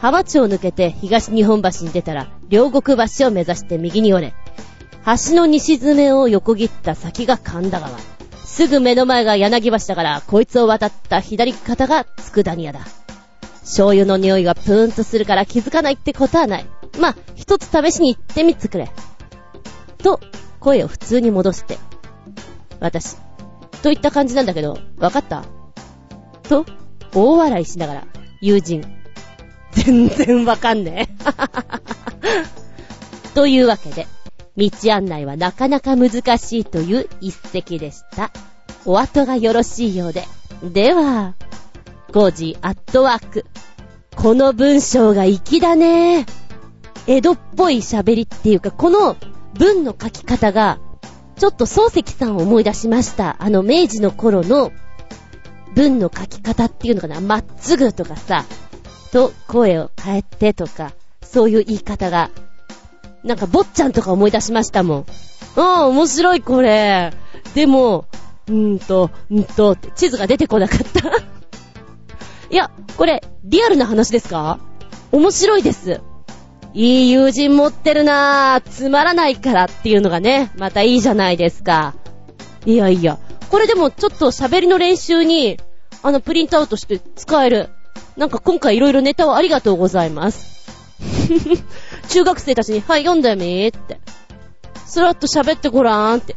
[0.00, 4.34] 浜町を抜けて東日本橋に出たら、両国橋を目指して右に寄れ。
[5.04, 7.98] 橋の西詰を横切った先が神田川。
[8.44, 12.80] すぐ目の前が柳橋だから、こいつを渡った左肩が佃煮屋だ。
[13.62, 16.66] 醤油の匂いがプーンとするから気づかないってことはない。
[17.00, 18.90] まあ、一つ試しに行ってみてくれ。
[19.98, 20.20] と、
[20.60, 21.78] 声を普通に戻して。
[22.80, 23.16] 私。
[23.82, 25.44] といった感じなんだけど、わかった？
[26.48, 26.64] と、
[27.14, 28.04] 大笑いしながら、
[28.40, 28.84] 友人。
[29.72, 31.24] 全然わかんねえ。
[33.34, 34.06] というわけで、
[34.56, 38.30] 道案内はなかなか難しいという一石でした。
[38.84, 40.24] お後がよろしいようで。
[40.62, 41.34] では、
[42.12, 43.46] ゴージアットワーク。
[44.16, 46.26] この文章が粋だね。
[47.06, 49.16] 江戸っぽい喋りっていうか、この
[49.54, 50.78] 文の書き方が、
[51.36, 53.36] ちょっと漱石さんを思い出しました。
[53.40, 54.70] あの明治の頃の
[55.74, 57.20] 文の書き方っていうのかな。
[57.20, 58.44] まっすぐとかさ、
[59.12, 60.92] と声を変えてとか、
[61.22, 62.30] そういう言い方が
[63.24, 65.06] なんか、坊ちゃんとか思い出しましたもん。
[65.56, 67.12] ああ、面白いこれ。
[67.54, 68.06] でも、
[68.48, 71.08] んーと、んーと、地図が出てこなかった
[72.50, 74.58] いや、これ、リアルな話ですか？
[75.10, 76.00] 面白いです。
[76.74, 78.68] いい友人持ってるなぁ。
[78.68, 81.94] つまらないからっていうのがね、またいいじゃないですか。
[82.64, 83.18] いやいや、
[83.50, 85.58] これでもちょっと喋りの練習に、
[86.02, 87.68] あの、プリントアウトして使える。
[88.16, 90.66] なんか今回いろいろネタをありがとうございます。
[91.28, 91.58] ふふ
[92.08, 94.00] 中学生たちに、はい、読んだよねーって。
[94.86, 96.36] スラッと喋ってごらーんって。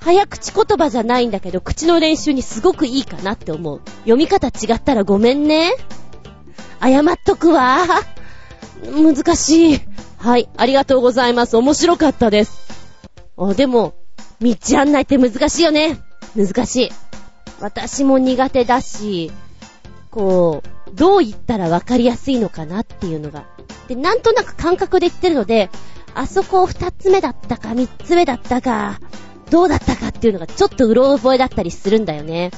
[0.00, 3.80] 早口言葉じゃないんだけど、口の練習にすごくいいかなって思う。
[4.00, 5.72] 読み方違ったらごめんね。
[6.80, 7.86] 謝っとくわ。
[8.84, 9.80] 難しい。
[10.18, 11.56] はい、ありがとうございます。
[11.56, 12.60] 面白かったです。
[13.36, 13.94] あ、でも、
[14.40, 16.00] 道案内って難しいよね。
[16.36, 16.90] 難しい。
[17.60, 19.30] 私も苦手だし、
[20.12, 23.46] こう、どう言ったらわかりやすいのかなっていうのが
[23.88, 25.70] で、なんとなく感覚で言ってるので、
[26.14, 29.00] あそこ二つ目だったか三つ目だったか、
[29.50, 32.50] どうだったかっていうのがちょっとうろ覚えだったりするんだよね。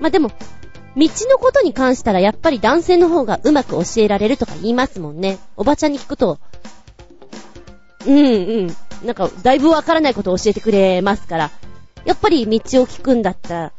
[0.00, 0.30] まあ、でも、
[0.96, 5.38] 道のことに関したらやっぱり男性の方がうまく教えられるとか言いますもんね。
[5.56, 6.38] おばちゃんに聞くと、
[8.06, 8.22] うんう
[8.66, 8.76] ん。
[9.04, 11.50] なんか、だいぶわからないことを教えてくれますから、
[12.04, 13.72] やっぱり道を聞くんだったら、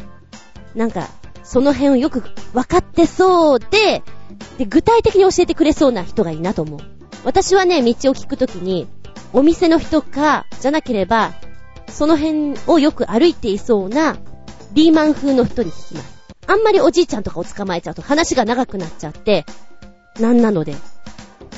[0.73, 1.07] なんか、
[1.45, 2.23] その辺をよく
[2.53, 4.03] わかってそうで、
[4.57, 6.79] で、具体的に教えてくれそうな人がいいなと思う。
[7.23, 8.87] 私はね、道を聞くときに、
[9.31, 11.33] お店の人か、じゃなければ、
[11.87, 14.17] その辺をよく歩いていそうな、
[14.73, 16.15] リーマン風の人に聞きます。
[16.47, 19.45] あんまりおじいちゃんとかを捕まえちゃうと話が長くなっちゃって、
[20.19, 20.75] なんなので、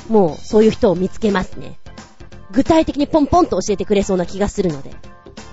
[0.10, 1.80] もうそういう人を見つけますね。
[2.52, 4.92] 具体的にポンポンと教えてくれそうな気がするので。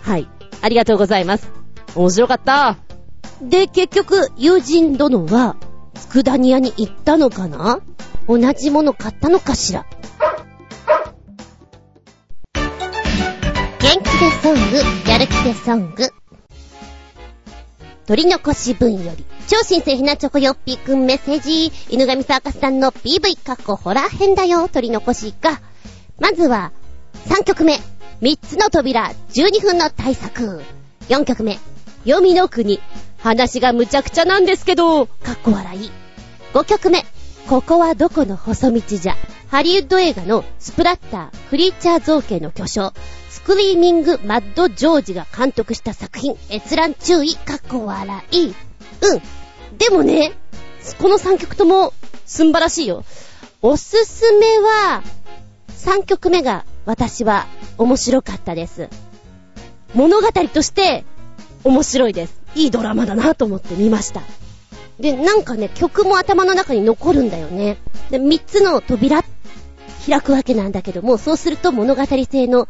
[0.02, 0.28] はい。
[0.60, 1.50] ありがとうございます。
[1.94, 2.76] 面白かった。
[3.48, 5.56] で、結局、友人殿は、
[6.10, 7.80] 佃煮屋に行ったのかな？
[8.26, 9.84] 同じもの買ったのかしら？
[12.54, 16.08] 元気でソング、やる気でソング。
[18.06, 25.60] 取り残し分より、超新星ひなチョコヨッピーくんメッセージ、犬神サーカスさんの PV 過去ホラー編だよ、取り残しが。
[26.18, 26.72] まずは、
[27.26, 27.80] 3曲目、
[28.20, 30.62] 3つの扉、12分の対策。
[31.08, 31.58] 4曲目、
[32.04, 32.80] 読みの国、
[33.24, 35.90] 話がむちゃくちゃなんですけど、かっこ笑い。
[36.52, 37.06] 5曲目、
[37.48, 39.16] ここはどこの細道じゃ。
[39.48, 42.92] ハリウッド映画のスプラッター、クリーチャー造形の巨匠、
[43.30, 48.48] スクリーミング・マッド・ジョージが監督した作品、閲覧注意、かっこ笑い。
[48.48, 48.54] うん。
[49.78, 50.32] でもね、
[51.00, 51.94] この3曲とも、
[52.26, 53.06] すんばらしいよ。
[53.62, 55.02] おすすめは、
[55.78, 57.46] 3曲目が私は
[57.78, 58.90] 面白かったです。
[59.94, 61.06] 物語として
[61.64, 62.43] 面白いです。
[62.54, 64.22] いいドラマだなと思って見ました。
[64.98, 67.78] で、なんかね、曲も頭の中に残るんだよね。
[68.10, 69.24] で、3つの扉、
[70.06, 72.68] 開くわけなんだけども、そうすると物語性の、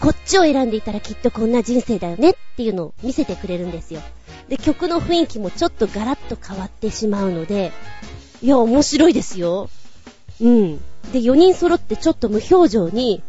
[0.00, 4.02] こっちを選んでいたらきっとこんな人生だよねっていうのを見せてくれるんですよ。
[4.48, 7.72] で、曲の雰囲気もちょっとガラッと変わってしまうので、
[8.42, 9.70] いや、面白いですよ。
[10.40, 10.76] うん。
[11.12, 13.22] で、4人揃ってちょっと無表情に、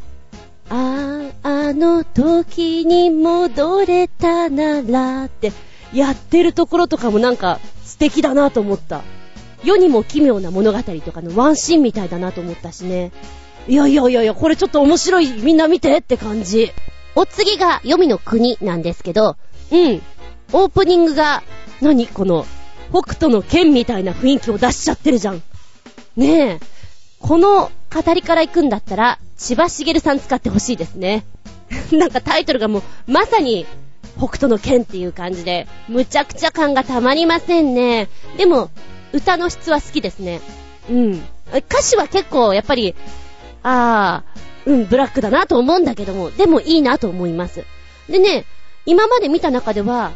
[0.69, 5.53] ああ、あの時に戻れたならって
[5.95, 9.03] やってるところとかもなんか素敵だなと思った。
[9.63, 13.11] 世にも奇妙な物語とかのワンシーンみたいだなと思ったしね。
[13.67, 16.71] いやいやいやいや、これちょっと面白い、みんな見てって感じ。
[17.15, 19.37] お次が、読みの国なんですけど、
[19.71, 20.01] うん。
[20.53, 21.41] オープニングが、
[21.81, 22.07] 何？
[22.07, 22.45] この、
[22.91, 25.41] 北斗の剣みたいな雰囲気を出しちゃってるじゃん。
[26.15, 26.59] ねえ。
[27.19, 31.25] この語りから行くんだったら、千葉茂さん使ってほしいですね。
[31.91, 33.65] なんかタイトルがもう、まさに、
[34.17, 38.09] 北斗の剣っていう感じで、むちゃくちゃ感がたまりませんね。
[38.37, 38.69] でも、
[39.13, 40.41] 歌の質は好きですね。
[40.89, 41.23] うん。
[41.53, 42.95] 歌詞は結構、やっぱり、
[43.63, 47.63] あー、うん、ブラックだなと思うんだけども、でもいいなと思います。
[48.09, 48.45] でね、
[48.85, 50.11] 今まで見た中では、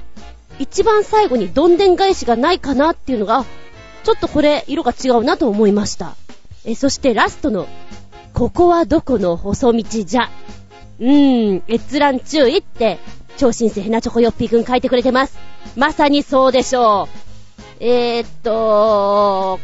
[0.60, 3.46] 一番最後にどんでん返しがないかなっていうのが、
[4.04, 6.16] ちょっとこれ、色が違うなと思いました。
[6.66, 7.68] え、そしてラストの、
[8.34, 10.30] ここはどこの細道じゃ。
[11.00, 13.00] うーん、閲覧注意って、
[13.38, 15.38] 超新星ヘナチョコヨッピーくん書いてくれてます。
[15.76, 17.07] まさにそうでしょ
[17.80, 17.84] う。
[17.84, 19.60] えー、っと、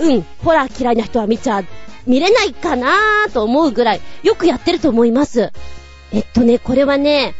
[0.00, 1.62] うん、ホラー嫌いな人は見ちゃ、
[2.06, 5.52] 見れないかなーと思うぐらい、よくやってると思います。
[6.12, 7.34] えっとね、これはね、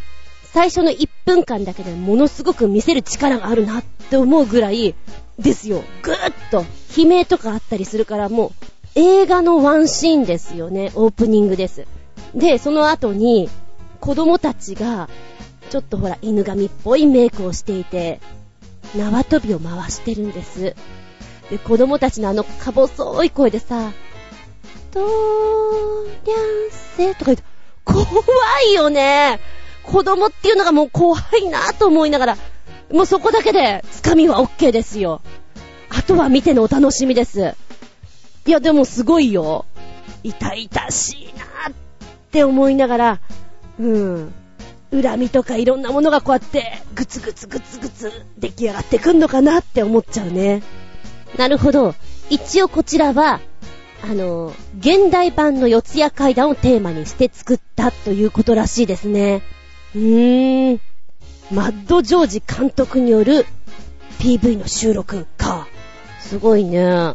[0.52, 4.94] 最初の1分間だけでものすごく見せる力があるなって思うぐらい
[5.38, 5.82] ですよ。
[6.02, 6.64] ぐーっと
[6.96, 8.52] 悲鳴とかあったりするからもう
[8.94, 10.90] 映画のワンシーンですよね。
[10.94, 11.86] オープニングです。
[12.34, 13.48] で、その後に
[14.00, 15.08] 子供たちが
[15.68, 18.20] ちょっとほら、犬神っぽいメイクをしていて、
[18.96, 20.74] 縄跳びを回してるんです。
[21.50, 23.92] で、子供たちのあの、か細い声でさ、
[24.90, 27.44] とーりゃんせとか言って、
[27.84, 28.04] 怖
[28.70, 29.40] いよね
[29.82, 32.36] 子供っていうのがもう怖いなと思いながら、
[32.92, 35.22] もうそこだけで、つかみは OK ですよ。
[35.90, 37.54] あとは見てのお楽しみです。
[38.46, 39.64] いや、でもすごいよ。
[40.22, 41.74] 痛々しいなっ
[42.30, 43.20] て思いながら、
[43.78, 44.34] うん。
[44.90, 50.62] 恨みとかいろんなものがこうやってグツグツグツグツ出来上がってくんのかなって思っちゃうね。
[51.36, 51.94] なるほど。
[52.30, 53.40] 一応こちらは、
[54.02, 59.42] あの、現代版の四谷階段をテーマにして作ったということらしいですね。
[59.94, 60.80] うーん。
[61.50, 63.46] マッド・ジョージ監督による
[64.20, 65.66] PV の収録か。
[66.20, 67.14] すごいね。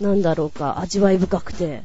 [0.00, 1.82] なんだろうか、味わい深くて。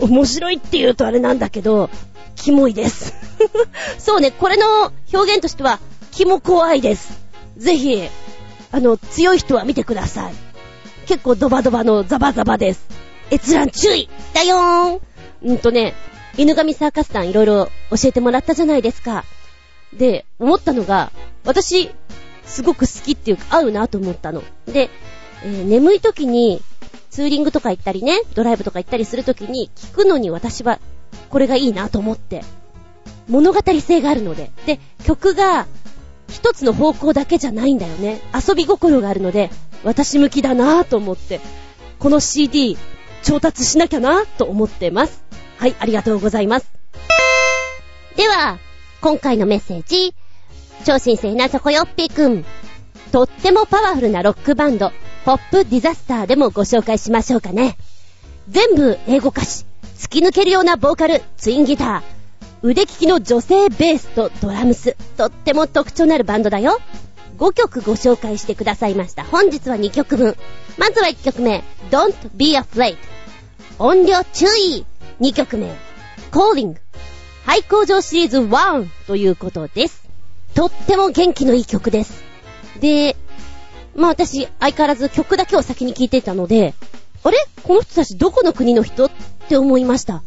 [0.00, 1.90] 面白いって言うとあれなんだけど、
[2.36, 3.14] キモいです。
[3.98, 5.78] そうね、これの表現としては、
[6.10, 7.20] キモ怖いです。
[7.56, 8.02] ぜひ、
[8.70, 10.34] あの、強い人は見てください。
[11.06, 12.86] 結構ドバドバのザバザバです。
[13.30, 15.00] 閲覧注意だよーん
[15.44, 15.94] うんとね、
[16.36, 19.24] 犬神サーカスさんいろいろ教えてもらったじゃないですか。
[19.92, 21.12] で、思ったのが、
[21.44, 21.90] 私、
[22.44, 24.42] すごく好きっていうか合うなと思ったの。
[24.66, 24.90] で、
[25.44, 26.62] えー、眠い時に、
[27.12, 30.80] ツーリングとか行ったりね、ドライブとか行ったりする時に、聞くのに私は
[31.28, 32.42] これがいいなと思って。
[33.28, 34.50] 物語性があるので。
[34.64, 35.66] で、曲が
[36.30, 38.22] 一つの方向だけじゃないんだよね。
[38.34, 39.50] 遊び心があるので、
[39.84, 41.40] 私向きだなぁと思って、
[41.98, 42.78] この CD
[43.22, 45.22] 調達しなきゃなぁと思ってます。
[45.58, 46.70] はい、ありがとうございます。
[48.16, 48.58] では、
[49.02, 50.14] 今回のメッセージ、
[50.86, 52.46] 超新星なチョコヨッピーくん。
[53.12, 54.90] とってもパワフルなロックバンド、
[55.26, 57.76] ポップディザスターでもご紹介しましょうかね。
[58.48, 59.66] 全部英語歌詞。
[59.98, 62.02] 突き抜けるようなボーカル、ツインギター、
[62.62, 66.80] 腕利きの女性ベースとドラムス、とっても特徴のあるバンドだよ。
[67.36, 69.24] 5曲ご紹介してくださいました。
[69.24, 70.34] 本日は2曲分。
[70.78, 72.96] まずは1曲目、Don't Be Afraid。
[73.78, 74.86] 音量注意
[75.20, 75.76] !2 曲目、
[76.30, 76.76] Calling。
[77.44, 80.02] 廃工場シリーズ1ということです。
[80.54, 82.31] とっても元気のいい曲です。
[82.82, 83.16] で、
[83.94, 86.74] まあ私、相変わらず曲だけを先に聴いていたので、
[87.22, 87.36] あれ？
[87.62, 89.06] この人たちどこの国の人？
[89.06, 89.10] っ
[89.48, 90.24] て思いました。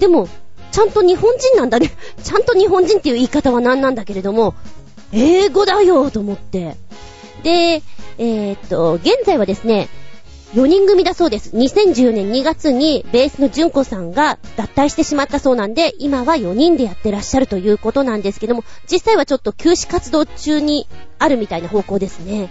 [0.00, 0.28] でも、
[0.72, 1.92] ちゃんと日本人なんだね。
[2.22, 4.54] ちゃんと日本人っていう言い方は何なんだけれども、
[5.12, 6.76] 英語だよと思って。
[7.44, 7.82] で、
[8.18, 9.88] えー、っと、現在はですね、
[10.54, 11.50] 4人組だそうです。
[11.56, 20.86] 2010年2月にベースの純子さんが脱退してしまったそうなんで、今は4人でやってらっしゃるということなんですけども、実際はちょっと休止活動中に
[21.18, 22.50] あるみたいな方向ですね。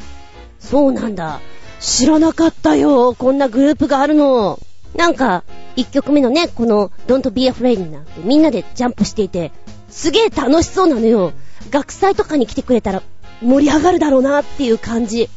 [0.60, 1.40] そうなんだ。
[1.80, 3.14] 知らなかったよ。
[3.14, 4.60] こんなグループがあるの。
[4.98, 5.46] なんか、
[5.78, 9.54] 1曲目のね、この Don't Be Afraid になんてみんなでジャンプしていて、
[9.90, 11.32] すげえ楽しそうなのよ。
[11.70, 13.02] 学祭とかに来てくれたら
[13.42, 15.30] 盛り上がるだろうなっていう感じ。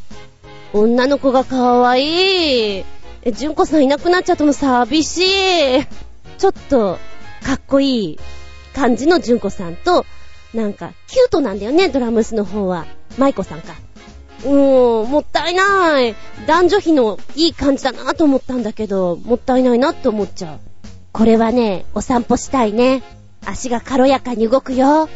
[0.80, 2.84] 女の子がかわいい。
[3.22, 5.86] え、純子さんいなくなっちゃったの寂しい。
[6.38, 6.98] ちょっと、
[7.42, 8.18] かっこいい
[8.74, 10.04] 感じの純子さんと、
[10.52, 12.86] なんか、キュートなんだよね、ドラムスの方は。
[13.16, 13.74] 舞子さんか。
[14.44, 16.14] うーん、もったいない。
[16.46, 20.58] 男女比のいい感じだなと思ったんだけど、もったいないなって思っちゃう。
[21.12, 23.02] これはね、お散歩したいね。
[23.46, 25.08] 足が軽やかに動くよ。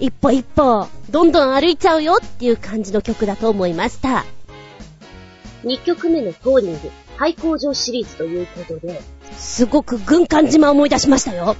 [0.00, 4.24] 一歩一歩、どんどん歩いちゃうよっていう感じの曲だと思いました。
[5.64, 6.78] 2曲目のトーリング、
[7.16, 9.00] 廃工場シリーズということで、
[9.36, 11.56] すごく軍艦島思い出しましたよ。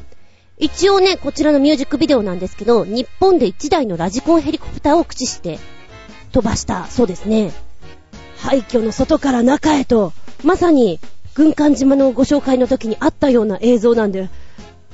[0.59, 5.59] 一応ね、こちらのミュージックビデオなんですけど、日本で1台のラジコンヘリコプターを駆使して
[6.33, 7.53] 飛ばした、そうですね。
[8.39, 10.13] 廃墟の外から中へと、
[10.45, 11.01] まさに
[11.35, 14.29] 軍艦島のご紹介の時にあったような映像なんで、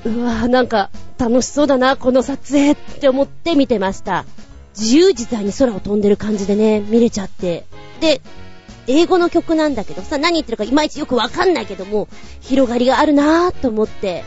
[0.05, 0.89] うわぁ、なんか
[1.19, 4.25] 楽しそうだな、この撮影って思って見てました。
[4.77, 7.65] 自由自在に空を飛んでる感じでね、見れちゃって。
[7.99, 8.21] で、
[8.87, 12.07] 英語の曲なんだけどさ、何言ってるかいまいちよくわかんないけども、
[12.41, 14.23] 広がりがあるなぁと思って、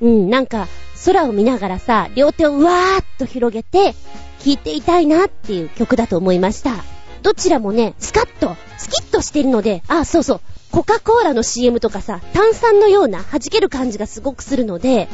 [0.00, 0.68] うん、なんか、
[1.04, 3.94] 空を見ながらさ、両手をうわーっと広げて、
[4.40, 6.84] 聴いていたいなっていう曲だと思いました。
[7.22, 10.40] どちらもね、スカッと、スキッとしてるので、あ、そうそう、
[10.70, 15.08] コカ・コーラの CM とかさ、炭酸のような弾ける感じがすごくするので、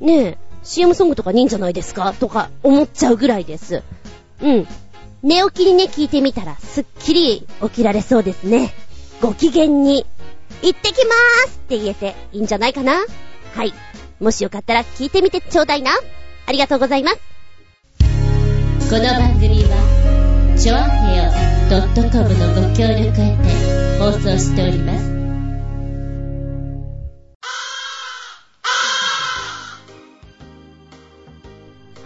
[0.00, 2.12] ねえ、CM ソングとかいいんじゃないですか？
[2.18, 3.82] とか思っちゃうぐらいです。
[4.42, 4.66] うん。
[5.22, 8.72] 寝起きにね、聞いてみたら、すっきり起きられそうですね。
[9.20, 10.06] ご機嫌に、
[10.62, 12.92] 行ってきまーすって言えていいんじゃないかな？
[13.54, 13.72] はい。
[14.20, 15.90] もしよかったら聞いてみてちょうだいな。
[16.46, 17.18] ありがとうございます。
[18.88, 21.32] この番組は、ちょあへよ
[22.10, 25.17] .com のご協力へて放送しております。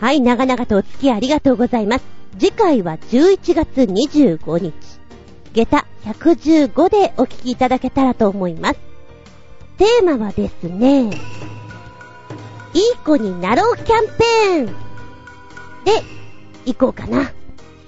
[0.03, 2.05] はい、長々とお付き合いありがとうございます。
[2.37, 4.75] 次回は11月25日、
[5.53, 8.81] 下駄115でお聞きいただけたらと思います。
[9.79, 11.13] テーマはですね、いい
[13.05, 14.73] 子になろうキャンペーンで、
[16.67, 17.31] 行こうかな。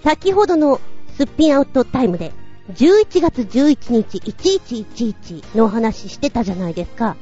[0.05, 0.81] 先ほどの
[1.17, 2.33] すっぴんアウトタイムで、
[2.75, 7.17] 11月11日1111のお話してたじゃないですか。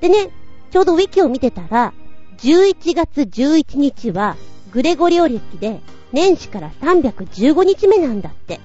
[0.00, 0.30] でね、
[0.70, 1.92] ちょうどウィキを見てたら、
[2.38, 4.36] 11月11日は
[4.72, 5.80] グレゴリオ歴で
[6.12, 8.60] 年始から315日目なんだって。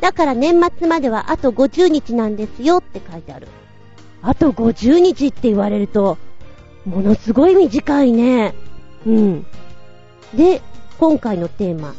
[0.00, 3.48] だから年末まではあと50日なんですよって書いてある。
[4.22, 6.18] あと50日って言われると、
[6.84, 8.54] ものすごい短いね。
[9.06, 9.46] うん。
[10.34, 10.62] で、
[10.98, 11.94] 今回のテーマ、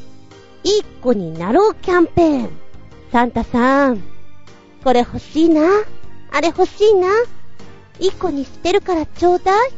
[0.64, 2.50] いい子になろうキャンペーン。
[3.12, 4.04] サンタさん、
[4.84, 5.62] これ欲しいな？
[6.32, 7.08] あれ欲しいな？
[8.00, 9.72] いい子にしてるからちょうだい。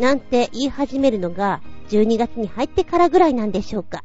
[0.00, 1.60] なんて言い始めるのが、
[1.90, 4.02] 12月に入ってからぐらいなんでしょうか。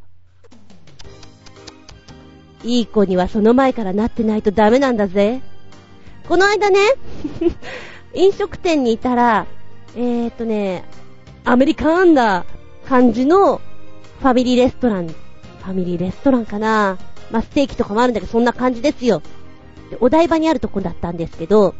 [2.65, 5.41] いい子にはその前からなってないとダメなんだぜ。
[6.27, 6.79] この間ね、
[8.13, 9.47] 飲食店にいたら、
[9.95, 10.83] えーとね、
[11.45, 12.43] アメリカンな
[12.85, 13.61] 感じの
[14.19, 16.97] ファミリーレストラン、ファミリーレストランかな
[17.31, 19.21] まあ、ステーキとかもあるんだけど、そんな感じですよ。
[20.01, 21.73] お台場にあるとこだったんですけど、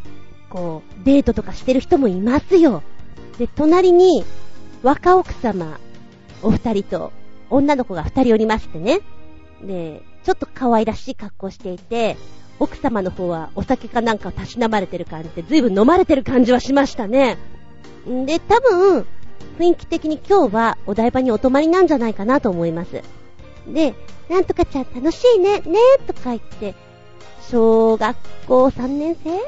[0.49, 2.81] こう、デートとかしてる人もいますよ。
[3.37, 4.23] で、隣に、
[4.83, 5.79] 若奥様、
[6.41, 7.11] お二人と、
[7.49, 9.01] 女の子が二人おりましてね。
[9.61, 12.17] で、ちょっと可愛らしい格好していて、
[12.59, 17.37] 奥様の方はお酒かなんかをたしなまれてる感じで、ずいぶん飲まれてる感じはしましたね。
[18.09, 19.05] んで、多分、
[19.59, 23.01] 雰囲気的に今日はお台場にお泊まりなんじゃないかなと思います。
[23.67, 23.93] で、
[24.29, 26.73] なんとかちゃん楽しいね、ねとか言って、
[27.49, 28.17] 小学
[28.47, 29.39] 校3年生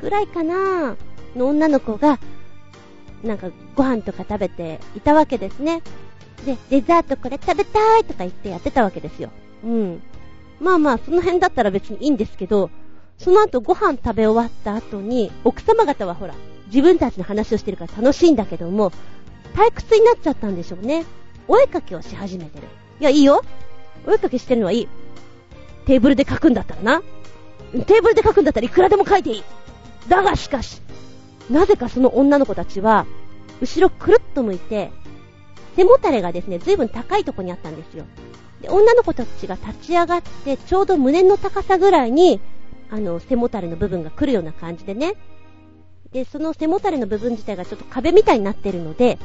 [0.00, 0.96] ぐらいかな
[1.36, 2.18] の女の子が、
[3.24, 5.82] なんかご飯とか食べていたわけですね。
[6.44, 9.30] で、デザートこれ食べたいとか言ってやってたわけですよ。
[9.64, 10.02] うん。
[10.60, 12.70] まあまあ、その辺だったら別にいいんですけど、
[13.18, 16.34] その後ご飯食べ終わった後に、奥様方はほら、
[16.66, 18.92] 自分たちの話をしてるから楽しいんだけども、
[19.54, 21.04] 退屈になっちゃったんでしょうね。
[21.48, 22.66] お絵かきをし始めてる。
[23.00, 23.42] いや、いいよ。
[24.06, 24.88] お絵かきしてるのはいい。
[25.86, 27.02] テーブルで書くんだったらな。
[27.72, 29.44] テーブルで書くんだったらいくらでも書いていい。
[30.08, 30.80] だがしかし、
[31.50, 33.06] なぜかその女の子たちは、
[33.60, 34.90] 後ろくるっと向いて、
[35.76, 38.04] 背もたれがですね、ずいぶん高いとこにあったんですよ。
[38.62, 42.40] で、女の子たちが立ち上がって、ちょうど胸の高さぐらいに、
[42.90, 45.14] あの、背もたれの部分が来るような感じでね。
[46.12, 49.18] で、その背もたれの部分自体がちょっと壁みたいになってるので、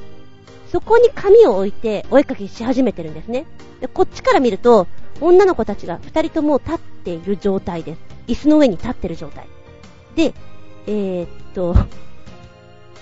[0.72, 3.46] そこに紙を置いてお絵かきし始めてるんですね。
[3.80, 4.88] で、こっちから見ると、
[5.22, 8.02] 女の子たちが二人とも立っている状態です。
[8.28, 9.48] 椅子の上に立ってる状態。
[10.16, 10.34] で、
[10.88, 11.76] えー、っと、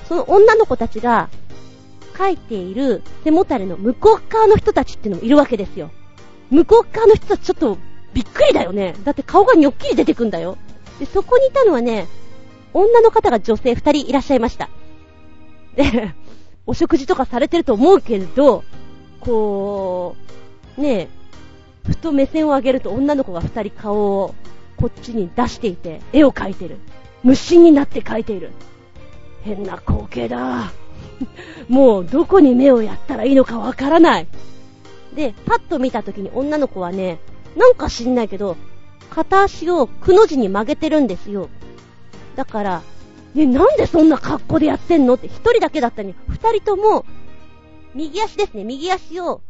[0.08, 1.30] その女の子たちが
[2.18, 5.92] 書いている背もたれの向こう側の人たちってのもいるわけですよ。
[6.50, 7.78] 向こう側の人たちちょっと
[8.14, 8.96] びっくりだよね。
[9.04, 10.58] だって顔がにょっきり出てくんだよ。
[11.00, 12.08] で、そこにいたのはね、
[12.74, 14.70] 女の方が女性二人いらっしゃいました。
[15.76, 16.16] で、
[16.66, 18.64] お食事とかされてると思うけれど、
[19.20, 20.16] こ
[20.78, 21.08] う、ねえ、
[21.88, 24.36] ふと目線を上げると女の子が二人顔を
[24.76, 26.78] こっちに出していて、絵を描いてる。
[27.24, 28.52] 無心になって描いている。
[29.42, 30.72] 変な光景だ。
[31.68, 34.28] もうどこに目をやったらいいのかわからない。
[35.16, 37.20] で、パッと見た時に女の子はね、
[37.56, 38.56] なんか知んないけど、
[39.10, 41.50] 片足をくの字に曲げてるんですよ。
[42.36, 42.82] だから、
[43.34, 47.06] ね、なんでそんな格好でやってんのって一人だけだったのに、二人とも、
[47.96, 49.42] 右足ですね、右足を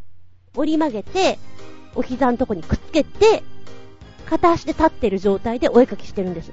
[0.56, 1.38] 折り曲げて、
[1.96, 3.44] お膝のとこにくっつけて、
[4.26, 6.52] 片足で立ってる状態でお絵かきしてるんです。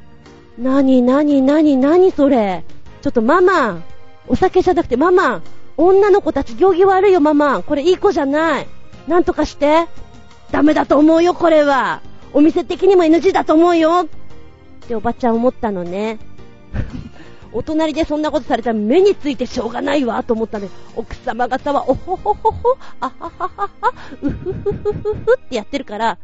[0.58, 2.64] なになになになにそれ。
[3.04, 3.82] ちょっとママ、
[4.28, 5.42] お酒じゃなくてママ、
[5.76, 7.62] 女の子たち行儀悪いよママ。
[7.62, 8.66] これいい子じゃない。
[9.06, 9.88] なんとかして。
[10.50, 12.00] ダメだと思うよこれは。
[12.32, 14.06] お店的にも NG だと思うよ。
[14.06, 16.18] っておばちゃん思ったのね。
[17.52, 26.16] お隣でそんなことされたら目についてしょうがないわと思ったんで、奥様方は、おほほほほ、あはははは、うふふふふふってやってるから、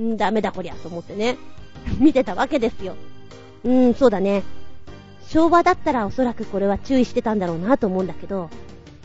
[0.00, 1.36] んダメだこりゃと思ってね、
[1.98, 2.94] 見てたわけですよ。
[3.64, 4.44] うん、そうだね。
[5.28, 8.50] 昭和だったらおそらくこれは注意してたんだろうなと思うんだけど、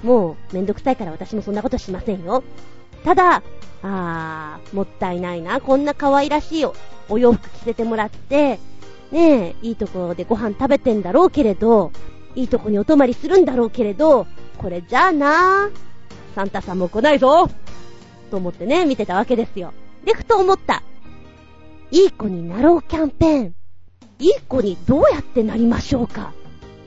[0.04, 2.44] もうめんどくさいから私もそんなことしませんよ。
[3.04, 3.44] ただ、
[3.82, 5.60] あー、もったいないな。
[5.60, 6.66] こんな可愛らしい
[7.10, 8.60] お洋服着せてもらって、
[9.12, 11.91] ねえ、いいとこでご飯食べてんだろうけれど、
[12.36, 14.26] いいとこにお泊まりするんだろうけれど、
[14.58, 15.70] これじゃあな
[16.36, 17.50] サンタさんも来ないぞ
[18.32, 19.74] と思ってね、見てたわけですよ。
[20.06, 20.84] で、ふと思った。
[21.91, 23.56] いい子になろうキャンペーン。
[24.19, 26.34] いい子にどうやってなりましょうか？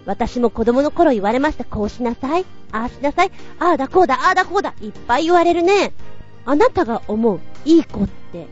[0.06, 1.64] 私も子供の頃言われました。
[1.64, 2.44] こうしなさい。
[2.72, 3.32] ああしなさい。
[3.58, 4.74] ああだこうだ、ああだこうだ。
[4.80, 5.92] いっぱい言われるね。
[6.44, 8.46] あなたが思ういい子って、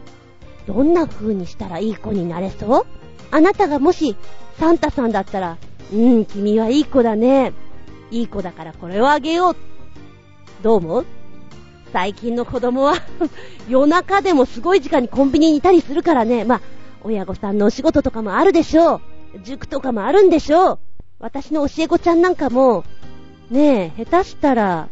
[0.67, 2.87] どんな風にしたらいい子になれそう？
[3.31, 4.17] あなたがもし、
[4.59, 5.59] サンタさんだったら、
[5.93, 7.53] うん、君はいい子だね。
[8.11, 9.57] いい子だからこれをあげよう。
[10.63, 11.07] どう思う？
[11.93, 12.95] 最近の子供は
[13.69, 16.45] 夜中でもすごい時間にコンビニにいたりするからね。
[16.45, 16.61] まあ、
[17.05, 19.01] 親御さんのお仕事とかもあるでしょう。
[19.45, 20.79] 塾とかもあるんでしょう。
[21.21, 22.85] 私の教え子ちゃんなんかも、
[23.51, 24.89] ねえ、下手したら、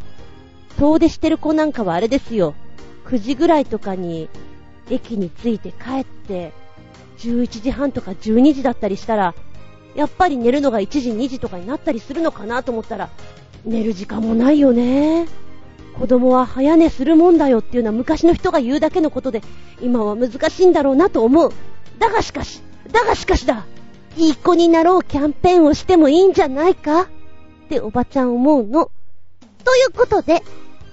[0.78, 2.54] 遠出してる子なんかはあれですよ。
[3.06, 4.28] 9時ぐらいとかに、
[4.90, 6.52] 駅に着いて帰って、
[7.18, 9.34] 11時半とか12時だったりしたら、
[9.94, 13.08] やっぱり寝るのが1時2時とかになったりするのかなと思ったら、
[13.64, 15.28] 寝る時間もないよね。
[15.98, 19.42] 子供は早寝するもんだよっていうのは昔の人が言うだけのことで、
[19.80, 21.52] 今は難しいんだろうなと思う。
[22.02, 22.60] だがしかし、
[22.90, 23.64] だがしかしだ。
[24.16, 27.02] いい子になろうキャンペーンをしてもいいんじゃないか？
[27.02, 27.06] っ
[27.68, 28.90] ておばちゃん思うの。
[29.64, 30.42] ということで、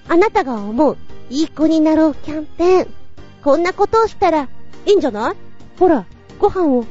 [0.08, 0.98] あなたが思う、
[1.32, 2.94] いい子になろうキャンペーン。
[3.44, 4.50] こんなことをしたら、
[4.86, 5.36] いいんじゃない？
[5.80, 6.06] ほら、
[6.38, 6.86] ご飯を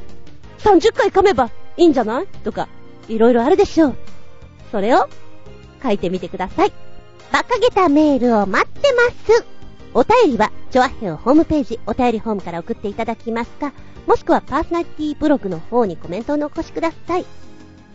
[0.57, 2.27] 30回噛めばいいんじゃない？
[2.27, 2.67] とか、
[3.07, 3.95] いろいろあるでしょう。
[4.69, 5.07] それを
[5.81, 6.73] 書いてみてください。
[7.31, 9.45] 馬鹿げたメールを待ってます。
[9.93, 13.73] お便りは、チョアヘオホームページ、お便りホームから送っていただきますか、
[14.05, 17.25] もしくはパーソナリティブログの方にコメントを残しください。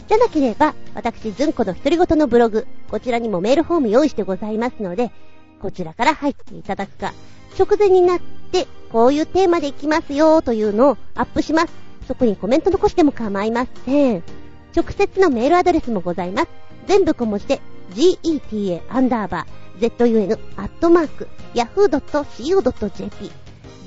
[0.09, 5.13] じゃなければ、私、ズンコの独り言のブログ、こちらにもメールフォーム用意してございますので、
[5.63, 7.15] こちらから入っていただくか、
[7.59, 11.69] 直前になって、こういうテーマでいきますよというのをアップします。
[12.09, 14.23] そこにコメント残しても構いません。
[14.77, 16.49] 直接のメールアドレスもございます。
[16.87, 23.33] 全部小文字で、geta アンダーバー zun アットマーク yahoo.co.jp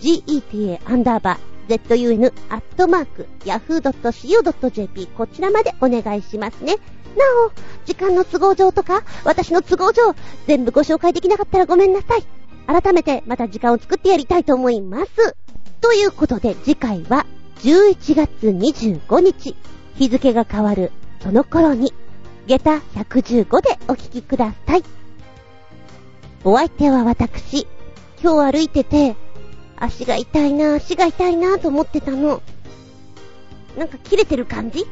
[0.02, 6.76] geta アンダーバー zun アットマーク yahoo.co.jp こちらまでお願いしますね。
[7.18, 7.52] なお、
[7.86, 10.14] 時間の都合上とか、私の都合上、
[10.46, 12.24] 全部ご紹介できなかったらごめんなさい。
[12.68, 15.36] 改めてまた時間を作ってやりたいと思います。
[15.82, 17.26] ということで次回は
[17.60, 19.56] 11月25日、
[19.96, 20.92] 日付が変わる
[21.22, 21.94] その頃に、
[22.48, 24.84] 下駄115でお聞きください。
[26.46, 27.68] お相手は私、
[28.24, 29.18] 今日歩いてて、
[29.76, 32.42] 足が痛いな、足が痛いなと思ってたの。
[33.78, 34.86] なんか切れてる感じ？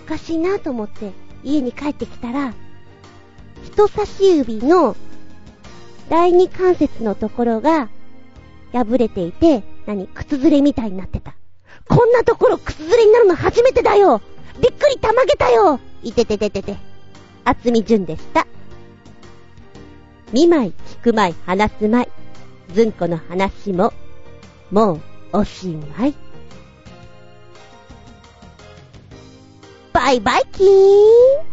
[0.00, 1.12] おかしいなと思って
[1.44, 2.54] 家に帰ってきたら、
[3.62, 4.96] 人差し指の
[6.08, 7.88] 第二関節のところが
[8.72, 11.36] 破れていて、何靴ずれみたいになってた。
[11.88, 14.20] こんなところ靴ずれになるの初めてだよ
[14.60, 16.76] びっくりたまげたよいててててて。
[17.44, 18.46] 厚み純でした。
[20.32, 20.72] 見舞い、
[21.02, 22.72] 聞く舞い、話す舞い。
[22.74, 23.92] ずんこの話も、
[24.70, 25.00] もう、
[25.32, 25.66] おし
[25.98, 26.14] まい。
[29.92, 31.50] バイバイキーン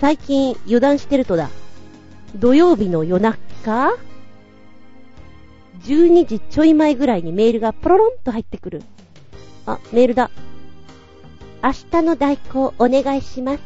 [0.00, 1.50] 最近油断してるとだ。
[2.36, 3.96] 土曜日の夜中
[5.82, 8.82] ?12 時ちょい前ぐらいにメールがポロロンと入ってくる。
[9.68, 10.30] あ、メールだ。
[11.62, 13.60] 明日の代行お願いします。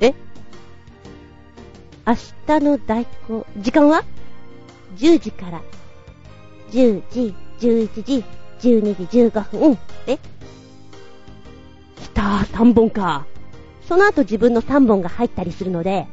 [0.00, 0.14] え？
[2.06, 2.14] 明
[2.58, 4.04] 日の代行、時間は
[4.96, 5.62] ?10 時から。
[6.72, 8.24] 10時、11時、
[8.60, 9.78] 12時15分。
[10.06, 10.18] え？
[10.18, 10.20] 来
[12.12, 13.24] たー、3本か。
[13.88, 16.06] その後自分の3本が入ったりするので、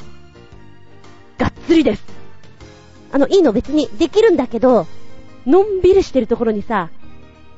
[1.37, 2.05] がっつりです。
[3.11, 4.87] あの、いいの別にできるんだけど、
[5.45, 6.91] のんびりしてるところにさ、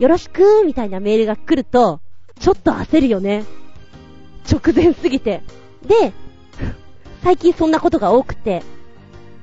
[0.02, 2.02] よろしくーみたいなメールが来ると、
[2.40, 3.46] ちょっと焦るよね。
[4.52, 5.44] 直前すぎて。
[5.86, 6.12] で、
[7.24, 8.64] 最近そんなことが多くて、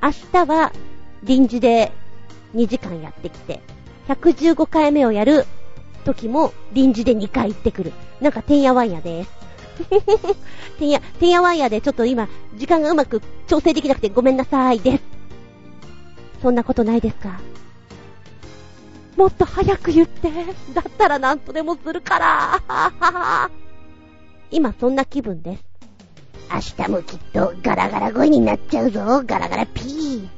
[0.03, 0.73] 明日は
[1.23, 1.93] 臨時で
[2.57, 3.61] 2時間やってきて、
[4.09, 5.47] 115回目をやる
[6.05, 7.93] 時も臨時で2回行ってくる。
[8.21, 9.31] なんかてんやわんやです。
[10.81, 15.05] てんや、てんやわんやでちょっと今、時間がうまく調整できなくてごめんなさいです。
[16.43, 17.39] そんなことないですか？
[19.19, 20.31] もっと早く言って。
[20.73, 23.51] だったら何とでもするから。
[24.53, 25.65] 今そんな気分です。
[26.79, 29.25] 明日もきっとガラガラ声になっちゃうぞ。
[29.27, 30.38] ガラガラピー。